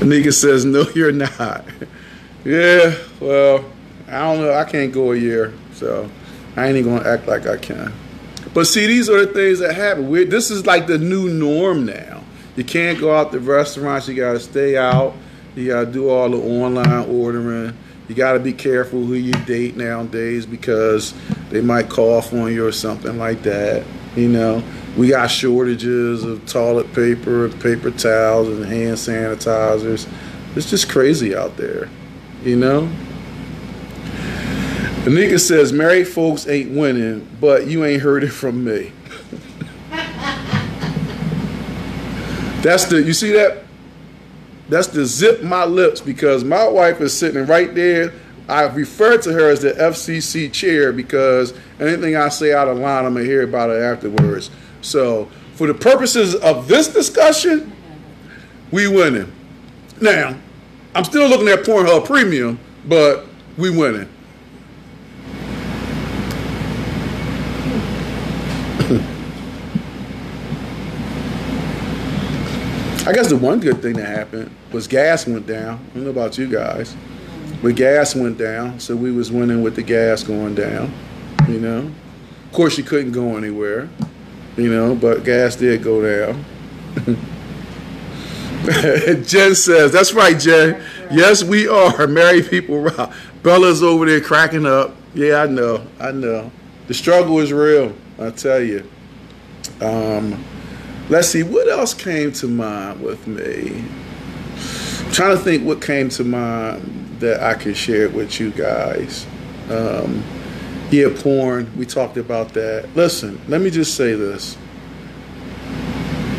Anika 0.00 0.32
says, 0.32 0.64
no, 0.64 0.84
you're 0.94 1.12
not. 1.12 1.64
yeah, 2.44 2.94
well, 3.20 3.64
I 4.08 4.20
don't 4.20 4.40
know. 4.42 4.52
I 4.52 4.64
can't 4.64 4.92
go 4.92 5.12
a 5.12 5.16
year, 5.16 5.52
so 5.74 6.08
I 6.56 6.66
ain't 6.66 6.76
even 6.76 6.98
to 6.98 7.08
act 7.08 7.26
like 7.26 7.46
I 7.46 7.56
can. 7.56 7.92
But 8.54 8.66
see, 8.66 8.86
these 8.86 9.08
are 9.08 9.24
the 9.24 9.32
things 9.32 9.60
that 9.60 9.74
happen. 9.74 10.08
We're, 10.08 10.26
this 10.26 10.50
is 10.50 10.66
like 10.66 10.86
the 10.86 10.98
new 10.98 11.28
norm 11.28 11.86
now. 11.86 12.22
You 12.56 12.64
can't 12.64 13.00
go 13.00 13.16
out 13.16 13.32
to 13.32 13.40
restaurants. 13.40 14.08
You 14.08 14.14
got 14.14 14.32
to 14.32 14.40
stay 14.40 14.76
out. 14.76 15.14
You 15.56 15.68
got 15.68 15.86
to 15.86 15.92
do 15.92 16.10
all 16.10 16.28
the 16.28 16.36
online 16.36 17.08
ordering. 17.08 17.76
You 18.12 18.16
got 18.16 18.34
to 18.34 18.40
be 18.40 18.52
careful 18.52 19.02
who 19.02 19.14
you 19.14 19.32
date 19.46 19.74
nowadays 19.74 20.44
because 20.44 21.14
they 21.48 21.62
might 21.62 21.88
cough 21.88 22.34
on 22.34 22.52
you 22.52 22.66
or 22.66 22.70
something 22.70 23.16
like 23.16 23.42
that. 23.44 23.86
You 24.14 24.28
know, 24.28 24.62
we 24.98 25.08
got 25.08 25.28
shortages 25.28 26.22
of 26.22 26.44
toilet 26.44 26.92
paper, 26.92 27.46
and 27.46 27.58
paper 27.62 27.90
towels, 27.90 28.48
and 28.48 28.66
hand 28.66 28.98
sanitizers. 28.98 30.06
It's 30.54 30.68
just 30.68 30.90
crazy 30.90 31.34
out 31.34 31.56
there, 31.56 31.88
you 32.44 32.56
know. 32.56 32.86
Anika 35.04 35.40
says 35.40 35.72
married 35.72 36.06
folks 36.06 36.46
ain't 36.46 36.72
winning, 36.72 37.26
but 37.40 37.66
you 37.66 37.82
ain't 37.82 38.02
heard 38.02 38.24
it 38.24 38.28
from 38.28 38.62
me. 38.62 38.92
That's 42.60 42.84
the 42.84 43.02
you 43.02 43.14
see 43.14 43.32
that? 43.32 43.64
That's 44.72 44.86
to 44.88 45.04
zip 45.04 45.42
my 45.42 45.66
lips 45.66 46.00
because 46.00 46.44
my 46.44 46.66
wife 46.66 47.02
is 47.02 47.12
sitting 47.12 47.44
right 47.44 47.74
there. 47.74 48.14
I 48.48 48.62
refer 48.62 49.18
to 49.18 49.30
her 49.30 49.50
as 49.50 49.60
the 49.60 49.72
FCC 49.72 50.50
chair 50.50 50.94
because 50.94 51.52
anything 51.78 52.16
I 52.16 52.30
say 52.30 52.54
out 52.54 52.68
of 52.68 52.78
line, 52.78 53.04
I'm 53.04 53.12
gonna 53.12 53.26
hear 53.26 53.42
about 53.42 53.68
it 53.68 53.82
afterwards. 53.82 54.50
So, 54.80 55.28
for 55.56 55.66
the 55.66 55.74
purposes 55.74 56.34
of 56.36 56.68
this 56.68 56.88
discussion, 56.88 57.70
we 58.70 58.88
winning. 58.88 59.30
Now, 60.00 60.38
I'm 60.94 61.04
still 61.04 61.28
looking 61.28 61.48
at 61.48 61.64
Pornhub 61.64 62.06
Premium, 62.06 62.58
but 62.86 63.26
we 63.58 63.68
winning. 63.68 64.08
I 73.04 73.12
guess 73.12 73.28
the 73.28 73.36
one 73.36 73.58
good 73.58 73.82
thing 73.82 73.94
that 73.94 74.06
happened 74.06 74.54
was 74.70 74.86
gas 74.86 75.26
went 75.26 75.44
down. 75.44 75.84
I 75.90 75.94
don't 75.94 76.04
know 76.04 76.10
about 76.10 76.38
you 76.38 76.46
guys, 76.46 76.94
but 77.60 77.74
gas 77.74 78.14
went 78.14 78.38
down, 78.38 78.78
so 78.78 78.94
we 78.94 79.10
was 79.10 79.32
winning 79.32 79.60
with 79.60 79.74
the 79.74 79.82
gas 79.82 80.22
going 80.22 80.54
down. 80.54 80.94
You 81.48 81.58
know, 81.58 81.90
of 82.44 82.52
course 82.52 82.78
you 82.78 82.84
couldn't 82.84 83.10
go 83.10 83.36
anywhere. 83.36 83.88
You 84.56 84.72
know, 84.72 84.94
but 84.94 85.24
gas 85.24 85.56
did 85.56 85.82
go 85.82 86.00
down. 86.00 86.44
Jen 89.24 89.56
says, 89.56 89.90
"That's 89.90 90.12
right, 90.12 90.38
Jen. 90.38 90.80
Yes, 91.10 91.42
we 91.42 91.66
are 91.66 92.06
married 92.06 92.50
people. 92.50 92.88
Bella's 93.42 93.82
over 93.82 94.06
there 94.06 94.20
cracking 94.20 94.64
up. 94.64 94.94
Yeah, 95.12 95.42
I 95.42 95.46
know. 95.46 95.84
I 95.98 96.12
know. 96.12 96.52
The 96.86 96.94
struggle 96.94 97.40
is 97.40 97.52
real. 97.52 97.96
I 98.20 98.30
tell 98.30 98.62
you. 98.62 98.88
Um, 99.80 100.44
Let's 101.08 101.28
see, 101.28 101.42
what 101.42 101.68
else 101.68 101.94
came 101.94 102.32
to 102.32 102.48
mind 102.48 103.02
with 103.02 103.26
me? 103.26 103.84
I'm 105.04 105.12
trying 105.12 105.36
to 105.36 105.42
think 105.42 105.66
what 105.66 105.82
came 105.82 106.08
to 106.10 106.24
mind 106.24 107.18
that 107.20 107.42
I 107.42 107.54
could 107.54 107.76
share 107.76 108.08
with 108.08 108.40
you 108.40 108.50
guys. 108.50 109.26
Um, 109.68 110.22
yeah, 110.90 111.08
porn, 111.14 111.70
we 111.76 111.86
talked 111.86 112.16
about 112.16 112.52
that. 112.54 112.88
Listen, 112.94 113.40
let 113.48 113.60
me 113.60 113.70
just 113.70 113.96
say 113.96 114.14
this. 114.14 114.56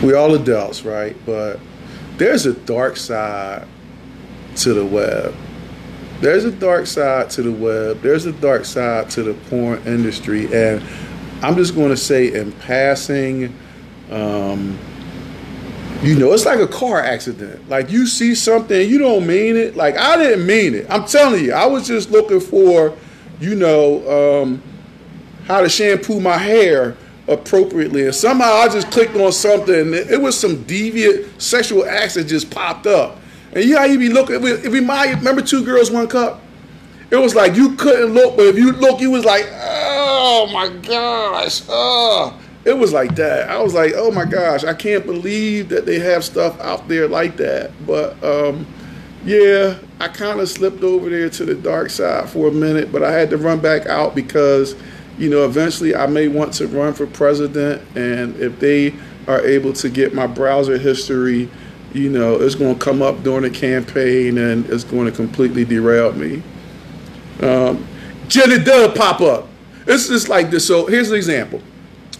We're 0.01 0.17
all 0.17 0.33
adults, 0.35 0.83
right? 0.83 1.15
But 1.25 1.59
there's 2.17 2.45
a 2.45 2.53
dark 2.53 2.97
side 2.97 3.67
to 4.57 4.73
the 4.73 4.85
web. 4.85 5.33
there's 6.21 6.45
a 6.45 6.51
dark 6.51 6.85
side 6.87 7.29
to 7.31 7.41
the 7.41 7.51
web. 7.51 8.01
There's 8.01 8.25
a 8.25 8.31
dark 8.31 8.65
side 8.65 9.09
to 9.11 9.23
the 9.23 9.33
porn 9.49 9.81
industry, 9.85 10.45
and 10.53 10.81
I'm 11.41 11.55
just 11.55 11.75
going 11.75 11.89
to 11.89 11.97
say 11.97 12.33
in 12.33 12.51
passing, 12.53 13.55
um, 14.13 14.77
you 16.03 16.19
know, 16.19 16.33
it's 16.33 16.45
like 16.45 16.59
a 16.59 16.67
car 16.67 17.01
accident. 17.01 17.67
Like 17.69 17.89
you 17.89 18.05
see 18.05 18.35
something, 18.35 18.87
you 18.89 18.99
don't 18.99 19.25
mean 19.25 19.55
it. 19.55 19.75
Like 19.75 19.97
I 19.97 20.17
didn't 20.17 20.45
mean 20.45 20.75
it. 20.75 20.85
I'm 20.89 21.05
telling 21.05 21.43
you, 21.43 21.53
I 21.53 21.65
was 21.65 21.87
just 21.87 22.11
looking 22.11 22.39
for, 22.39 22.95
you 23.39 23.55
know, 23.55 24.43
um, 24.43 24.61
how 25.45 25.61
to 25.61 25.69
shampoo 25.69 26.19
my 26.19 26.37
hair 26.37 26.95
appropriately, 27.27 28.05
and 28.05 28.13
somehow 28.13 28.51
I 28.53 28.67
just 28.67 28.91
clicked 28.91 29.15
on 29.15 29.31
something. 29.31 29.93
It 29.93 30.21
was 30.21 30.39
some 30.39 30.57
deviant 30.65 31.41
sexual 31.41 31.85
acts 31.85 32.15
that 32.15 32.25
just 32.25 32.51
popped 32.51 32.85
up, 32.85 33.17
and 33.53 33.63
you 33.63 33.75
know 33.75 33.83
you 33.85 33.97
be 33.97 34.09
looking. 34.09 34.35
If 34.35 34.65
It 34.65 34.69
reminded. 34.69 35.19
Remember, 35.19 35.41
two 35.41 35.63
girls, 35.65 35.89
one 35.89 36.07
cup. 36.07 36.41
It 37.09 37.17
was 37.17 37.33
like 37.33 37.55
you 37.55 37.75
couldn't 37.75 38.13
look, 38.13 38.35
but 38.35 38.47
if 38.47 38.57
you 38.57 38.73
look, 38.73 38.99
you 38.99 39.11
was 39.11 39.23
like, 39.23 39.47
oh 39.53 40.49
my 40.51 40.69
gosh, 40.69 41.61
oh. 41.69 42.39
It 42.65 42.77
was 42.77 42.93
like 42.93 43.15
that. 43.15 43.49
I 43.49 43.61
was 43.61 43.73
like, 43.73 43.93
oh 43.95 44.09
my 44.11 44.25
gosh, 44.25 44.63
I 44.63 44.73
can't 44.73 45.05
believe 45.05 45.69
that 45.69 45.85
they 45.85 45.99
have 45.99 46.23
stuff 46.23 46.59
out 46.61 46.87
there 46.87 47.07
like 47.07 47.35
that. 47.37 47.71
But 47.85 48.23
um, 48.23 48.65
yeah, 49.25 49.77
I 49.99 50.07
kind 50.07 50.39
of 50.39 50.49
slipped 50.49 50.83
over 50.83 51.09
there 51.09 51.29
to 51.29 51.45
the 51.45 51.55
dark 51.55 51.89
side 51.89 52.29
for 52.29 52.47
a 52.47 52.51
minute, 52.51 52.91
but 52.91 53.03
I 53.03 53.11
had 53.11 53.29
to 53.31 53.37
run 53.37 53.59
back 53.59 53.85
out 53.85 54.15
because, 54.15 54.75
you 55.17 55.29
know, 55.29 55.45
eventually 55.45 55.95
I 55.95 56.07
may 56.07 56.29
want 56.29 56.53
to 56.55 56.67
run 56.67 56.93
for 56.93 57.05
president, 57.05 57.81
and 57.97 58.35
if 58.37 58.59
they 58.59 58.93
are 59.27 59.41
able 59.41 59.73
to 59.73 59.89
get 59.89 60.13
my 60.13 60.27
browser 60.27 60.77
history, 60.77 61.49
you 61.93 62.09
know, 62.09 62.35
it's 62.35 62.55
going 62.55 62.77
to 62.77 62.83
come 62.83 63.01
up 63.01 63.23
during 63.23 63.43
the 63.43 63.49
campaign 63.49 64.37
and 64.37 64.65
it's 64.69 64.83
going 64.83 65.05
to 65.05 65.11
completely 65.11 65.63
derail 65.63 66.11
me. 66.13 66.41
Um, 67.41 67.85
Jenny 68.27 68.63
pop 68.95 69.21
up. 69.21 69.47
It's 69.85 70.07
just 70.07 70.27
like 70.27 70.49
this. 70.49 70.65
So 70.65 70.87
here's 70.87 71.11
an 71.11 71.17
example. 71.17 71.61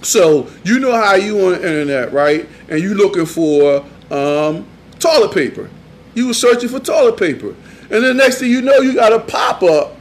So 0.03 0.49
you 0.63 0.79
know 0.79 0.91
how 0.91 1.15
you 1.15 1.45
on 1.45 1.51
the 1.53 1.57
internet, 1.57 2.13
right? 2.13 2.47
And 2.69 2.81
you 2.81 2.93
looking 2.93 3.25
for 3.25 3.85
um, 4.11 4.67
toilet 4.99 5.33
paper. 5.33 5.69
You 6.13 6.27
were 6.27 6.33
searching 6.33 6.69
for 6.69 6.79
toilet 6.79 7.17
paper, 7.17 7.55
and 7.89 8.03
the 8.03 8.13
next 8.13 8.39
thing 8.39 8.51
you 8.51 8.61
know, 8.61 8.77
you 8.77 8.93
got 8.95 9.13
a 9.13 9.19
pop 9.19 9.63
up. 9.63 9.97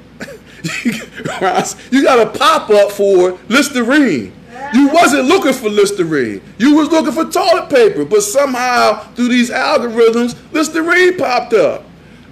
you 0.84 2.04
got 2.04 2.26
a 2.26 2.38
pop 2.38 2.70
up 2.70 2.92
for 2.92 3.38
Listerine. 3.48 4.32
You 4.74 4.88
wasn't 4.88 5.26
looking 5.26 5.52
for 5.52 5.68
Listerine. 5.68 6.40
You 6.58 6.76
was 6.76 6.88
looking 6.90 7.12
for 7.12 7.24
toilet 7.24 7.68
paper, 7.68 8.04
but 8.04 8.22
somehow 8.22 9.00
through 9.14 9.28
these 9.28 9.50
algorithms, 9.50 10.36
Listerine 10.52 11.18
popped 11.18 11.52
up. 11.54 11.84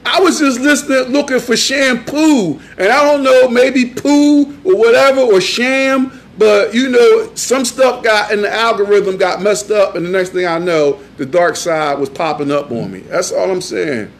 I 0.05 0.21
was 0.21 0.39
just 0.39 0.61
listening, 0.61 1.12
looking 1.12 1.41
for 1.41 1.57
shampoo, 1.57 2.59
and 2.79 2.89
I 2.89 3.05
don't 3.05 3.23
know, 3.23 3.49
maybe 3.49 3.87
poo 3.87 4.45
or 4.64 4.77
whatever, 4.77 5.21
or 5.21 5.41
sham, 5.41 6.20
but 6.41 6.72
you 6.72 6.88
know, 6.88 7.34
some 7.34 7.66
stuff 7.66 8.03
got 8.03 8.32
in 8.32 8.41
the 8.41 8.51
algorithm 8.51 9.18
got 9.18 9.43
messed 9.43 9.70
up, 9.70 9.95
and 9.95 10.07
the 10.07 10.09
next 10.09 10.30
thing 10.30 10.47
I 10.47 10.59
know, 10.59 10.99
the 11.18 11.26
dark 11.26 11.55
side 11.55 11.99
was 11.99 12.09
popping 12.09 12.51
up 12.51 12.70
on 12.70 12.91
me. 12.91 13.01
That's 13.01 13.30
all 13.30 13.51
I'm 13.51 13.61
saying. 13.61 14.11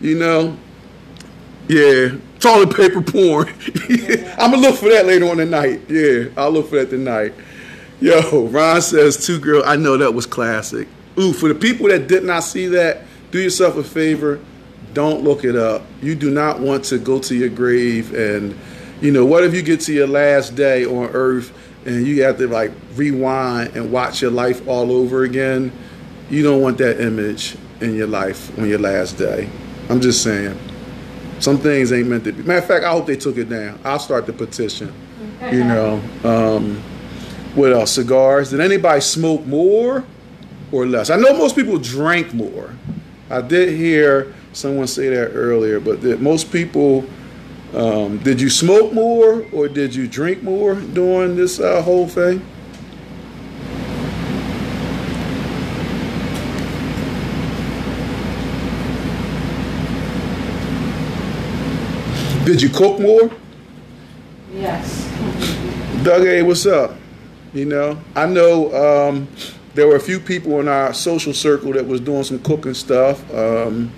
You 0.00 0.16
know, 0.16 0.56
yeah, 1.66 2.10
toilet 2.38 2.76
paper 2.76 3.02
porn. 3.02 3.48
I'm 4.38 4.52
gonna 4.52 4.58
look 4.58 4.76
for 4.76 4.88
that 4.88 5.04
later 5.06 5.28
on 5.28 5.38
tonight. 5.38 5.80
Yeah, 5.88 6.26
I'll 6.36 6.52
look 6.52 6.68
for 6.68 6.76
that 6.76 6.90
tonight. 6.90 7.34
Yo, 8.00 8.46
Ron 8.46 8.80
says 8.80 9.26
two 9.26 9.40
girls. 9.40 9.64
I 9.66 9.74
know 9.74 9.96
that 9.96 10.14
was 10.14 10.26
classic. 10.26 10.86
Ooh, 11.18 11.32
for 11.32 11.48
the 11.48 11.56
people 11.56 11.88
that 11.88 12.06
did 12.06 12.22
not 12.22 12.44
see 12.44 12.68
that, 12.68 13.02
do 13.32 13.40
yourself 13.40 13.76
a 13.78 13.82
favor. 13.82 14.38
Don't 14.92 15.24
look 15.24 15.42
it 15.42 15.56
up. 15.56 15.82
You 16.00 16.14
do 16.14 16.30
not 16.30 16.60
want 16.60 16.84
to 16.84 16.98
go 16.98 17.18
to 17.18 17.34
your 17.34 17.48
grave 17.48 18.14
and, 18.14 18.56
you 19.00 19.10
know, 19.10 19.24
what 19.24 19.42
if 19.42 19.52
you 19.54 19.62
get 19.62 19.80
to 19.80 19.92
your 19.92 20.06
last 20.06 20.54
day 20.54 20.84
on 20.84 21.10
earth 21.14 21.52
and 21.86 22.06
you 22.06 22.22
have 22.22 22.38
to 22.38 22.48
like 22.48 22.72
rewind 22.94 23.76
and 23.76 23.92
watch 23.92 24.22
your 24.22 24.30
life 24.30 24.66
all 24.66 24.90
over 24.92 25.24
again, 25.24 25.72
you 26.30 26.42
don't 26.42 26.60
want 26.60 26.78
that 26.78 27.00
image 27.00 27.56
in 27.80 27.94
your 27.94 28.06
life 28.06 28.56
on 28.58 28.68
your 28.68 28.78
last 28.78 29.18
day. 29.18 29.48
I'm 29.88 30.00
just 30.00 30.22
saying. 30.22 30.58
Some 31.40 31.58
things 31.58 31.92
ain't 31.92 32.08
meant 32.08 32.24
to 32.24 32.32
be. 32.32 32.42
Matter 32.42 32.60
of 32.60 32.66
fact, 32.66 32.84
I 32.84 32.90
hope 32.90 33.06
they 33.06 33.16
took 33.16 33.36
it 33.36 33.48
down. 33.50 33.78
I'll 33.84 33.98
start 33.98 34.26
the 34.26 34.32
petition. 34.32 34.92
You 35.50 35.64
know. 35.64 36.00
Um, 36.22 36.82
what 37.54 37.72
else? 37.72 37.92
Cigars. 37.92 38.50
Did 38.50 38.60
anybody 38.60 39.00
smoke 39.00 39.44
more 39.44 40.04
or 40.72 40.86
less? 40.86 41.10
I 41.10 41.16
know 41.16 41.36
most 41.36 41.54
people 41.54 41.78
drank 41.78 42.32
more. 42.32 42.74
I 43.30 43.40
did 43.40 43.76
hear 43.76 44.32
someone 44.52 44.86
say 44.86 45.08
that 45.08 45.32
earlier, 45.32 45.80
but 45.80 46.00
that 46.02 46.20
most 46.20 46.50
people 46.50 47.04
um, 47.74 48.18
did 48.18 48.40
you 48.40 48.48
smoke 48.48 48.92
more 48.92 49.44
or 49.52 49.68
did 49.68 49.94
you 49.94 50.06
drink 50.06 50.42
more 50.42 50.74
during 50.74 51.34
this 51.34 51.58
uh, 51.58 51.82
whole 51.82 52.06
thing? 52.06 52.44
Did 62.44 62.60
you 62.60 62.68
cook 62.68 63.00
more? 63.00 63.30
Yes. 64.52 65.10
Doug 66.04 66.26
A, 66.26 66.42
what's 66.42 66.66
up? 66.66 66.94
You 67.54 67.64
know, 67.64 67.98
I 68.14 68.26
know 68.26 69.08
um, 69.08 69.28
there 69.74 69.88
were 69.88 69.96
a 69.96 70.00
few 70.00 70.20
people 70.20 70.60
in 70.60 70.68
our 70.68 70.92
social 70.92 71.32
circle 71.32 71.72
that 71.72 71.86
was 71.86 72.00
doing 72.00 72.22
some 72.22 72.38
cooking 72.40 72.74
stuff. 72.74 73.32
Um, 73.32 73.90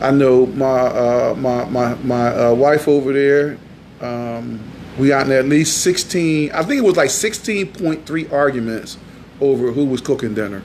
I 0.00 0.10
know 0.10 0.46
my 0.46 0.66
uh, 0.66 1.34
my 1.38 1.64
my 1.66 1.94
my 1.96 2.28
uh, 2.28 2.54
wife 2.54 2.86
over 2.86 3.12
there. 3.12 3.58
Um, 4.00 4.60
we 4.98 5.08
got 5.08 5.26
in 5.26 5.32
at 5.32 5.46
least 5.46 5.82
sixteen. 5.82 6.50
I 6.52 6.62
think 6.62 6.82
it 6.82 6.84
was 6.84 6.96
like 6.96 7.10
sixteen 7.10 7.72
point 7.72 8.06
three 8.06 8.28
arguments 8.28 8.98
over 9.40 9.72
who 9.72 9.86
was 9.86 10.00
cooking 10.00 10.34
dinner. 10.34 10.62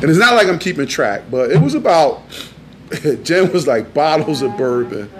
And 0.00 0.10
it's 0.10 0.18
not 0.18 0.34
like 0.34 0.48
I'm 0.48 0.58
keeping 0.58 0.86
track, 0.86 1.22
but 1.30 1.50
it 1.50 1.60
was 1.60 1.74
about. 1.74 2.22
Jen 3.22 3.50
was 3.52 3.66
like 3.66 3.94
bottles 3.94 4.42
of 4.42 4.54
bourbon. 4.58 5.10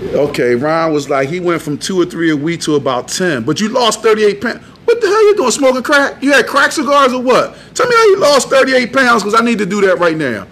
Okay, 0.00 0.56
Ron 0.56 0.92
was 0.92 1.08
like 1.08 1.28
he 1.28 1.38
went 1.38 1.62
from 1.62 1.78
two 1.78 2.00
or 2.00 2.04
three 2.04 2.30
a 2.30 2.36
week 2.36 2.60
to 2.62 2.74
about 2.74 3.06
ten, 3.06 3.44
but 3.44 3.60
you 3.60 3.68
lost 3.68 4.02
thirty 4.02 4.24
eight 4.24 4.40
pounds. 4.40 4.64
What 4.84 5.00
the 5.00 5.06
hell 5.06 5.26
you 5.28 5.36
doing? 5.36 5.50
Smoking 5.52 5.82
crack? 5.82 6.22
You 6.22 6.32
had 6.32 6.46
crack 6.46 6.72
cigars 6.72 7.12
or 7.12 7.22
what? 7.22 7.56
Tell 7.74 7.86
me 7.86 7.94
how 7.94 8.04
you 8.04 8.18
lost 8.18 8.48
thirty 8.48 8.74
eight 8.74 8.92
pounds 8.92 9.22
because 9.22 9.40
I 9.40 9.44
need 9.44 9.58
to 9.58 9.66
do 9.66 9.80
that 9.82 9.98
right 9.98 10.16
now. 10.16 10.48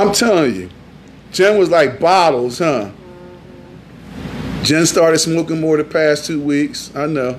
I'm 0.00 0.12
telling 0.12 0.54
you. 0.54 0.70
Jen 1.30 1.58
was 1.58 1.68
like 1.68 2.00
bottles, 2.00 2.58
huh? 2.58 2.90
Jen 4.62 4.86
started 4.86 5.18
smoking 5.18 5.60
more 5.60 5.76
the 5.76 5.84
past 5.84 6.24
two 6.24 6.40
weeks. 6.40 6.90
I 6.96 7.04
know. 7.04 7.38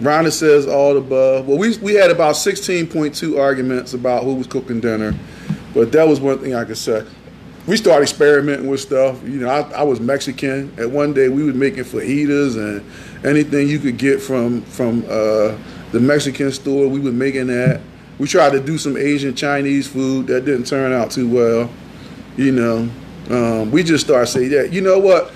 Rhonda 0.00 0.30
says 0.30 0.66
all 0.66 0.92
the 0.92 1.00
above. 1.00 1.48
Well, 1.48 1.56
we, 1.56 1.78
we 1.78 1.94
had 1.94 2.10
about 2.10 2.34
16.2 2.34 3.40
arguments 3.40 3.94
about 3.94 4.24
who 4.24 4.34
was 4.34 4.46
cooking 4.46 4.80
dinner, 4.80 5.14
but 5.72 5.90
that 5.92 6.06
was 6.06 6.20
one 6.20 6.38
thing 6.40 6.54
I 6.54 6.66
could 6.66 6.76
say. 6.76 7.06
We 7.66 7.78
started 7.78 8.02
experimenting 8.02 8.68
with 8.68 8.80
stuff. 8.80 9.22
You 9.22 9.40
know, 9.40 9.48
I, 9.48 9.60
I 9.70 9.82
was 9.82 9.98
Mexican. 9.98 10.70
At 10.78 10.90
one 10.90 11.14
day, 11.14 11.30
we 11.30 11.42
were 11.42 11.54
making 11.54 11.84
fajitas 11.84 12.56
and 12.56 13.26
anything 13.26 13.66
you 13.66 13.78
could 13.78 13.96
get 13.96 14.20
from 14.20 14.60
from 14.60 15.04
uh, 15.08 15.56
the 15.92 16.00
Mexican 16.00 16.52
store. 16.52 16.86
We 16.86 17.00
were 17.00 17.12
making 17.12 17.46
that. 17.46 17.80
We 18.18 18.26
tried 18.26 18.50
to 18.50 18.60
do 18.60 18.78
some 18.78 18.96
Asian 18.96 19.34
Chinese 19.34 19.86
food 19.86 20.26
that 20.26 20.44
didn't 20.44 20.66
turn 20.66 20.92
out 20.92 21.10
too 21.10 21.28
well. 21.28 21.70
You 22.36 22.52
know, 22.52 22.90
um, 23.30 23.70
we 23.70 23.82
just 23.82 24.04
started 24.04 24.26
saying, 24.26 24.50
yeah, 24.50 24.62
you 24.62 24.80
know 24.80 24.98
what? 24.98 25.32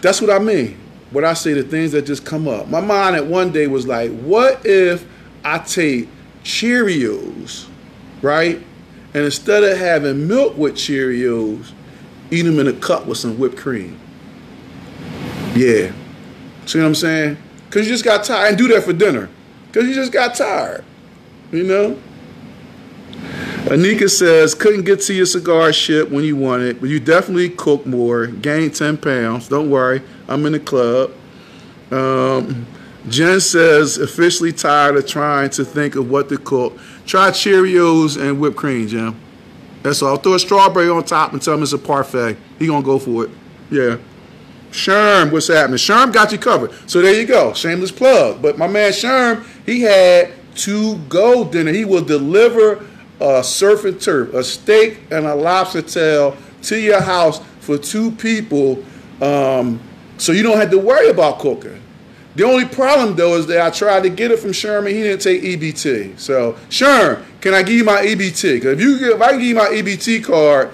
That's 0.00 0.20
what 0.20 0.30
I 0.30 0.38
mean. 0.38 0.78
What 1.10 1.24
I 1.24 1.34
say, 1.34 1.52
the 1.52 1.62
things 1.62 1.92
that 1.92 2.06
just 2.06 2.24
come 2.24 2.48
up. 2.48 2.68
My 2.68 2.80
mind 2.80 3.16
at 3.16 3.26
one 3.26 3.52
day 3.52 3.66
was 3.66 3.86
like, 3.86 4.10
what 4.20 4.64
if 4.64 5.06
I 5.44 5.58
take 5.58 6.08
Cheerios, 6.42 7.68
right? 8.22 8.56
And 9.14 9.24
instead 9.24 9.62
of 9.62 9.76
having 9.76 10.26
milk 10.26 10.56
with 10.56 10.74
Cheerios, 10.74 11.72
eat 12.30 12.42
them 12.42 12.58
in 12.58 12.68
a 12.68 12.72
cup 12.72 13.06
with 13.06 13.18
some 13.18 13.38
whipped 13.38 13.58
cream. 13.58 13.98
Yeah. 15.54 15.92
See 16.64 16.78
what 16.78 16.86
I'm 16.86 16.94
saying? 16.94 17.36
Because 17.66 17.86
you 17.86 17.92
just 17.92 18.04
got 18.04 18.24
tired. 18.24 18.48
And 18.48 18.58
do 18.58 18.68
that 18.68 18.84
for 18.84 18.94
dinner. 18.94 19.28
Because 19.66 19.88
you 19.88 19.94
just 19.94 20.12
got 20.12 20.34
tired. 20.34 20.84
You 21.52 21.64
know? 21.64 21.98
Anika 23.66 24.10
says, 24.10 24.54
couldn't 24.54 24.84
get 24.84 25.00
to 25.02 25.14
your 25.14 25.26
cigar 25.26 25.72
ship 25.72 26.10
when 26.10 26.24
you 26.24 26.34
wanted, 26.34 26.80
but 26.80 26.88
you 26.88 26.98
definitely 26.98 27.50
cook 27.50 27.86
more, 27.86 28.26
gained 28.26 28.74
10 28.74 28.96
pounds. 28.96 29.48
Don't 29.48 29.70
worry, 29.70 30.02
I'm 30.28 30.44
in 30.46 30.52
the 30.52 30.60
club. 30.60 31.12
Um, 31.90 32.66
Jen 33.08 33.40
says, 33.40 33.98
officially 33.98 34.52
tired 34.52 34.96
of 34.96 35.06
trying 35.06 35.50
to 35.50 35.64
think 35.64 35.94
of 35.94 36.10
what 36.10 36.28
to 36.30 36.38
cook. 36.38 36.78
Try 37.06 37.30
Cheerios 37.30 38.20
and 38.20 38.40
whipped 38.40 38.56
cream, 38.56 38.88
Jim. 38.88 39.20
That's 39.82 40.02
all. 40.02 40.16
Throw 40.16 40.34
a 40.34 40.38
strawberry 40.38 40.88
on 40.88 41.04
top 41.04 41.32
and 41.32 41.42
tell 41.42 41.54
him 41.54 41.62
it's 41.62 41.72
a 41.72 41.78
parfait. 41.78 42.36
He 42.58 42.66
gonna 42.66 42.84
go 42.84 42.98
for 42.98 43.24
it. 43.24 43.30
Yeah. 43.70 43.98
Sherm, 44.70 45.30
what's 45.32 45.48
happening? 45.48 45.76
Sherm 45.76 46.12
got 46.12 46.32
you 46.32 46.38
covered. 46.38 46.72
So 46.88 47.02
there 47.02 47.18
you 47.18 47.26
go. 47.26 47.52
Shameless 47.52 47.90
plug. 47.90 48.40
But 48.40 48.58
my 48.58 48.68
man 48.68 48.92
Sherm, 48.92 49.44
he 49.66 49.82
had 49.82 50.32
to 50.56 50.96
go 51.08 51.44
dinner. 51.44 51.72
He 51.72 51.84
will 51.84 52.04
deliver 52.04 52.84
a 53.20 53.42
surf 53.44 53.84
and 53.84 54.00
turf, 54.00 54.34
a 54.34 54.42
steak 54.42 55.00
and 55.10 55.26
a 55.26 55.34
lobster 55.34 55.82
tail 55.82 56.36
to 56.62 56.78
your 56.78 57.00
house 57.00 57.40
for 57.60 57.78
two 57.78 58.10
people, 58.12 58.84
um, 59.20 59.80
so 60.18 60.32
you 60.32 60.42
don't 60.42 60.58
have 60.58 60.70
to 60.70 60.78
worry 60.78 61.08
about 61.08 61.38
cooking. 61.38 61.80
The 62.34 62.44
only 62.44 62.64
problem 62.64 63.14
though 63.14 63.36
is 63.36 63.46
that 63.48 63.60
I 63.60 63.70
tried 63.70 64.04
to 64.04 64.08
get 64.08 64.30
it 64.30 64.38
from 64.38 64.52
Sherman. 64.52 64.92
He 64.92 65.02
didn't 65.02 65.20
take 65.20 65.42
EBT. 65.42 66.18
So 66.18 66.56
Sherman, 66.70 67.24
can 67.40 67.54
I 67.54 67.62
give 67.62 67.74
you 67.74 67.84
my 67.84 68.00
EBT? 68.02 68.54
Because 68.54 68.78
if 68.78 68.80
you 68.80 69.14
if 69.14 69.20
I 69.20 69.32
give 69.32 69.42
you 69.42 69.54
my 69.54 69.66
EBT 69.66 70.24
card, 70.24 70.70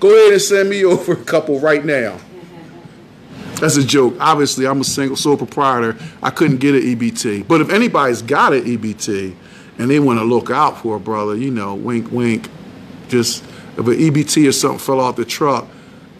go 0.00 0.10
ahead 0.10 0.32
and 0.32 0.42
send 0.42 0.68
me 0.68 0.84
over 0.84 1.12
a 1.12 1.24
couple 1.24 1.58
right 1.60 1.84
now. 1.84 2.18
That's 3.60 3.76
a 3.76 3.84
joke. 3.84 4.14
Obviously, 4.20 4.66
I'm 4.66 4.80
a 4.80 4.84
single 4.84 5.16
sole 5.16 5.36
proprietor. 5.36 5.96
I 6.22 6.30
couldn't 6.30 6.58
get 6.58 6.74
an 6.74 6.82
EBT. 6.82 7.48
But 7.48 7.60
if 7.60 7.70
anybody's 7.70 8.22
got 8.22 8.52
an 8.52 8.62
EBT 8.64 9.34
and 9.78 9.90
they 9.90 9.98
want 9.98 10.20
to 10.20 10.24
look 10.24 10.50
out 10.50 10.80
for 10.80 10.96
a 10.96 11.00
brother, 11.00 11.34
you 11.34 11.50
know, 11.50 11.74
wink, 11.74 12.12
wink. 12.12 12.48
Just 13.08 13.42
if 13.76 13.78
an 13.78 13.94
EBT 13.94 14.48
or 14.48 14.52
something 14.52 14.78
fell 14.78 15.00
off 15.00 15.16
the 15.16 15.24
truck, 15.24 15.66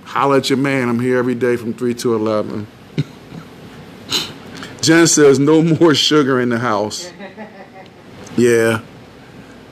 holler 0.04 0.38
at 0.38 0.50
your 0.50 0.56
man. 0.56 0.88
I'm 0.88 0.98
here 0.98 1.18
every 1.18 1.34
day 1.34 1.56
from 1.56 1.74
3 1.74 1.94
to 1.94 2.14
11. 2.14 2.66
Jen 4.80 5.06
says, 5.06 5.38
no 5.38 5.62
more 5.62 5.94
sugar 5.94 6.40
in 6.40 6.48
the 6.48 6.58
house. 6.58 7.12
Yeah. 8.38 8.82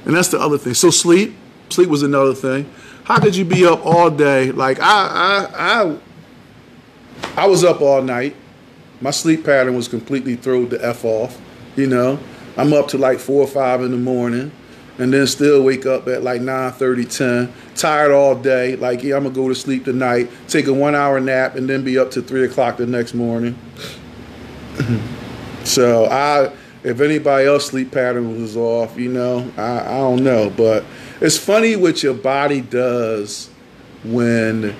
And 0.04 0.14
that's 0.14 0.28
the 0.28 0.40
other 0.40 0.58
thing. 0.58 0.74
So 0.74 0.90
sleep. 0.90 1.36
Sleep 1.68 1.88
was 1.88 2.02
another 2.02 2.34
thing. 2.34 2.68
How 3.04 3.20
could 3.20 3.36
you 3.36 3.44
be 3.44 3.64
up 3.64 3.86
all 3.86 4.10
day? 4.10 4.50
Like 4.50 4.80
I 4.80 5.48
I 5.54 5.82
I 5.82 5.98
I 7.36 7.46
was 7.46 7.64
up 7.64 7.80
all 7.80 8.02
night. 8.02 8.34
My 9.00 9.10
sleep 9.10 9.44
pattern 9.44 9.76
was 9.76 9.88
completely 9.88 10.36
thrown 10.36 10.68
the 10.70 10.84
F 10.84 11.04
off. 11.04 11.38
You 11.76 11.86
know, 11.86 12.18
I'm 12.56 12.72
up 12.72 12.88
to 12.88 12.98
like 12.98 13.18
four 13.18 13.42
or 13.42 13.46
five 13.46 13.82
in 13.82 13.90
the 13.90 13.98
morning 13.98 14.50
and 14.98 15.12
then 15.12 15.26
still 15.26 15.62
wake 15.62 15.84
up 15.84 16.08
at 16.08 16.22
like 16.22 16.40
9 16.40 16.72
30, 16.72 17.04
10, 17.04 17.52
tired 17.74 18.12
all 18.12 18.34
day. 18.34 18.76
Like, 18.76 19.02
yeah, 19.02 19.16
I'm 19.16 19.24
gonna 19.24 19.34
go 19.34 19.48
to 19.48 19.54
sleep 19.54 19.84
tonight, 19.84 20.30
take 20.48 20.66
a 20.66 20.72
one 20.72 20.94
hour 20.94 21.20
nap, 21.20 21.56
and 21.56 21.68
then 21.68 21.84
be 21.84 21.98
up 21.98 22.10
to 22.12 22.22
three 22.22 22.44
o'clock 22.44 22.78
the 22.78 22.86
next 22.86 23.14
morning. 23.14 23.58
Mm-hmm. 24.76 25.64
so 25.64 26.06
I 26.06 26.52
if 26.84 27.00
anybody 27.00 27.46
else 27.46 27.66
sleep 27.66 27.90
pattern 27.90 28.40
was 28.40 28.56
off, 28.56 28.96
you 28.96 29.10
know, 29.10 29.50
I, 29.56 29.80
I 29.80 29.98
don't 29.98 30.22
know. 30.22 30.50
But 30.50 30.84
it's 31.20 31.36
funny 31.36 31.76
what 31.76 32.02
your 32.02 32.14
body 32.14 32.60
does 32.60 33.50
when 34.04 34.74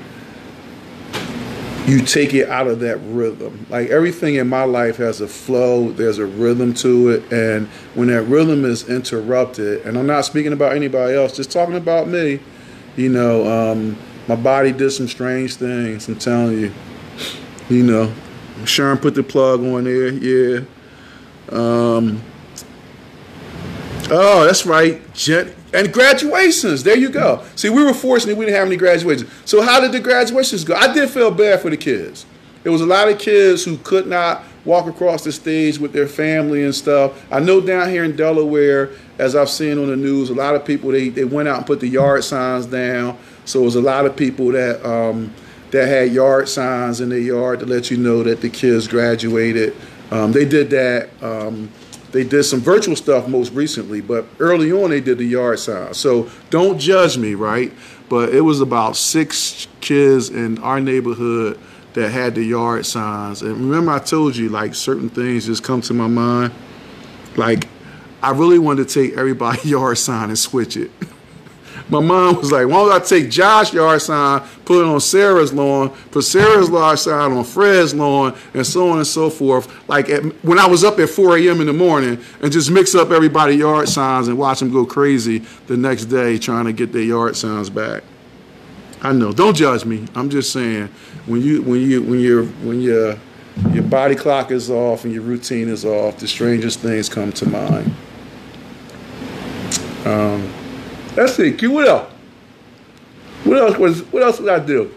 you 1.86 2.00
take 2.00 2.34
it 2.34 2.48
out 2.48 2.66
of 2.66 2.80
that 2.80 2.96
rhythm. 2.98 3.64
Like 3.70 3.90
everything 3.90 4.34
in 4.34 4.48
my 4.48 4.64
life 4.64 4.96
has 4.96 5.20
a 5.20 5.28
flow, 5.28 5.90
there's 5.90 6.18
a 6.18 6.26
rhythm 6.26 6.74
to 6.74 7.10
it. 7.10 7.32
And 7.32 7.68
when 7.94 8.08
that 8.08 8.22
rhythm 8.22 8.64
is 8.64 8.88
interrupted, 8.88 9.86
and 9.86 9.96
I'm 9.96 10.06
not 10.06 10.24
speaking 10.24 10.52
about 10.52 10.74
anybody 10.74 11.14
else, 11.14 11.36
just 11.36 11.52
talking 11.52 11.76
about 11.76 12.08
me, 12.08 12.40
you 12.96 13.08
know, 13.08 13.46
um, 13.46 13.96
my 14.26 14.34
body 14.34 14.72
did 14.72 14.90
some 14.90 15.06
strange 15.06 15.54
things, 15.56 16.08
I'm 16.08 16.18
telling 16.18 16.58
you. 16.58 16.72
You 17.68 17.84
know, 17.84 18.12
Sharon 18.64 18.98
put 18.98 19.14
the 19.14 19.22
plug 19.22 19.60
on 19.60 19.84
there, 19.84 20.08
yeah. 20.08 20.60
Um, 21.50 22.20
oh, 24.10 24.44
that's 24.44 24.66
right. 24.66 25.00
Jen, 25.14 25.54
and 25.76 25.92
graduations, 25.92 26.82
there 26.82 26.96
you 26.96 27.10
go. 27.10 27.44
See, 27.54 27.68
we 27.68 27.84
were 27.84 27.92
fortunate 27.92 28.36
we 28.36 28.46
didn't 28.46 28.56
have 28.56 28.66
any 28.66 28.76
graduations. 28.76 29.30
So 29.44 29.60
how 29.60 29.78
did 29.78 29.92
the 29.92 30.00
graduations 30.00 30.64
go? 30.64 30.74
I 30.74 30.92
did 30.92 31.10
feel 31.10 31.30
bad 31.30 31.60
for 31.60 31.68
the 31.68 31.76
kids. 31.76 32.24
There 32.62 32.72
was 32.72 32.80
a 32.80 32.86
lot 32.86 33.08
of 33.08 33.18
kids 33.18 33.62
who 33.62 33.76
could 33.78 34.06
not 34.06 34.42
walk 34.64 34.86
across 34.86 35.22
the 35.22 35.30
stage 35.30 35.78
with 35.78 35.92
their 35.92 36.08
family 36.08 36.64
and 36.64 36.74
stuff. 36.74 37.24
I 37.30 37.40
know 37.40 37.60
down 37.60 37.90
here 37.90 38.04
in 38.04 38.16
Delaware, 38.16 38.90
as 39.18 39.36
I've 39.36 39.50
seen 39.50 39.78
on 39.78 39.88
the 39.88 39.96
news, 39.96 40.30
a 40.30 40.34
lot 40.34 40.54
of 40.54 40.64
people 40.64 40.90
they, 40.90 41.10
they 41.10 41.24
went 41.24 41.46
out 41.46 41.58
and 41.58 41.66
put 41.66 41.80
the 41.80 41.88
yard 41.88 42.24
signs 42.24 42.64
down. 42.66 43.18
So 43.44 43.60
it 43.60 43.64
was 43.64 43.76
a 43.76 43.82
lot 43.82 44.06
of 44.06 44.16
people 44.16 44.52
that 44.52 44.84
um, 44.84 45.32
that 45.72 45.88
had 45.88 46.10
yard 46.10 46.48
signs 46.48 47.02
in 47.02 47.10
their 47.10 47.18
yard 47.18 47.60
to 47.60 47.66
let 47.66 47.90
you 47.90 47.98
know 47.98 48.22
that 48.22 48.40
the 48.40 48.48
kids 48.48 48.88
graduated. 48.88 49.76
Um, 50.10 50.32
they 50.32 50.46
did 50.46 50.70
that. 50.70 51.10
Um, 51.22 51.70
they 52.16 52.24
did 52.24 52.44
some 52.44 52.60
virtual 52.60 52.96
stuff 52.96 53.28
most 53.28 53.52
recently, 53.52 54.00
but 54.00 54.24
early 54.38 54.72
on 54.72 54.88
they 54.88 55.02
did 55.02 55.18
the 55.18 55.24
yard 55.24 55.58
sign. 55.58 55.92
So 55.92 56.30
don't 56.48 56.78
judge 56.78 57.18
me, 57.18 57.34
right? 57.34 57.70
But 58.08 58.30
it 58.30 58.40
was 58.40 58.62
about 58.62 58.96
six 58.96 59.68
kids 59.82 60.30
in 60.30 60.56
our 60.60 60.80
neighborhood 60.80 61.60
that 61.92 62.10
had 62.10 62.34
the 62.34 62.42
yard 62.42 62.86
signs. 62.86 63.42
And 63.42 63.54
remember, 63.56 63.92
I 63.92 63.98
told 63.98 64.34
you 64.34 64.48
like 64.48 64.74
certain 64.74 65.10
things 65.10 65.44
just 65.44 65.62
come 65.62 65.82
to 65.82 65.92
my 65.92 66.06
mind. 66.06 66.54
Like 67.36 67.68
I 68.22 68.30
really 68.30 68.58
wanted 68.58 68.88
to 68.88 68.94
take 68.94 69.18
everybody 69.18 69.68
yard 69.68 69.98
sign 69.98 70.30
and 70.30 70.38
switch 70.38 70.78
it. 70.78 70.90
My 71.88 72.00
mom 72.00 72.36
was 72.36 72.50
like, 72.50 72.66
why 72.66 72.74
don't 72.74 72.92
I 72.92 72.98
take 72.98 73.30
Josh's 73.30 73.74
yard 73.74 74.02
sign, 74.02 74.40
put 74.64 74.82
it 74.82 74.86
on 74.86 75.00
Sarah's 75.00 75.52
lawn, 75.52 75.90
put 76.10 76.24
Sarah's 76.24 76.68
yard 76.68 76.98
sign 76.98 77.32
on 77.32 77.44
Fred's 77.44 77.94
lawn, 77.94 78.36
and 78.54 78.66
so 78.66 78.90
on 78.90 78.98
and 78.98 79.06
so 79.06 79.30
forth. 79.30 79.88
Like 79.88 80.08
at, 80.08 80.22
when 80.44 80.58
I 80.58 80.66
was 80.66 80.82
up 80.82 80.98
at 80.98 81.08
4 81.08 81.38
a.m. 81.38 81.60
in 81.60 81.68
the 81.68 81.72
morning 81.72 82.18
and 82.42 82.50
just 82.50 82.70
mix 82.70 82.94
up 82.94 83.10
everybody's 83.10 83.58
yard 83.58 83.88
signs 83.88 84.26
and 84.26 84.36
watch 84.36 84.58
them 84.58 84.72
go 84.72 84.84
crazy 84.84 85.38
the 85.68 85.76
next 85.76 86.06
day 86.06 86.38
trying 86.38 86.64
to 86.64 86.72
get 86.72 86.92
their 86.92 87.02
yard 87.02 87.36
signs 87.36 87.70
back. 87.70 88.02
I 89.02 89.12
know. 89.12 89.32
Don't 89.32 89.56
judge 89.56 89.84
me. 89.84 90.06
I'm 90.16 90.28
just 90.30 90.52
saying 90.52 90.88
when 91.26 91.40
you 91.42 91.62
when 91.62 91.80
you 91.80 92.02
when 92.02 92.18
you're 92.18 92.44
when 92.44 92.80
your 92.80 93.16
your 93.72 93.84
body 93.84 94.14
clock 94.14 94.50
is 94.50 94.70
off 94.70 95.04
and 95.04 95.12
your 95.12 95.22
routine 95.22 95.68
is 95.68 95.84
off, 95.84 96.18
the 96.18 96.26
strangest 96.26 96.80
things 96.80 97.08
come 97.08 97.32
to 97.32 97.48
mind. 97.48 97.94
Um, 100.04 100.52
that's 101.16 101.38
it. 101.38 101.58
Q. 101.58 101.72
What 101.72 101.88
else? 101.88 102.12
What 103.44 103.58
else 103.58 103.78
was? 103.78 104.02
What 104.12 104.22
else 104.22 104.38
did 104.38 104.48
I 104.48 104.58
do? 104.58 104.92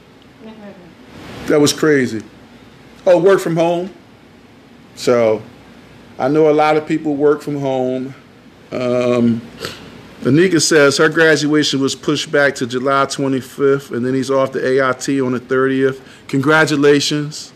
That 1.47 1.59
was 1.59 1.73
crazy. 1.73 2.21
Oh, 3.07 3.17
work 3.17 3.39
from 3.39 3.55
home. 3.55 3.91
So, 4.95 5.41
I 6.19 6.27
know 6.27 6.49
a 6.49 6.53
lot 6.53 6.77
of 6.77 6.85
people 6.85 7.15
work 7.15 7.41
from 7.41 7.59
home. 7.59 8.13
Um, 8.71 9.41
Anika 10.21 10.61
says 10.61 10.97
her 10.97 11.07
graduation 11.09 11.79
was 11.79 11.95
pushed 11.95 12.31
back 12.31 12.53
to 12.55 12.67
July 12.67 13.05
25th, 13.05 13.95
and 13.95 14.05
then 14.05 14.13
he's 14.13 14.29
off 14.29 14.51
the 14.51 14.59
AIT 14.59 15.21
on 15.21 15.31
the 15.31 15.39
30th. 15.39 16.01
Congratulations. 16.27 17.53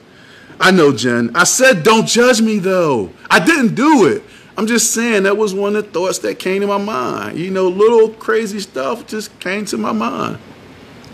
I 0.60 0.72
know, 0.72 0.94
Jen. 0.94 1.36
I 1.36 1.44
said 1.44 1.84
don't 1.84 2.08
judge 2.08 2.42
me, 2.42 2.60
though. 2.60 3.12
I 3.30 3.44
didn't 3.44 3.76
do 3.76 4.08
it. 4.08 4.24
I'm 4.56 4.68
just 4.68 4.94
saying 4.94 5.24
that 5.24 5.36
was 5.36 5.54
one 5.54 5.76
of 5.76 5.86
the 5.86 5.92
thoughts 5.92 6.20
that 6.20 6.38
came 6.38 6.62
to 6.62 6.68
my 6.68 6.78
mind. 6.78 7.40
You 7.40 7.50
know, 7.50 7.68
little 7.68 8.10
crazy 8.10 8.60
stuff 8.60 9.08
just 9.08 9.38
came 9.40 9.66
to 9.66 9.78
my 9.78 9.92
mind. 9.92 10.38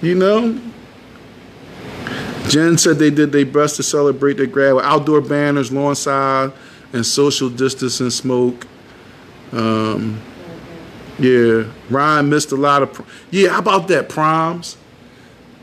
You 0.02 0.16
know? 0.16 0.60
Jen 2.50 2.78
said 2.78 2.98
they 2.98 3.12
did 3.12 3.32
their 3.32 3.46
best 3.46 3.78
to 3.78 3.84
celebrate 3.84 4.38
their 4.38 4.48
grad 4.48 4.74
with 4.74 4.84
outdoor 4.84 5.22
banners, 5.22 5.72
lawn 5.72 5.96
sign, 5.96 6.52
and 6.92 7.06
social 7.06 7.50
distancing 7.50 8.10
smoke. 8.10 8.68
Um, 9.52 10.20
yeah, 11.18 11.66
Ryan 11.90 12.30
missed 12.30 12.52
a 12.52 12.56
lot 12.56 12.82
of. 12.82 13.26
Yeah, 13.30 13.50
how 13.50 13.60
about 13.60 13.88
that 13.90 14.10
proms? 14.10 14.78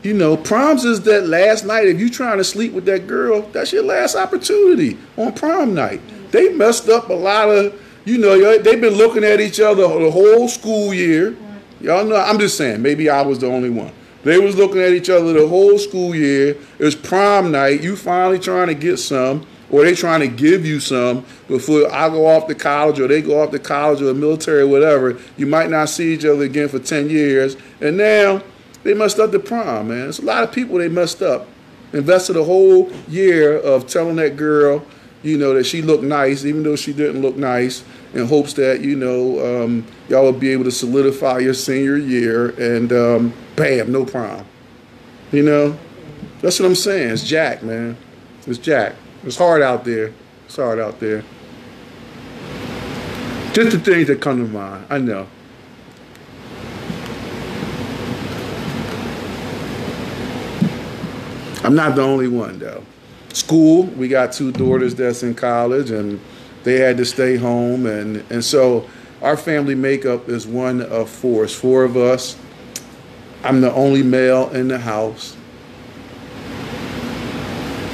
You 0.01 0.13
know, 0.13 0.37
proms 0.37 0.85
is 0.85 1.01
that 1.01 1.27
last 1.27 1.65
night. 1.65 1.87
If 1.87 1.99
you 1.99 2.09
trying 2.09 2.37
to 2.37 2.43
sleep 2.43 2.71
with 2.73 2.85
that 2.85 3.05
girl, 3.05 3.41
that's 3.41 3.73
your 3.73 3.83
last 3.83 4.15
opportunity 4.15 4.97
on 5.17 5.33
prom 5.33 5.73
night 5.73 6.01
they 6.31 6.49
messed 6.49 6.89
up 6.89 7.09
a 7.09 7.13
lot 7.13 7.49
of, 7.49 7.79
you 8.05 8.17
know, 8.17 8.57
they've 8.59 8.81
been 8.81 8.95
looking 8.95 9.23
at 9.23 9.39
each 9.39 9.59
other 9.59 9.83
the 9.83 10.11
whole 10.11 10.47
school 10.47 10.93
year. 10.93 11.35
Y'all 11.81 12.05
know, 12.05 12.15
I'm 12.15 12.39
just 12.39 12.57
saying, 12.57 12.81
maybe 12.81 13.09
I 13.09 13.21
was 13.21 13.39
the 13.39 13.47
only 13.47 13.69
one. 13.69 13.91
They 14.23 14.39
was 14.39 14.55
looking 14.55 14.81
at 14.81 14.91
each 14.91 15.09
other 15.09 15.31
the 15.33 15.47
whole 15.47 15.77
school 15.77 16.15
year. 16.15 16.49
It 16.79 16.83
was 16.83 16.95
prom 16.95 17.51
night. 17.51 17.81
You 17.81 17.95
finally 17.95 18.39
trying 18.39 18.67
to 18.67 18.73
get 18.73 18.97
some, 18.97 19.45
or 19.69 19.83
they 19.83 19.93
trying 19.93 20.21
to 20.21 20.27
give 20.27 20.65
you 20.65 20.79
some 20.79 21.23
before 21.47 21.91
I 21.93 22.09
go 22.09 22.25
off 22.25 22.47
to 22.47 22.55
college, 22.55 22.99
or 22.99 23.07
they 23.07 23.21
go 23.21 23.41
off 23.41 23.51
to 23.51 23.59
college 23.59 24.01
or 24.01 24.05
the 24.05 24.13
military, 24.13 24.61
or 24.61 24.67
whatever. 24.67 25.17
You 25.37 25.45
might 25.45 25.69
not 25.69 25.89
see 25.89 26.13
each 26.13 26.25
other 26.25 26.43
again 26.43 26.67
for 26.67 26.79
10 26.79 27.09
years. 27.09 27.55
And 27.79 27.95
now 27.97 28.41
they 28.83 28.93
messed 28.93 29.19
up 29.19 29.31
the 29.31 29.39
prom, 29.39 29.89
man. 29.89 30.09
It's 30.09 30.19
a 30.19 30.25
lot 30.25 30.43
of 30.43 30.51
people 30.51 30.77
they 30.77 30.89
messed 30.89 31.21
up. 31.21 31.47
Invested 31.93 32.35
a 32.35 32.43
whole 32.43 32.91
year 33.07 33.57
of 33.57 33.87
telling 33.87 34.17
that 34.17 34.35
girl 34.35 34.85
you 35.23 35.37
know, 35.37 35.53
that 35.53 35.65
she 35.65 35.81
looked 35.81 36.03
nice, 36.03 36.45
even 36.45 36.63
though 36.63 36.75
she 36.75 36.93
didn't 36.93 37.21
look 37.21 37.35
nice, 37.35 37.83
in 38.13 38.27
hopes 38.27 38.53
that, 38.53 38.81
you 38.81 38.95
know, 38.95 39.63
um, 39.63 39.85
y'all 40.09 40.23
will 40.23 40.31
be 40.31 40.49
able 40.49 40.63
to 40.63 40.71
solidify 40.71 41.39
your 41.39 41.53
senior 41.53 41.97
year 41.97 42.49
and 42.51 42.91
um, 42.93 43.33
bam, 43.55 43.91
no 43.91 44.05
prom. 44.05 44.45
You 45.31 45.43
know? 45.43 45.77
That's 46.41 46.59
what 46.59 46.67
I'm 46.67 46.75
saying. 46.75 47.11
It's 47.11 47.23
Jack, 47.23 47.63
man. 47.63 47.97
It's 48.45 48.59
Jack. 48.59 48.95
It's 49.23 49.37
hard 49.37 49.61
out 49.61 49.83
there. 49.83 50.13
It's 50.45 50.55
hard 50.55 50.79
out 50.79 50.99
there. 50.99 51.23
Just 53.53 53.71
the 53.71 53.79
things 53.79 54.07
that 54.07 54.21
come 54.21 54.37
to 54.37 54.51
mind. 54.51 54.85
I 54.89 54.99
know. 54.99 55.27
I'm 61.63 61.75
not 61.75 61.95
the 61.95 62.03
only 62.03 62.27
one, 62.27 62.59
though 62.59 62.83
school. 63.37 63.83
We 63.83 64.07
got 64.07 64.31
two 64.31 64.51
daughters 64.51 64.95
that's 64.95 65.23
in 65.23 65.35
college, 65.35 65.91
and 65.91 66.19
they 66.63 66.79
had 66.79 66.97
to 66.97 67.05
stay 67.05 67.37
home, 67.37 67.85
and 67.85 68.23
and 68.31 68.43
so 68.43 68.89
our 69.21 69.37
family 69.37 69.75
makeup 69.75 70.29
is 70.29 70.45
one 70.45 70.81
of 70.81 71.09
four. 71.09 71.45
It's 71.45 71.53
four 71.53 71.83
of 71.83 71.97
us. 71.97 72.37
I'm 73.43 73.61
the 73.61 73.71
only 73.73 74.03
male 74.03 74.49
in 74.49 74.67
the 74.67 74.79
house. 74.79 75.35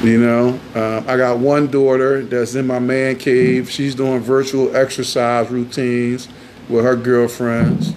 You 0.04 0.20
know, 0.20 0.60
um, 0.76 1.06
I 1.08 1.16
got 1.16 1.40
one 1.40 1.68
daughter 1.68 2.24
that's 2.24 2.56
in 2.56 2.68
my 2.68 2.80
man 2.80 3.16
cave. 3.16 3.70
She's 3.70 3.96
doing 3.96 4.20
virtual 4.20 4.76
exercise 4.76 5.50
routines 5.50 6.28
with 6.68 6.84
her 6.84 6.98
girlfriends. 6.98 7.94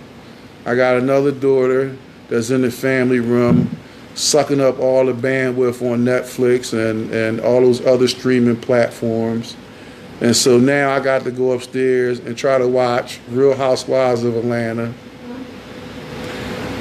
I 0.65 0.77
got 0.77 0.97
another 0.97 1.33
daughter 1.33 1.97
that's 2.29 2.51
in 2.51 2.63
the 2.63 2.71
family 2.71 3.19
room, 3.19 3.77
sucking 4.17 4.61
up 4.63 4.81
all 4.81 5.05
the 5.05 5.13
bandwidth 5.13 5.83
on 5.83 6.01
Netflix 6.05 6.73
and, 6.73 7.13
and 7.13 7.39
all 7.41 7.61
those 7.61 7.85
other 7.85 8.09
streaming 8.09 8.57
platforms. 8.57 9.57
And 10.23 10.35
so 10.35 10.59
now 10.59 10.91
I 10.93 11.01
got 11.01 11.25
to 11.25 11.31
go 11.31 11.53
upstairs 11.53 12.19
and 12.21 12.37
try 12.37 12.57
to 12.57 12.67
watch 12.67 13.21
Real 13.29 13.55
Housewives 13.55 14.25
of 14.25 14.35
Atlanta. 14.35 14.93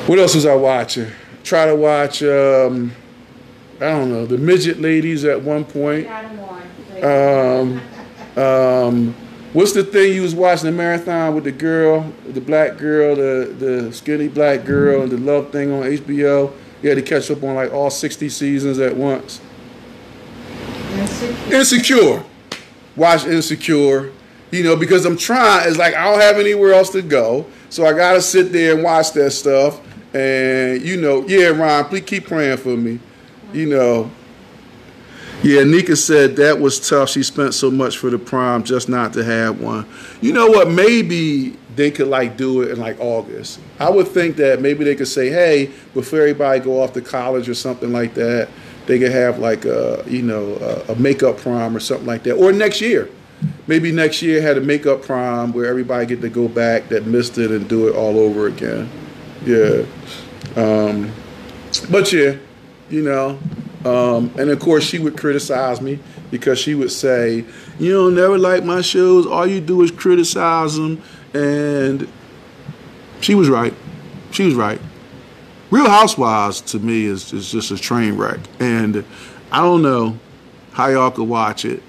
What 0.07 0.17
else 0.19 0.33
was 0.33 0.45
I 0.45 0.55
watching? 0.55 1.11
Try 1.43 1.65
to 1.65 1.75
watch, 1.75 2.23
um, 2.23 2.93
I 3.81 3.89
don't 3.89 4.09
know, 4.09 4.25
the 4.25 4.37
midget 4.37 4.79
ladies 4.79 5.25
at 5.25 5.41
one 5.41 5.65
point. 5.65 6.07
Got 6.07 6.23
'em 6.25 6.39
on. 6.39 7.81
Um, 8.37 8.41
um, 8.41 9.15
what's 9.51 9.73
the 9.73 9.83
thing 9.83 10.13
you 10.13 10.21
was 10.21 10.33
watching 10.33 10.67
the 10.67 10.71
marathon 10.71 11.35
with 11.35 11.43
the 11.43 11.51
girl, 11.51 12.09
the 12.29 12.39
black 12.39 12.77
girl, 12.77 13.15
the 13.15 13.53
the 13.59 13.91
skinny 13.91 14.29
black 14.29 14.63
girl, 14.63 15.01
and 15.01 15.11
the 15.11 15.17
love 15.17 15.51
thing 15.51 15.73
on 15.73 15.83
HBO? 15.83 16.53
You 16.85 16.91
had 16.91 16.97
to 16.97 17.01
catch 17.01 17.31
up 17.31 17.41
on 17.41 17.55
like 17.55 17.73
all 17.73 17.89
60 17.89 18.29
seasons 18.29 18.77
at 18.77 18.95
once. 18.95 19.41
Insecure. 20.93 21.57
Insecure. 21.57 22.23
Watch 22.95 23.25
Insecure. 23.25 24.11
You 24.51 24.63
know, 24.63 24.75
because 24.75 25.03
I'm 25.03 25.17
trying, 25.17 25.67
it's 25.67 25.79
like 25.79 25.95
I 25.95 26.03
don't 26.03 26.21
have 26.21 26.37
anywhere 26.37 26.73
else 26.73 26.91
to 26.91 27.01
go. 27.01 27.47
So 27.71 27.87
I 27.87 27.93
gotta 27.93 28.21
sit 28.21 28.51
there 28.51 28.75
and 28.75 28.83
watch 28.83 29.13
that 29.13 29.31
stuff. 29.31 29.81
And 30.13 30.79
you 30.83 31.01
know, 31.01 31.25
yeah, 31.25 31.47
Ron, 31.47 31.85
please 31.85 32.03
keep 32.03 32.27
praying 32.27 32.57
for 32.57 32.77
me. 32.77 32.99
You 33.51 33.65
know. 33.65 34.11
Yeah, 35.41 35.63
Nika 35.63 35.95
said 35.95 36.35
that 36.35 36.59
was 36.59 36.87
tough. 36.87 37.09
She 37.09 37.23
spent 37.23 37.55
so 37.55 37.71
much 37.71 37.97
for 37.97 38.11
the 38.11 38.19
prom 38.19 38.63
just 38.63 38.89
not 38.89 39.11
to 39.13 39.23
have 39.23 39.59
one. 39.59 39.87
You 40.21 40.33
know 40.33 40.45
what? 40.45 40.69
Maybe 40.69 41.57
they 41.75 41.91
could 41.91 42.07
like 42.07 42.37
do 42.37 42.61
it 42.61 42.71
in 42.71 42.79
like 42.79 42.99
August. 42.99 43.59
I 43.79 43.89
would 43.89 44.07
think 44.07 44.37
that 44.37 44.61
maybe 44.61 44.83
they 44.83 44.95
could 44.95 45.07
say, 45.07 45.29
hey, 45.29 45.71
before 45.93 46.19
everybody 46.19 46.59
go 46.59 46.81
off 46.81 46.93
to 46.93 47.01
college 47.01 47.49
or 47.49 47.53
something 47.53 47.91
like 47.91 48.13
that, 48.15 48.49
they 48.85 48.99
could 48.99 49.11
have 49.11 49.39
like 49.39 49.65
a 49.65 50.03
you 50.07 50.21
know 50.21 50.55
a, 50.55 50.93
a 50.93 50.95
makeup 50.95 51.37
prom 51.37 51.75
or 51.75 51.79
something 51.79 52.07
like 52.07 52.23
that, 52.23 52.35
or 52.35 52.51
next 52.51 52.81
year. 52.81 53.09
Maybe 53.67 53.91
next 53.91 54.21
year 54.21 54.41
had 54.41 54.57
a 54.57 54.61
makeup 54.61 55.01
prom 55.01 55.51
where 55.51 55.65
everybody 55.65 56.05
get 56.05 56.21
to 56.21 56.29
go 56.29 56.47
back 56.47 56.87
that 56.89 57.05
missed 57.05 57.37
it 57.37 57.51
and 57.51 57.67
do 57.67 57.87
it 57.89 57.95
all 57.95 58.17
over 58.17 58.47
again. 58.47 58.89
Yeah. 59.43 59.83
Um, 60.55 61.11
but 61.89 62.11
yeah, 62.13 62.35
you 62.89 63.01
know. 63.01 63.39
Um, 63.83 64.33
and 64.39 64.49
of 64.49 64.59
course, 64.59 64.83
she 64.83 64.97
would 64.97 65.15
criticize 65.15 65.79
me 65.79 65.99
because 66.31 66.57
she 66.57 66.73
would 66.73 66.91
say, 66.91 67.45
"You 67.77 67.91
don't 67.91 68.15
never 68.15 68.37
like 68.37 68.63
my 68.63 68.81
shows. 68.81 69.27
All 69.27 69.45
you 69.45 69.61
do 69.61 69.81
is 69.83 69.91
criticize 69.91 70.75
them." 70.75 71.01
And 71.35 72.07
she 73.21 73.35
was 73.35 73.49
right. 73.49 73.73
She 74.31 74.45
was 74.45 74.55
right. 74.55 74.81
Real 75.69 75.89
Housewives 75.89 76.61
to 76.61 76.79
me 76.79 77.05
is, 77.05 77.33
is 77.33 77.51
just 77.51 77.71
a 77.71 77.77
train 77.77 78.15
wreck, 78.15 78.39
and 78.59 79.03
I 79.51 79.61
don't 79.61 79.81
know 79.81 80.17
how 80.71 80.87
y'all 80.87 81.11
could 81.11 81.27
watch 81.27 81.65
it. 81.65 81.81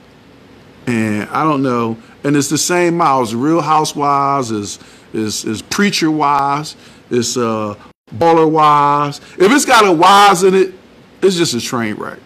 And 0.86 1.28
I 1.30 1.44
don't 1.44 1.62
know, 1.62 1.99
and 2.24 2.36
it's 2.36 2.49
the 2.49 2.59
same 2.59 2.97
miles. 2.97 3.34
Real 3.34 3.61
Housewives 3.61 4.51
is 4.51 4.78
is 5.12 5.44
is 5.44 5.62
preacher 5.62 6.11
wives. 6.11 6.76
It's 7.11 7.36
uh 7.36 7.76
baller 8.14 8.51
wives. 8.51 9.20
If 9.38 9.53
it's 9.53 9.64
got 9.64 9.84
a 9.84 9.92
wives 9.92 10.42
in 10.42 10.55
it, 10.55 10.74
it's 11.22 11.36
just 11.36 11.55
a 11.55 11.61
train 11.61 11.94
wreck. 11.94 12.18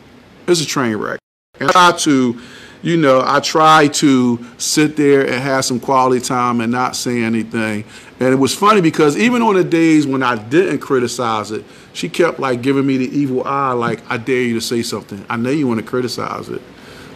It's 0.46 0.60
a 0.60 0.66
train 0.66 0.96
wreck. 0.96 1.18
And 1.58 1.68
I 1.70 1.72
try 1.72 1.92
to, 1.98 2.40
you 2.82 2.96
know, 2.96 3.22
I 3.24 3.40
try 3.40 3.88
to 3.88 4.44
sit 4.56 4.96
there 4.96 5.22
and 5.22 5.34
have 5.34 5.64
some 5.64 5.80
quality 5.80 6.20
time 6.24 6.60
and 6.60 6.72
not 6.72 6.96
say 6.96 7.22
anything. 7.22 7.84
And 8.18 8.32
it 8.32 8.38
was 8.38 8.54
funny 8.54 8.80
because 8.80 9.18
even 9.18 9.42
on 9.42 9.54
the 9.54 9.64
days 9.64 10.06
when 10.06 10.22
I 10.22 10.36
didn't 10.36 10.78
criticize 10.78 11.50
it, 11.50 11.64
she 11.92 12.08
kept 12.08 12.38
like 12.38 12.62
giving 12.62 12.86
me 12.86 12.96
the 12.96 13.16
evil 13.16 13.44
eye, 13.44 13.72
like, 13.72 14.00
I 14.10 14.16
dare 14.16 14.42
you 14.42 14.54
to 14.54 14.60
say 14.60 14.82
something. 14.82 15.24
I 15.28 15.36
know 15.36 15.50
you 15.50 15.66
want 15.66 15.80
to 15.80 15.86
criticize 15.86 16.48
it. 16.48 16.62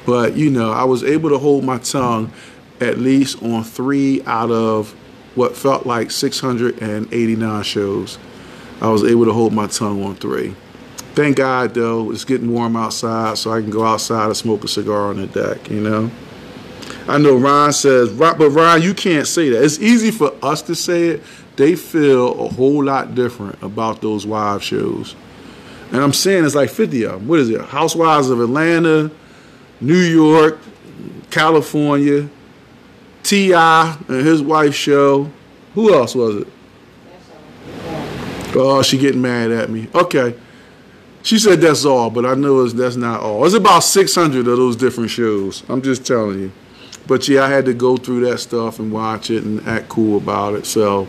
But, 0.06 0.36
you 0.36 0.50
know, 0.50 0.70
I 0.70 0.84
was 0.84 1.02
able 1.02 1.30
to 1.30 1.38
hold 1.38 1.64
my 1.64 1.78
tongue 1.78 2.32
at 2.80 2.98
least 2.98 3.42
on 3.42 3.64
three 3.64 4.22
out 4.24 4.50
of 4.50 4.92
what 5.34 5.56
felt 5.56 5.86
like 5.86 6.10
689 6.10 7.62
shows. 7.62 8.18
I 8.80 8.88
was 8.88 9.04
able 9.04 9.24
to 9.24 9.32
hold 9.32 9.52
my 9.52 9.66
tongue 9.66 10.02
on 10.04 10.16
three. 10.16 10.54
Thank 11.14 11.36
God, 11.36 11.74
though, 11.74 12.10
it's 12.10 12.24
getting 12.24 12.52
warm 12.52 12.74
outside, 12.76 13.38
so 13.38 13.52
I 13.52 13.60
can 13.60 13.70
go 13.70 13.84
outside 13.84 14.26
and 14.26 14.36
smoke 14.36 14.64
a 14.64 14.68
cigar 14.68 15.10
on 15.10 15.16
the 15.18 15.26
deck, 15.28 15.70
you 15.70 15.80
know? 15.80 16.10
I 17.06 17.18
know 17.18 17.36
Ron 17.36 17.72
says, 17.72 18.12
but 18.12 18.38
Ron, 18.38 18.82
you 18.82 18.94
can't 18.94 19.26
say 19.26 19.50
that. 19.50 19.62
It's 19.62 19.78
easy 19.78 20.10
for 20.10 20.34
us 20.42 20.62
to 20.62 20.74
say 20.74 21.08
it. 21.08 21.22
They 21.56 21.76
feel 21.76 22.46
a 22.46 22.48
whole 22.48 22.82
lot 22.82 23.14
different 23.14 23.62
about 23.62 24.00
those 24.00 24.26
wives 24.26 24.64
shows. 24.64 25.14
And 25.92 26.02
I'm 26.02 26.12
saying 26.12 26.44
it's 26.44 26.56
like 26.56 26.70
50 26.70 27.04
of 27.04 27.12
them. 27.12 27.28
What 27.28 27.38
is 27.38 27.48
it? 27.48 27.60
Housewives 27.60 28.28
of 28.28 28.40
Atlanta, 28.40 29.10
New 29.80 29.94
York, 29.94 30.58
California, 31.30 32.28
T.I. 33.22 33.98
and 34.08 34.26
his 34.26 34.42
wife's 34.42 34.74
show. 34.74 35.30
Who 35.74 35.94
else 35.94 36.16
was 36.16 36.36
it? 36.38 36.48
That's 37.08 37.30
all. 37.30 37.36
Yeah. 37.86 38.52
Oh, 38.56 38.82
she 38.82 38.98
getting 38.98 39.22
mad 39.22 39.52
at 39.52 39.70
me. 39.70 39.88
Okay. 39.94 40.34
She 41.24 41.38
said 41.38 41.62
that's 41.62 41.86
all, 41.86 42.10
but 42.10 42.26
I 42.26 42.34
know 42.34 42.68
that's 42.68 42.96
not 42.96 43.20
all. 43.20 43.46
It's 43.46 43.54
about 43.54 43.80
600 43.80 44.40
of 44.40 44.44
those 44.44 44.76
different 44.76 45.08
shows. 45.08 45.64
I'm 45.70 45.80
just 45.80 46.06
telling 46.06 46.38
you. 46.38 46.52
But 47.06 47.26
yeah, 47.26 47.44
I 47.44 47.48
had 47.48 47.64
to 47.64 47.72
go 47.72 47.96
through 47.96 48.26
that 48.26 48.38
stuff 48.38 48.78
and 48.78 48.92
watch 48.92 49.30
it 49.30 49.42
and 49.42 49.66
act 49.66 49.88
cool 49.88 50.18
about 50.18 50.54
it. 50.54 50.66
So 50.66 51.08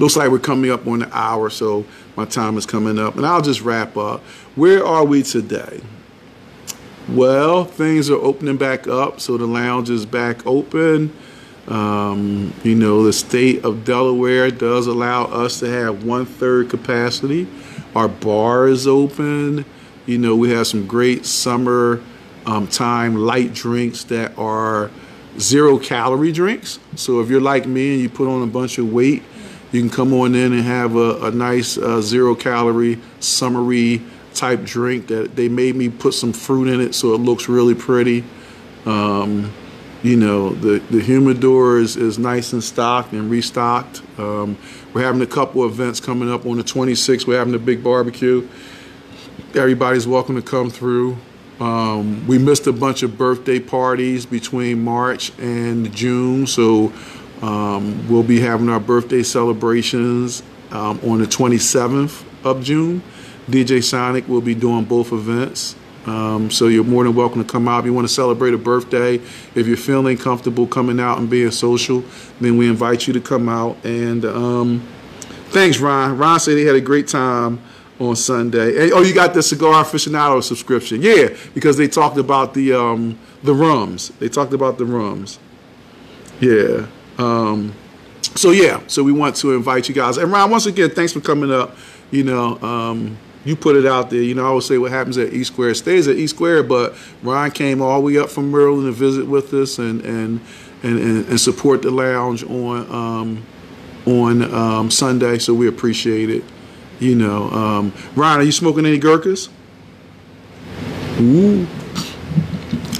looks 0.00 0.16
like 0.16 0.32
we're 0.32 0.40
coming 0.40 0.72
up 0.72 0.84
on 0.88 0.98
the 0.98 1.16
hour, 1.16 1.48
so 1.48 1.86
my 2.16 2.24
time 2.24 2.58
is 2.58 2.66
coming 2.66 2.98
up. 2.98 3.14
And 3.14 3.24
I'll 3.24 3.40
just 3.40 3.60
wrap 3.60 3.96
up. 3.96 4.20
Where 4.56 4.84
are 4.84 5.04
we 5.04 5.22
today? 5.22 5.80
Well, 7.08 7.64
things 7.66 8.10
are 8.10 8.16
opening 8.16 8.56
back 8.56 8.88
up, 8.88 9.20
so 9.20 9.36
the 9.36 9.46
lounge 9.46 9.90
is 9.90 10.06
back 10.06 10.44
open. 10.44 11.16
Um, 11.68 12.52
you 12.64 12.74
know, 12.74 13.04
the 13.04 13.12
state 13.12 13.64
of 13.64 13.84
Delaware 13.84 14.50
does 14.50 14.88
allow 14.88 15.26
us 15.26 15.60
to 15.60 15.70
have 15.70 16.02
one 16.02 16.26
third 16.26 16.68
capacity. 16.68 17.46
Our 17.98 18.06
bar 18.06 18.68
is 18.68 18.86
open. 18.86 19.64
You 20.06 20.18
know, 20.18 20.36
we 20.36 20.50
have 20.50 20.68
some 20.68 20.86
great 20.86 21.26
summer 21.26 22.00
um, 22.46 22.68
time 22.68 23.16
light 23.16 23.52
drinks 23.52 24.04
that 24.04 24.38
are 24.38 24.92
zero 25.40 25.80
calorie 25.80 26.30
drinks. 26.30 26.78
So 26.94 27.20
if 27.20 27.28
you're 27.28 27.40
like 27.40 27.66
me 27.66 27.94
and 27.94 28.00
you 28.00 28.08
put 28.08 28.28
on 28.28 28.44
a 28.44 28.46
bunch 28.46 28.78
of 28.78 28.92
weight, 28.92 29.24
you 29.72 29.80
can 29.80 29.90
come 29.90 30.14
on 30.14 30.36
in 30.36 30.52
and 30.52 30.62
have 30.62 30.94
a, 30.94 31.26
a 31.26 31.32
nice 31.32 31.76
uh, 31.76 32.00
zero 32.00 32.36
calorie 32.36 33.00
summery 33.18 34.00
type 34.32 34.62
drink 34.62 35.08
that 35.08 35.34
they 35.34 35.48
made 35.48 35.74
me 35.74 35.88
put 35.88 36.14
some 36.14 36.32
fruit 36.32 36.68
in 36.68 36.80
it 36.80 36.94
so 36.94 37.14
it 37.14 37.18
looks 37.18 37.48
really 37.48 37.74
pretty. 37.74 38.22
Um, 38.86 39.52
you 40.04 40.16
know, 40.16 40.50
the, 40.50 40.78
the 40.78 41.00
humidor 41.00 41.78
is, 41.78 41.96
is 41.96 42.16
nice 42.16 42.52
and 42.52 42.62
stocked 42.62 43.12
and 43.12 43.28
restocked. 43.28 44.02
Um, 44.20 44.56
we're 44.94 45.02
having 45.02 45.20
a 45.20 45.26
couple 45.26 45.64
events 45.66 46.00
coming 46.00 46.30
up 46.30 46.46
on 46.46 46.56
the 46.56 46.62
26th. 46.62 47.26
We're 47.26 47.38
having 47.38 47.54
a 47.54 47.58
big 47.58 47.84
barbecue. 47.84 48.48
Everybody's 49.54 50.06
welcome 50.06 50.36
to 50.36 50.42
come 50.42 50.70
through. 50.70 51.18
Um, 51.60 52.26
we 52.26 52.38
missed 52.38 52.66
a 52.66 52.72
bunch 52.72 53.02
of 53.02 53.18
birthday 53.18 53.58
parties 53.58 54.24
between 54.24 54.82
March 54.82 55.32
and 55.38 55.92
June, 55.94 56.46
so 56.46 56.92
um, 57.42 58.08
we'll 58.08 58.22
be 58.22 58.40
having 58.40 58.68
our 58.68 58.80
birthday 58.80 59.22
celebrations 59.22 60.42
um, 60.70 61.00
on 61.04 61.18
the 61.18 61.26
27th 61.26 62.24
of 62.44 62.62
June. 62.62 63.02
DJ 63.48 63.82
Sonic 63.82 64.28
will 64.28 64.40
be 64.40 64.54
doing 64.54 64.84
both 64.84 65.12
events. 65.12 65.74
Um, 66.08 66.50
so 66.50 66.68
you're 66.68 66.84
more 66.84 67.04
than 67.04 67.14
welcome 67.14 67.44
to 67.44 67.50
come 67.50 67.68
out. 67.68 67.80
If 67.80 67.86
you 67.86 67.92
want 67.92 68.08
to 68.08 68.12
celebrate 68.12 68.54
a 68.54 68.58
birthday, 68.58 69.16
if 69.54 69.66
you're 69.66 69.76
feeling 69.76 70.16
comfortable 70.16 70.66
coming 70.66 70.98
out 70.98 71.18
and 71.18 71.28
being 71.28 71.50
social, 71.50 72.02
then 72.40 72.56
we 72.56 72.68
invite 72.68 73.06
you 73.06 73.12
to 73.12 73.20
come 73.20 73.48
out. 73.48 73.76
And 73.84 74.24
um, 74.24 74.88
thanks, 75.50 75.78
Ron. 75.78 76.16
Ron 76.16 76.40
said 76.40 76.56
he 76.56 76.64
had 76.64 76.76
a 76.76 76.80
great 76.80 77.08
time 77.08 77.60
on 78.00 78.16
Sunday. 78.16 78.84
And, 78.84 78.92
oh, 78.92 79.02
you 79.02 79.14
got 79.14 79.34
the 79.34 79.42
Cigar 79.42 79.84
Aficionado 79.84 80.42
subscription? 80.42 81.02
Yeah, 81.02 81.36
because 81.52 81.76
they 81.76 81.88
talked 81.88 82.16
about 82.16 82.54
the 82.54 82.72
um, 82.72 83.18
the 83.42 83.52
rums. 83.52 84.08
They 84.18 84.28
talked 84.28 84.54
about 84.54 84.78
the 84.78 84.86
rums. 84.86 85.38
Yeah. 86.40 86.86
Um, 87.18 87.74
so 88.34 88.50
yeah, 88.50 88.80
so 88.86 89.02
we 89.02 89.12
want 89.12 89.36
to 89.36 89.54
invite 89.54 89.88
you 89.88 89.94
guys. 89.94 90.16
And 90.16 90.32
Ron, 90.32 90.50
once 90.50 90.66
again, 90.66 90.90
thanks 90.90 91.12
for 91.12 91.20
coming 91.20 91.52
up. 91.52 91.76
You 92.10 92.24
know, 92.24 92.58
um, 92.62 93.18
you 93.44 93.56
put 93.56 93.76
it 93.76 93.86
out 93.86 94.10
there. 94.10 94.22
You 94.22 94.34
know, 94.34 94.44
I 94.44 94.48
always 94.48 94.66
say 94.66 94.78
what 94.78 94.90
happens 94.90 95.16
at 95.18 95.32
E 95.32 95.44
Square 95.44 95.74
stays 95.74 96.08
at 96.08 96.16
E 96.16 96.26
Square, 96.26 96.64
but 96.64 96.96
Ron 97.22 97.50
came 97.50 97.80
all 97.80 98.00
the 98.00 98.06
way 98.06 98.18
up 98.18 98.30
from 98.30 98.50
Maryland 98.50 98.86
to 98.86 98.92
visit 98.92 99.26
with 99.26 99.52
us 99.54 99.78
and 99.78 100.00
and 100.02 100.40
and, 100.82 100.98
and, 100.98 101.28
and 101.28 101.40
support 101.40 101.82
the 101.82 101.90
lounge 101.90 102.44
on 102.44 102.90
um, 102.92 103.46
on 104.06 104.54
um, 104.54 104.90
Sunday. 104.90 105.38
So 105.38 105.54
we 105.54 105.68
appreciate 105.68 106.30
it. 106.30 106.44
You 107.00 107.14
know, 107.14 107.50
um, 107.50 107.92
Ron, 108.16 108.40
are 108.40 108.42
you 108.42 108.52
smoking 108.52 108.84
any 108.84 108.98
Gurkhas? 108.98 109.48
Ooh. 111.20 111.66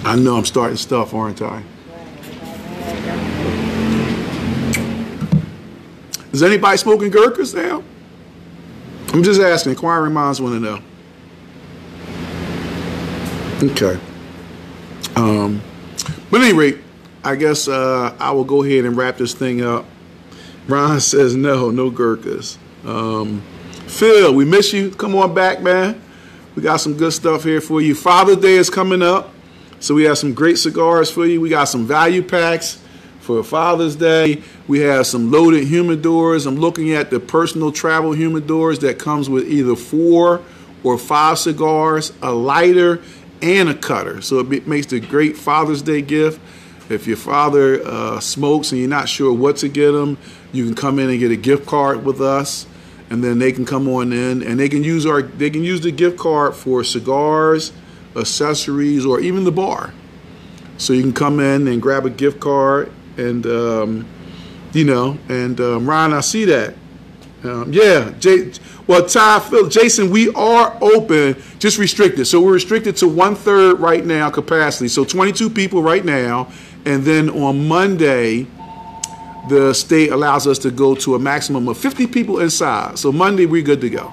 I 0.04 0.16
know 0.16 0.36
I'm 0.36 0.44
starting 0.44 0.76
stuff, 0.76 1.12
aren't 1.12 1.42
I? 1.42 1.62
Is 6.32 6.42
anybody 6.42 6.76
smoking 6.78 7.10
Gurkhas 7.10 7.54
now? 7.54 7.82
I'm 9.18 9.24
just 9.24 9.40
asking. 9.40 9.70
Inquiring 9.70 10.12
minds 10.12 10.40
want 10.40 10.54
to 10.54 10.60
know. 10.60 10.80
Okay. 13.72 14.00
Um, 15.16 15.60
but 16.30 16.40
at 16.40 16.46
any 16.46 16.56
rate, 16.56 16.78
I 17.24 17.34
guess 17.34 17.66
uh, 17.66 18.16
I 18.20 18.30
will 18.30 18.44
go 18.44 18.62
ahead 18.62 18.84
and 18.84 18.96
wrap 18.96 19.16
this 19.16 19.34
thing 19.34 19.60
up. 19.60 19.86
Ron 20.68 21.00
says 21.00 21.34
no, 21.34 21.72
no 21.72 21.90
Gurkhas. 21.90 22.58
Um, 22.84 23.42
Phil, 23.88 24.32
we 24.32 24.44
miss 24.44 24.72
you. 24.72 24.92
Come 24.92 25.16
on 25.16 25.34
back, 25.34 25.62
man. 25.62 26.00
We 26.54 26.62
got 26.62 26.76
some 26.76 26.96
good 26.96 27.12
stuff 27.12 27.42
here 27.42 27.60
for 27.60 27.80
you. 27.80 27.96
Father's 27.96 28.36
Day 28.36 28.54
is 28.54 28.70
coming 28.70 29.02
up, 29.02 29.34
so 29.80 29.96
we 29.96 30.04
have 30.04 30.18
some 30.18 30.32
great 30.32 30.58
cigars 30.58 31.10
for 31.10 31.26
you. 31.26 31.40
We 31.40 31.48
got 31.48 31.64
some 31.64 31.88
value 31.88 32.22
packs 32.22 32.80
for 33.18 33.42
Father's 33.42 33.96
Day. 33.96 34.44
We 34.68 34.80
have 34.80 35.06
some 35.06 35.30
loaded 35.30 35.66
humidors. 35.66 36.46
I'm 36.46 36.56
looking 36.56 36.92
at 36.92 37.10
the 37.10 37.18
personal 37.18 37.72
travel 37.72 38.12
humidors 38.12 38.80
that 38.80 38.98
comes 38.98 39.30
with 39.30 39.48
either 39.48 39.74
four 39.74 40.42
or 40.84 40.98
five 40.98 41.38
cigars, 41.38 42.12
a 42.20 42.32
lighter, 42.32 43.00
and 43.40 43.70
a 43.70 43.74
cutter. 43.74 44.20
So 44.20 44.40
it 44.40 44.66
makes 44.66 44.92
a 44.92 45.00
great 45.00 45.36
Father's 45.36 45.80
Day 45.80 46.02
gift. 46.02 46.38
If 46.90 47.06
your 47.06 47.16
father 47.16 47.82
uh, 47.82 48.20
smokes 48.20 48.72
and 48.72 48.80
you're 48.80 48.90
not 48.90 49.08
sure 49.08 49.32
what 49.32 49.56
to 49.58 49.68
get 49.68 49.94
him, 49.94 50.18
you 50.52 50.64
can 50.64 50.74
come 50.74 50.98
in 50.98 51.10
and 51.10 51.18
get 51.18 51.30
a 51.30 51.36
gift 51.36 51.66
card 51.66 52.04
with 52.04 52.20
us, 52.20 52.66
and 53.10 53.22
then 53.22 53.38
they 53.38 53.52
can 53.52 53.66
come 53.66 53.88
on 53.88 54.12
in 54.12 54.42
and 54.42 54.58
they 54.58 54.68
can 54.68 54.82
use 54.82 55.04
our 55.04 55.20
they 55.22 55.50
can 55.50 55.62
use 55.62 55.82
the 55.82 55.92
gift 55.92 56.18
card 56.18 56.54
for 56.54 56.82
cigars, 56.82 57.72
accessories, 58.16 59.04
or 59.04 59.20
even 59.20 59.44
the 59.44 59.52
bar. 59.52 59.92
So 60.78 60.92
you 60.92 61.02
can 61.02 61.12
come 61.12 61.40
in 61.40 61.68
and 61.68 61.82
grab 61.82 62.06
a 62.06 62.10
gift 62.10 62.40
card, 62.40 62.90
and 63.18 63.44
um, 63.46 64.06
you 64.72 64.84
know, 64.84 65.18
and 65.28 65.60
um, 65.60 65.88
Ryan, 65.88 66.12
I 66.12 66.20
see 66.20 66.44
that. 66.46 66.74
Um, 67.44 67.72
yeah, 67.72 68.12
Jay, 68.18 68.52
well, 68.86 69.06
Ty, 69.06 69.40
Phil, 69.40 69.68
Jason, 69.68 70.10
we 70.10 70.30
are 70.30 70.76
open, 70.80 71.40
just 71.58 71.78
restricted. 71.78 72.26
So 72.26 72.40
we're 72.40 72.54
restricted 72.54 72.96
to 72.96 73.08
one 73.08 73.34
third 73.34 73.78
right 73.78 74.04
now 74.04 74.30
capacity. 74.30 74.88
So 74.88 75.04
22 75.04 75.50
people 75.50 75.82
right 75.82 76.04
now, 76.04 76.50
and 76.84 77.04
then 77.04 77.30
on 77.30 77.68
Monday, 77.68 78.46
the 79.48 79.72
state 79.72 80.10
allows 80.10 80.46
us 80.46 80.58
to 80.60 80.70
go 80.70 80.94
to 80.96 81.14
a 81.14 81.18
maximum 81.18 81.68
of 81.68 81.78
50 81.78 82.06
people 82.08 82.40
inside. 82.40 82.98
So 82.98 83.12
Monday, 83.12 83.46
we're 83.46 83.62
good 83.62 83.80
to 83.82 83.90
go. 83.90 84.12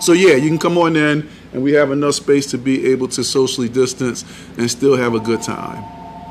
So 0.00 0.12
yeah, 0.12 0.34
you 0.34 0.48
can 0.48 0.58
come 0.58 0.78
on 0.78 0.96
in, 0.96 1.28
and 1.52 1.62
we 1.62 1.72
have 1.72 1.90
enough 1.92 2.14
space 2.14 2.46
to 2.52 2.58
be 2.58 2.86
able 2.86 3.08
to 3.08 3.22
socially 3.22 3.68
distance 3.68 4.24
and 4.56 4.70
still 4.70 4.96
have 4.96 5.14
a 5.14 5.20
good 5.20 5.42
time. 5.42 5.84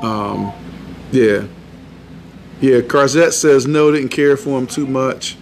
Um, 0.04 0.52
yeah. 1.12 1.46
Yeah, 2.60 2.80
Carzette 2.80 3.32
says 3.32 3.66
no, 3.66 3.90
didn't 3.90 4.10
care 4.10 4.36
for 4.36 4.58
him 4.58 4.66
too 4.66 4.86
much. 4.86 5.36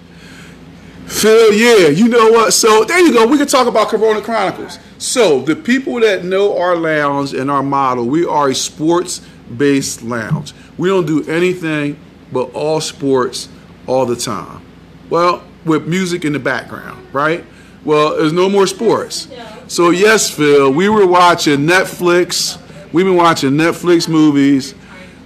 Phil, 1.07 1.53
yeah, 1.55 1.89
you 1.89 2.07
know 2.07 2.31
what? 2.31 2.53
So 2.53 2.85
there 2.85 2.99
you 2.99 3.13
go. 3.13 3.27
We 3.27 3.39
can 3.39 3.47
talk 3.47 3.67
about 3.67 3.89
Corona 3.89 4.21
Chronicles. 4.21 4.79
So 4.99 5.41
the 5.41 5.57
people 5.57 6.01
that 6.01 6.25
know 6.25 6.59
our 6.59 6.77
lounge 6.77 7.33
and 7.33 7.51
our 7.51 7.63
model, 7.63 8.07
we 8.07 8.27
are 8.27 8.51
a 8.51 8.55
sports-based 8.55 10.03
lounge. 10.03 10.53
We 10.77 10.89
don't 10.89 11.07
do 11.07 11.25
anything 11.29 11.99
but 12.31 12.53
all 12.53 12.81
sports 12.81 13.49
all 13.87 14.05
the 14.05 14.17
time. 14.17 14.61
Well, 15.09 15.43
with 15.65 15.89
music 15.89 16.25
in 16.25 16.35
the 16.35 16.39
background, 16.39 17.07
right? 17.15 17.45
Well, 17.85 18.19
there's 18.19 18.33
no 18.35 18.51
more 18.51 18.67
sports. 18.67 19.29
So 19.67 19.91
yes, 19.91 20.31
Phil, 20.31 20.71
we 20.71 20.89
were 20.89 21.07
watching 21.07 21.61
Netflix. 21.61 22.61
We've 22.93 23.07
been 23.07 23.17
watching 23.17 23.53
Netflix 23.53 24.09
movies. 24.09 24.75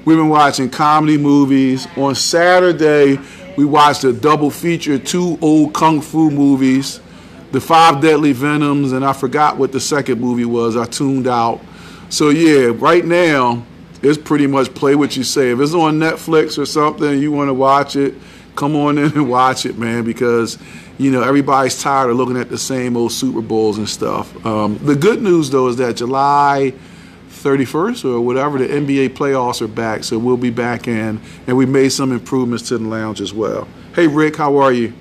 We've 0.05 0.17
been 0.17 0.31
watching 0.31 0.69
comedy 0.69 1.17
movies. 1.17 1.87
On 1.97 2.17
Saturday, 2.17 3.21
we 3.57 3.65
watched 3.65 4.03
a 4.03 4.13
double 4.13 4.51
feature, 4.51 4.99
two 4.99 5.39
old 5.41 5.75
kung 5.75 6.01
fu 6.01 6.29
movies, 6.29 7.01
The 7.53 7.61
Five 7.61 8.01
Deadly 8.01 8.33
Venoms, 8.33 8.91
and 8.91 9.05
I 9.05 9.13
forgot 9.13 9.59
what 9.59 9.71
the 9.71 9.79
second 9.79 10.21
movie 10.21 10.45
was. 10.45 10.77
I 10.77 10.87
tuned 10.87 11.29
out. 11.29 11.61
So 12.09 12.31
yeah, 12.31 12.73
right 12.75 13.05
now, 13.05 13.65
it's 14.03 14.19
pretty 14.19 14.49
much 14.49 14.75
play 14.75 14.97
what 14.97 15.17
you 15.17 15.23
say. 15.23 15.51
If 15.51 15.61
it's 15.61 15.73
on 15.73 16.01
Netflix 16.01 16.59
or 16.59 16.67
something, 16.67 17.21
you 17.21 17.31
want 17.31 17.49
to 17.49 17.55
watch 17.55 17.95
it, 17.95 18.15
come 18.57 18.75
on 18.75 18.99
in 18.99 19.13
and 19.13 19.31
watch 19.31 19.67
it, 19.67 19.79
man, 19.79 20.03
because 20.03 20.59
you 20.99 21.13
know 21.13 21.23
everybody's 21.23 21.81
tired 21.81 22.11
of 22.11 22.17
looking 22.17 22.37
at 22.37 22.49
the 22.49 22.59
same 22.59 22.97
old 22.97 23.13
Super 23.13 23.41
Bowls 23.41 23.79
and 23.79 23.89
stuff. 23.89 24.45
Um, 24.45 24.79
the 24.83 24.97
good 24.97 25.23
news 25.23 25.49
though 25.51 25.69
is 25.69 25.77
that 25.77 25.95
July 25.97 26.75
31st 27.33 28.05
or 28.05 28.20
whatever, 28.20 28.59
the 28.59 28.68
NBA 28.68 29.11
playoffs 29.11 29.61
are 29.61 29.68
back, 29.68 30.05
so 30.05 30.18
we'll 30.18 30.37
be 30.37 30.51
back 30.51 30.87
in, 30.87 31.20
and 31.47 31.57
we 31.57 31.66
made 31.66 31.91
some 31.91 32.12
improvements 32.12 32.68
to 32.68 32.78
the 32.78 32.87
lounge 32.87 33.20
as 33.20 33.33
well. 33.33 33.66
Hey, 33.95 34.07
Rick, 34.07 34.37
how 34.37 34.59
are 34.59 34.72
you? 34.72 34.93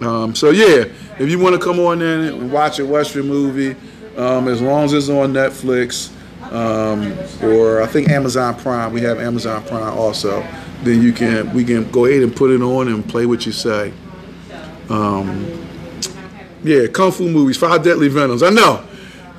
Um, 0.00 0.34
so 0.34 0.50
yeah, 0.50 0.84
if 1.18 1.28
you 1.28 1.38
want 1.38 1.54
to 1.54 1.60
come 1.60 1.80
on 1.80 2.00
in 2.02 2.20
and 2.20 2.52
watch 2.52 2.78
a 2.78 2.86
Western 2.86 3.26
movie, 3.26 3.76
um, 4.16 4.48
as 4.48 4.60
long 4.60 4.84
as 4.84 4.92
it's 4.92 5.08
on 5.08 5.32
Netflix 5.32 6.12
um, 6.52 7.16
or 7.42 7.82
I 7.82 7.86
think 7.86 8.08
Amazon 8.08 8.54
Prime, 8.56 8.92
we 8.92 9.00
have 9.02 9.20
Amazon 9.20 9.62
Prime 9.64 9.96
also. 9.96 10.46
Then 10.82 11.02
you 11.02 11.12
can 11.12 11.52
we 11.52 11.64
can 11.64 11.90
go 11.90 12.06
ahead 12.06 12.22
and 12.22 12.34
put 12.34 12.50
it 12.50 12.62
on 12.62 12.88
and 12.88 13.06
play 13.06 13.26
what 13.26 13.44
you 13.44 13.52
say. 13.52 13.92
Um, 14.88 15.66
yeah, 16.62 16.86
kung 16.86 17.12
fu 17.12 17.28
movies, 17.28 17.56
Five 17.56 17.82
Deadly 17.82 18.08
Venoms. 18.08 18.42
I 18.42 18.50
know. 18.50 18.84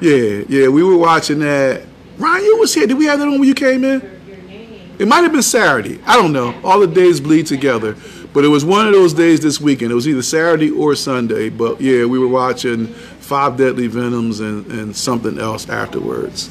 Yeah, 0.02 0.44
yeah, 0.48 0.68
we 0.68 0.84
were 0.84 0.98
watching 0.98 1.40
that. 1.40 1.84
Ryan, 2.20 2.44
you 2.44 2.58
was 2.58 2.74
here. 2.74 2.86
Did 2.86 2.98
we 2.98 3.06
have 3.06 3.20
that 3.20 3.28
on 3.28 3.40
when 3.40 3.48
you 3.48 3.56
came 3.56 3.84
in? 3.84 4.02
It 5.00 5.08
might 5.08 5.22
have 5.22 5.32
been 5.32 5.42
Saturday. 5.42 6.00
I 6.06 6.18
don't 6.18 6.34
know. 6.34 6.60
All 6.64 6.82
the 6.82 6.88
days 6.88 7.22
bleed 7.22 7.48
together. 7.48 7.96
But 8.34 8.44
it 8.44 8.50
was 8.50 8.66
one 8.66 8.86
of 8.86 8.94
those 8.94 9.14
days 9.14 9.40
this 9.40 9.60
weekend. 9.60 9.92
It 9.92 9.96
was 9.96 10.08
either 10.08 10.22
Saturday 10.22 10.70
or 10.70 10.94
Sunday. 10.96 11.50
But 11.50 11.80
yeah, 11.80 12.06
we 12.06 12.20
were 12.20 12.28
watching 12.28 12.88
Five 12.88 13.58
Deadly 13.58 13.88
Venoms 13.88 14.42
and, 14.42 14.66
and 14.68 14.96
something 14.96 15.40
else 15.40 15.70
afterwards. 15.70 16.50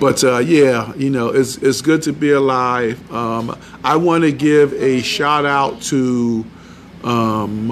But 0.00 0.22
uh, 0.24 0.38
yeah, 0.38 0.92
you 0.96 1.10
know, 1.10 1.28
it's, 1.28 1.56
it's 1.58 1.80
good 1.80 2.02
to 2.02 2.12
be 2.12 2.32
alive. 2.32 3.10
Um, 3.12 3.56
I 3.84 3.96
want 3.96 4.24
to 4.24 4.32
give 4.32 4.74
a 4.74 5.00
shout 5.00 5.46
out 5.46 5.80
to 5.82 6.44
um, 7.04 7.70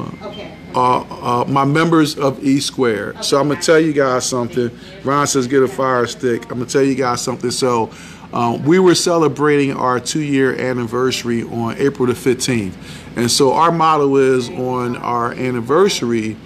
uh, 0.75 1.43
uh, 1.43 1.45
my 1.47 1.65
members 1.65 2.17
of 2.17 2.43
E 2.43 2.61
Square. 2.61 3.23
So 3.23 3.41
I'm 3.41 3.49
gonna 3.49 3.61
tell 3.61 3.79
you 3.79 3.93
guys 3.93 4.29
something. 4.29 4.71
Ron 5.05 5.27
says 5.27 5.47
get 5.47 5.63
a 5.63 5.69
fire 5.69 6.07
stick. 6.07 6.43
I'm 6.45 6.59
gonna 6.59 6.67
tell 6.67 6.83
you 6.83 6.95
guys 6.95 7.21
something. 7.23 7.51
So 7.51 7.91
um, 8.33 8.65
we 8.65 8.79
were 8.79 8.95
celebrating 8.95 9.73
our 9.77 10.01
two-year 10.01 10.59
anniversary 10.59 11.45
on 11.45 11.77
April 11.79 12.09
the 12.09 12.15
15th, 12.15 12.75
and 13.17 13.31
so 13.31 13.53
our 13.53 13.71
motto 13.71 14.17
is 14.17 14.51
on 14.51 14.97
our 14.97 15.33
anniversary. 15.33 16.37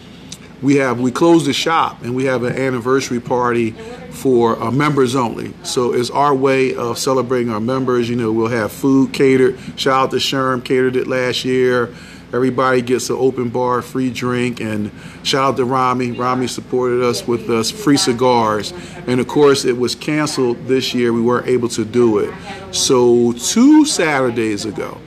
We 0.61 0.77
have 0.77 1.01
we 1.01 1.13
close 1.13 1.47
the 1.47 1.53
shop 1.53 2.03
and 2.03 2.17
we 2.17 2.25
have 2.25 2.43
an 2.43 2.57
anniversary 2.57 3.21
party 3.21 3.71
for 4.11 4.61
uh, 4.61 4.73
members 4.73 5.15
only. 5.15 5.55
So 5.63 5.95
it's 5.95 6.11
our 6.11 6.35
way 6.35 6.75
of 6.75 6.99
celebrating 6.99 7.53
our 7.53 7.61
members. 7.61 8.11
You 8.11 8.17
know, 8.17 8.33
we'll 8.33 8.49
have 8.49 8.73
food 8.73 9.13
catered. 9.13 9.57
Shout 9.77 10.07
out 10.07 10.11
to 10.11 10.17
Sherm, 10.17 10.65
catered 10.65 10.97
it 10.97 11.07
last 11.07 11.45
year. 11.45 11.95
Everybody 12.33 12.83
gets 12.83 13.09
an 13.09 13.17
open 13.17 13.49
bar, 13.49 13.81
free 13.81 14.11
drink, 14.11 14.61
and 14.61 14.91
shout 15.23 15.53
out 15.53 15.57
to 15.57 15.65
Rami. 15.65 16.13
Rami 16.13 16.47
supported 16.47 17.03
us 17.03 17.27
with 17.27 17.49
us 17.49 17.71
free 17.71 17.97
cigars, 17.97 18.75
and 19.07 19.19
of 19.19 19.27
course 19.27 19.65
it 19.65 19.79
was 19.79 19.95
canceled 19.95 20.67
this 20.67 20.93
year. 20.93 21.13
We 21.13 21.23
weren't 21.23 21.47
able 21.47 21.69
to 21.71 21.87
do 21.87 22.19
it. 22.19 22.35
So 22.71 23.33
two 23.33 23.87
Saturdays 23.87 24.67
ago, 24.67 25.01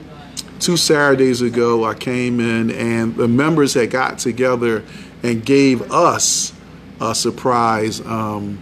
two 0.58 0.76
Saturdays 0.76 1.42
ago, 1.42 1.84
I 1.84 1.94
came 1.94 2.40
in 2.40 2.72
and 2.72 3.14
the 3.14 3.28
members 3.28 3.74
had 3.74 3.90
got 3.92 4.18
together 4.18 4.82
and 5.22 5.44
gave 5.44 5.92
us 5.92 6.52
a 7.00 7.14
surprise 7.14 8.00
um, 8.00 8.58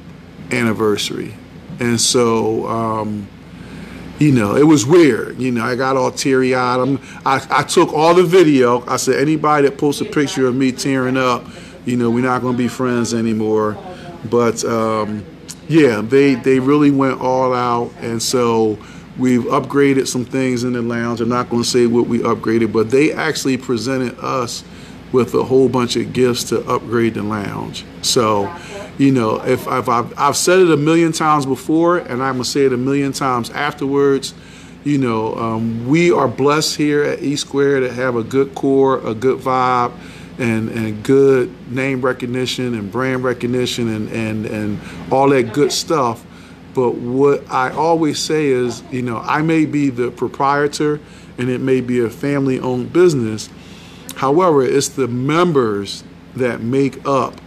anniversary, 0.51 1.35
and 1.79 1.99
so. 1.99 2.67
Um, 2.69 3.29
you 4.21 4.33
know, 4.33 4.55
it 4.55 4.63
was 4.63 4.85
weird. 4.85 5.41
You 5.41 5.51
know, 5.51 5.65
I 5.65 5.75
got 5.75 5.97
all 5.97 6.13
teary 6.13 6.55
eyed. 6.55 7.01
I, 7.25 7.45
I 7.51 7.63
took 7.63 7.93
all 7.93 8.15
the 8.15 8.23
video. 8.23 8.87
I 8.87 8.99
said, 8.99 9.19
anybody 9.19 9.67
that 9.67 9.79
posts 9.79 10.03
a 10.03 10.05
picture 10.05 10.47
of 10.47 10.55
me 10.55 10.73
tearing 10.73 11.17
up, 11.17 11.45
you 11.87 11.97
know, 11.97 12.11
we're 12.11 12.23
not 12.23 12.43
going 12.43 12.55
to 12.55 12.59
be 12.59 12.69
friends 12.69 13.15
anymore. 13.15 13.79
But 14.31 14.63
um, 14.65 15.25
yeah, 15.69 16.03
they 16.03 16.35
they 16.35 16.61
really 16.61 16.91
went 16.91 17.23
all 17.23 17.55
out, 17.55 17.91
and 18.01 18.23
so 18.23 18.79
we've 19.19 19.45
upgraded 19.45 20.07
some 20.07 20.27
things 20.27 20.65
in 20.65 20.75
the 20.75 20.83
lounge. 20.83 21.23
I'm 21.23 21.31
not 21.31 21.49
going 21.49 21.63
to 21.63 21.69
say 21.69 21.87
what 21.87 22.07
we 22.07 22.19
upgraded, 22.19 22.71
but 22.73 22.91
they 22.91 23.13
actually 23.13 23.57
presented 23.57 24.19
us 24.19 24.63
with 25.13 25.35
a 25.35 25.43
whole 25.43 25.71
bunch 25.71 25.97
of 25.97 26.13
gifts 26.13 26.45
to 26.45 26.61
upgrade 26.69 27.15
the 27.15 27.23
lounge. 27.23 27.87
So 28.03 28.55
you 29.01 29.13
know, 29.13 29.43
if, 29.43 29.67
if 29.67 29.89
I've, 29.89 30.13
I've 30.19 30.37
said 30.37 30.59
it 30.59 30.71
a 30.71 30.77
million 30.77 31.13
times 31.13 31.47
before, 31.47 31.97
and 31.97 32.23
I'm 32.23 32.35
gonna 32.35 32.45
say 32.45 32.67
it 32.67 32.73
a 32.75 32.77
million 32.77 33.13
times 33.13 33.49
afterwards, 33.49 34.35
you 34.85 34.99
know, 34.99 35.35
um, 35.37 35.89
we 35.89 36.13
are 36.13 36.29
blessed 36.29 36.77
here 36.77 37.03
at 37.05 37.23
E 37.23 37.35
Square 37.37 37.81
to 37.81 37.91
have 37.91 38.17
a 38.17 38.23
good 38.23 38.55
core, 38.55 38.99
a 39.07 39.15
good 39.15 39.41
vibe, 39.41 39.93
and, 40.39 40.69
and 40.69 41.03
good 41.03 41.51
name 41.73 42.03
recognition 42.03 42.75
and 42.75 42.93
brand 42.93 43.25
recognition 43.25 43.89
and, 43.89 44.11
and, 44.11 44.45
and 44.45 44.79
all 45.11 45.31
that 45.31 45.55
good 45.55 45.73
stuff. 45.73 46.23
But 46.75 46.97
what 46.97 47.51
I 47.51 47.71
always 47.71 48.19
say 48.19 48.49
is, 48.49 48.83
you 48.91 49.01
know, 49.01 49.17
I 49.17 49.41
may 49.41 49.65
be 49.65 49.89
the 49.89 50.11
proprietor 50.11 51.01
and 51.39 51.49
it 51.49 51.63
may 51.63 51.81
be 51.81 52.01
a 52.01 52.11
family 52.11 52.61
owned 52.61 52.93
business. 52.93 53.49
However, 54.17 54.63
it's 54.63 54.89
the 54.89 55.09
members 55.09 56.05
that 56.37 56.61
make 56.61 57.07
up 57.07 57.41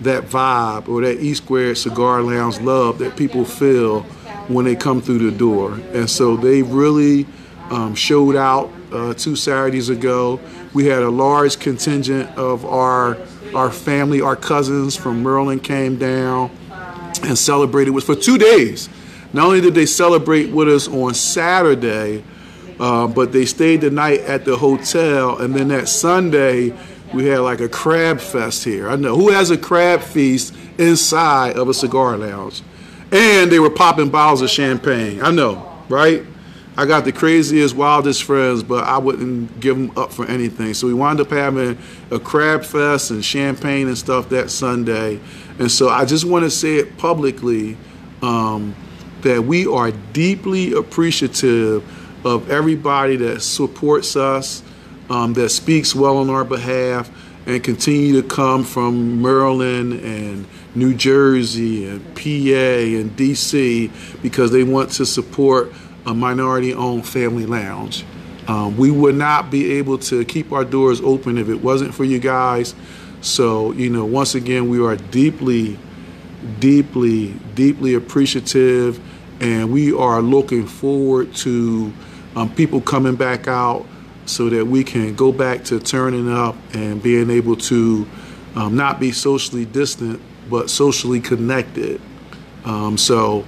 that 0.00 0.24
vibe 0.24 0.88
or 0.88 1.00
that 1.02 1.18
E 1.20 1.34
Squared 1.34 1.78
Cigar 1.78 2.22
Lounge 2.22 2.60
love 2.60 2.98
that 2.98 3.16
people 3.16 3.44
feel 3.44 4.02
when 4.48 4.64
they 4.64 4.76
come 4.76 5.00
through 5.00 5.30
the 5.30 5.36
door. 5.36 5.74
And 5.92 6.08
so 6.08 6.36
they 6.36 6.62
really 6.62 7.26
um, 7.70 7.94
showed 7.94 8.36
out 8.36 8.70
uh, 8.92 9.14
two 9.14 9.36
Saturdays 9.36 9.88
ago. 9.88 10.40
We 10.72 10.86
had 10.86 11.02
a 11.02 11.10
large 11.10 11.58
contingent 11.58 12.30
of 12.36 12.64
our 12.64 13.16
our 13.54 13.70
family, 13.70 14.20
our 14.20 14.36
cousins 14.36 14.96
from 14.96 15.22
Maryland 15.22 15.62
came 15.64 15.96
down 15.96 16.50
and 17.22 17.38
celebrated 17.38 17.90
with 17.90 18.04
for 18.04 18.14
two 18.14 18.36
days. 18.36 18.88
Not 19.32 19.46
only 19.46 19.60
did 19.60 19.74
they 19.74 19.86
celebrate 19.86 20.50
with 20.50 20.68
us 20.68 20.88
on 20.88 21.14
Saturday, 21.14 22.22
uh, 22.78 23.06
but 23.06 23.32
they 23.32 23.46
stayed 23.46 23.80
the 23.80 23.90
night 23.90 24.20
at 24.20 24.44
the 24.44 24.56
hotel, 24.56 25.38
and 25.38 25.54
then 25.54 25.68
that 25.68 25.88
Sunday 25.88 26.74
we 27.12 27.26
had 27.26 27.40
like 27.40 27.60
a 27.60 27.68
crab 27.68 28.20
fest 28.20 28.64
here. 28.64 28.88
I 28.88 28.96
know 28.96 29.16
who 29.16 29.30
has 29.30 29.50
a 29.50 29.58
crab 29.58 30.00
feast 30.00 30.54
inside 30.78 31.56
of 31.56 31.68
a 31.68 31.74
cigar 31.74 32.16
lounge, 32.16 32.62
and 33.12 33.50
they 33.50 33.58
were 33.58 33.70
popping 33.70 34.10
bottles 34.10 34.42
of 34.42 34.50
champagne. 34.50 35.22
I 35.22 35.30
know, 35.30 35.72
right? 35.88 36.22
I 36.78 36.84
got 36.84 37.06
the 37.06 37.12
craziest, 37.12 37.74
wildest 37.74 38.24
friends, 38.24 38.62
but 38.62 38.84
I 38.84 38.98
wouldn't 38.98 39.60
give 39.60 39.78
them 39.78 39.96
up 39.96 40.12
for 40.12 40.26
anything. 40.26 40.74
So 40.74 40.86
we 40.86 40.92
wound 40.92 41.20
up 41.20 41.30
having 41.30 41.78
a 42.10 42.18
crab 42.18 42.64
fest 42.64 43.10
and 43.10 43.24
champagne 43.24 43.88
and 43.88 43.96
stuff 43.96 44.28
that 44.28 44.50
Sunday. 44.50 45.18
And 45.58 45.70
so 45.70 45.88
I 45.88 46.04
just 46.04 46.26
want 46.26 46.44
to 46.44 46.50
say 46.50 46.76
it 46.76 46.98
publicly 46.98 47.78
um, 48.20 48.76
that 49.22 49.42
we 49.42 49.66
are 49.66 49.90
deeply 50.12 50.74
appreciative 50.74 51.82
of 52.26 52.50
everybody 52.50 53.16
that 53.16 53.40
supports 53.40 54.14
us, 54.14 54.62
um, 55.10 55.34
that 55.34 55.50
speaks 55.50 55.94
well 55.94 56.18
on 56.18 56.30
our 56.30 56.44
behalf, 56.44 57.10
and 57.46 57.62
continue 57.62 58.20
to 58.20 58.26
come 58.26 58.64
from 58.64 59.22
Maryland 59.22 59.92
and 60.00 60.46
New 60.74 60.94
Jersey 60.94 61.88
and 61.88 62.04
PA 62.14 62.20
and 62.20 63.16
DC 63.16 64.20
because 64.20 64.50
they 64.50 64.64
want 64.64 64.90
to 64.92 65.06
support 65.06 65.72
a 66.06 66.14
minority 66.14 66.74
owned 66.74 67.06
family 67.06 67.46
lounge. 67.46 68.04
Um, 68.48 68.76
we 68.76 68.90
would 68.90 69.16
not 69.16 69.50
be 69.50 69.72
able 69.74 69.98
to 69.98 70.24
keep 70.24 70.52
our 70.52 70.64
doors 70.64 71.00
open 71.00 71.38
if 71.38 71.48
it 71.48 71.62
wasn't 71.62 71.94
for 71.94 72.04
you 72.04 72.18
guys. 72.18 72.74
So, 73.20 73.72
you 73.72 73.90
know, 73.90 74.04
once 74.04 74.34
again, 74.34 74.68
we 74.68 74.80
are 74.84 74.96
deeply, 74.96 75.78
deeply, 76.60 77.32
deeply 77.54 77.94
appreciative, 77.94 79.00
and 79.40 79.72
we 79.72 79.92
are 79.92 80.22
looking 80.22 80.66
forward 80.66 81.34
to 81.36 81.92
um, 82.36 82.54
people 82.54 82.80
coming 82.80 83.16
back 83.16 83.48
out 83.48 83.86
so 84.26 84.48
that 84.50 84.66
we 84.66 84.84
can 84.84 85.14
go 85.14 85.32
back 85.32 85.64
to 85.64 85.80
turning 85.80 86.30
up 86.30 86.56
and 86.74 87.02
being 87.02 87.30
able 87.30 87.56
to 87.56 88.06
um, 88.54 88.76
not 88.76 88.98
be 88.98 89.12
socially 89.12 89.64
distant, 89.64 90.20
but 90.50 90.70
socially 90.70 91.20
connected. 91.20 92.00
Um, 92.64 92.98
so, 92.98 93.44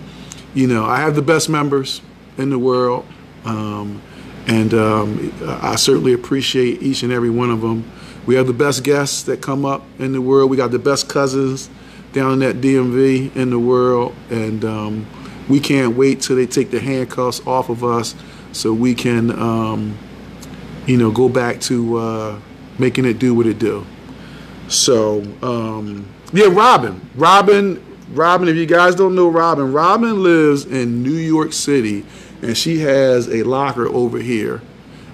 you 0.55 0.67
know, 0.67 0.85
I 0.85 1.01
have 1.01 1.15
the 1.15 1.23
best 1.23 1.49
members 1.49 2.01
in 2.37 2.51
the 2.51 2.59
world. 2.59 3.07
Um, 3.45 4.01
and 4.47 4.73
um, 4.73 5.33
I 5.63 5.77
certainly 5.77 6.15
appreciate 6.15 6.83
each 6.83 7.03
and 7.03 7.13
every 7.13 7.31
one 7.31 7.51
of 7.51 7.61
them. 7.61 7.91
We 8.27 8.35
have 8.37 8.47
the 8.47 8.55
best 8.55 8.83
guests 8.83 9.23
that 9.25 9.43
come 9.43 9.65
up 9.65 9.85
in 9.99 10.13
the 10.13 10.21
world. 10.21 10.51
We 10.51 10.57
got 10.57 10.71
the 10.71 10.79
best 10.79 11.09
cousins 11.09 11.69
down 12.13 12.33
in 12.35 12.39
that 12.41 12.57
DMV 12.57 13.37
in 13.37 13.51
the 13.51 13.59
world. 13.59 14.15
And 14.31 14.65
um, 14.65 15.07
we 15.49 15.61
can't 15.61 15.97
wait 15.97 16.23
till 16.23 16.37
they 16.37 16.47
take 16.47 16.71
the 16.71 16.81
handcuffs 16.81 17.47
off 17.47 17.69
of 17.69 17.85
us 17.85 18.15
so 18.53 18.73
we 18.73 18.95
can, 18.95 19.31
um, 19.31 19.99
you 20.89 20.97
know, 20.97 21.11
go 21.11 21.29
back 21.29 21.61
to 21.61 21.99
uh, 21.99 22.41
making 22.79 23.05
it 23.05 23.19
do 23.19 23.35
what 23.35 23.47
it 23.47 23.59
do. 23.59 23.87
So, 24.69 25.23
um, 25.43 26.09
yeah, 26.33 26.47
Robin. 26.51 27.01
Robin, 27.15 27.85
Robin, 28.13 28.49
if 28.49 28.57
you 28.57 28.65
guys 28.65 28.95
don't 28.95 29.15
know 29.15 29.29
Robin, 29.29 29.71
Robin 29.71 30.23
lives 30.23 30.65
in 30.65 31.03
New 31.03 31.11
York 31.11 31.53
City 31.53 32.07
and 32.41 32.57
she 32.57 32.79
has 32.79 33.29
a 33.29 33.43
locker 33.43 33.87
over 33.87 34.19
here. 34.19 34.63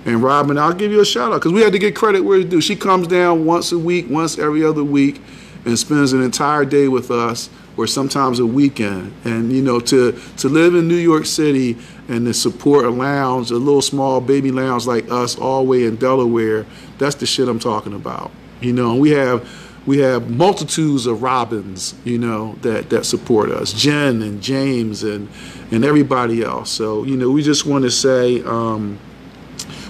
And 0.05 0.22
Robin, 0.22 0.59
I'll 0.59 0.75
give 0.75 0.93
you 0.93 1.01
a 1.01 1.05
shout 1.05 1.33
out 1.33 1.41
because 1.41 1.53
we 1.53 1.62
had 1.62 1.72
to 1.72 1.79
get 1.79 1.97
credit 1.97 2.20
where 2.20 2.39
it's 2.39 2.51
due. 2.51 2.61
She 2.61 2.77
comes 2.77 3.07
down 3.09 3.45
once 3.45 3.72
a 3.72 3.79
week, 3.79 4.07
once 4.09 4.39
every 4.39 4.62
other 4.62 4.85
week, 4.85 5.20
and 5.64 5.79
spends 5.79 6.12
an 6.12 6.22
entire 6.22 6.66
day 6.66 6.89
with 6.89 7.11
us, 7.11 7.49
or 7.79 7.87
sometimes 7.87 8.39
a 8.39 8.45
weekend. 8.45 9.14
And 9.25 9.51
you 9.51 9.62
know, 9.62 9.81
to 9.81 10.12
to 10.37 10.49
live 10.51 10.75
in 10.75 10.89
New 10.89 10.95
York 10.95 11.25
City 11.25 11.79
and 12.09 12.27
to 12.27 12.35
support 12.35 12.85
a 12.85 12.91
lounge, 12.91 13.51
a 13.51 13.57
little 13.57 13.83
small 13.83 14.21
baby 14.21 14.51
lounge 14.51 14.87
like 14.87 15.11
us, 15.11 15.37
all 15.39 15.65
the 15.65 15.71
way 15.71 15.85
in 15.85 15.97
Delaware, 15.97 16.67
that's 16.99 17.15
the 17.17 17.27
shit 17.27 17.49
I'm 17.49 17.59
talking 17.59 17.95
about. 17.95 18.31
You 18.61 18.73
know, 18.73 18.93
and 18.93 19.01
we 19.01 19.11
have 19.11 19.49
we 19.87 19.99
have 19.99 20.31
multitudes 20.31 21.07
of 21.07 21.23
Robins, 21.23 21.95
you 22.05 22.19
know, 22.19 22.55
that, 22.63 22.89
that 22.91 23.05
support 23.05 23.51
us, 23.51 23.73
Jen 23.73 24.23
and 24.23 24.43
James 24.43 25.03
and, 25.03 25.29
and 25.71 25.85
everybody 25.85 26.43
else. 26.43 26.71
So, 26.71 27.05
you 27.05 27.17
know, 27.17 27.31
we 27.31 27.43
just 27.43 27.67
want 27.67 27.85
to 27.85 27.91
say 27.91 28.43
um, 28.45 28.99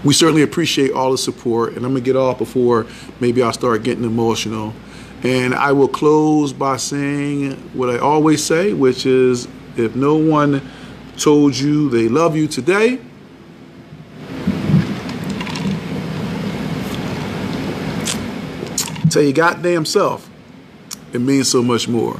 we 0.02 0.12
certainly 0.12 0.42
appreciate 0.42 0.90
all 0.92 1.12
the 1.12 1.18
support. 1.18 1.74
And 1.74 1.86
I'm 1.86 1.94
to 1.94 2.00
get 2.00 2.16
off 2.16 2.38
before 2.38 2.86
maybe 3.20 3.42
I'll 3.42 3.52
start 3.52 3.84
getting 3.84 4.04
emotional. 4.04 4.74
And 5.22 5.54
I 5.54 5.72
will 5.72 5.88
close 5.88 6.52
by 6.52 6.76
saying 6.76 7.52
what 7.72 7.88
I 7.88 7.98
always 7.98 8.44
say, 8.44 8.72
which 8.72 9.06
is 9.06 9.46
if 9.76 9.94
no 9.94 10.16
one 10.16 10.60
told 11.16 11.56
you 11.56 11.88
they 11.90 12.08
love 12.08 12.36
you 12.36 12.46
today, 12.48 12.98
tell 19.10 19.22
your 19.22 19.32
goddamn 19.32 19.84
self, 19.84 20.28
it 21.12 21.20
means 21.20 21.48
so 21.48 21.62
much 21.62 21.88
more. 21.88 22.18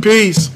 Peace. 0.00 0.50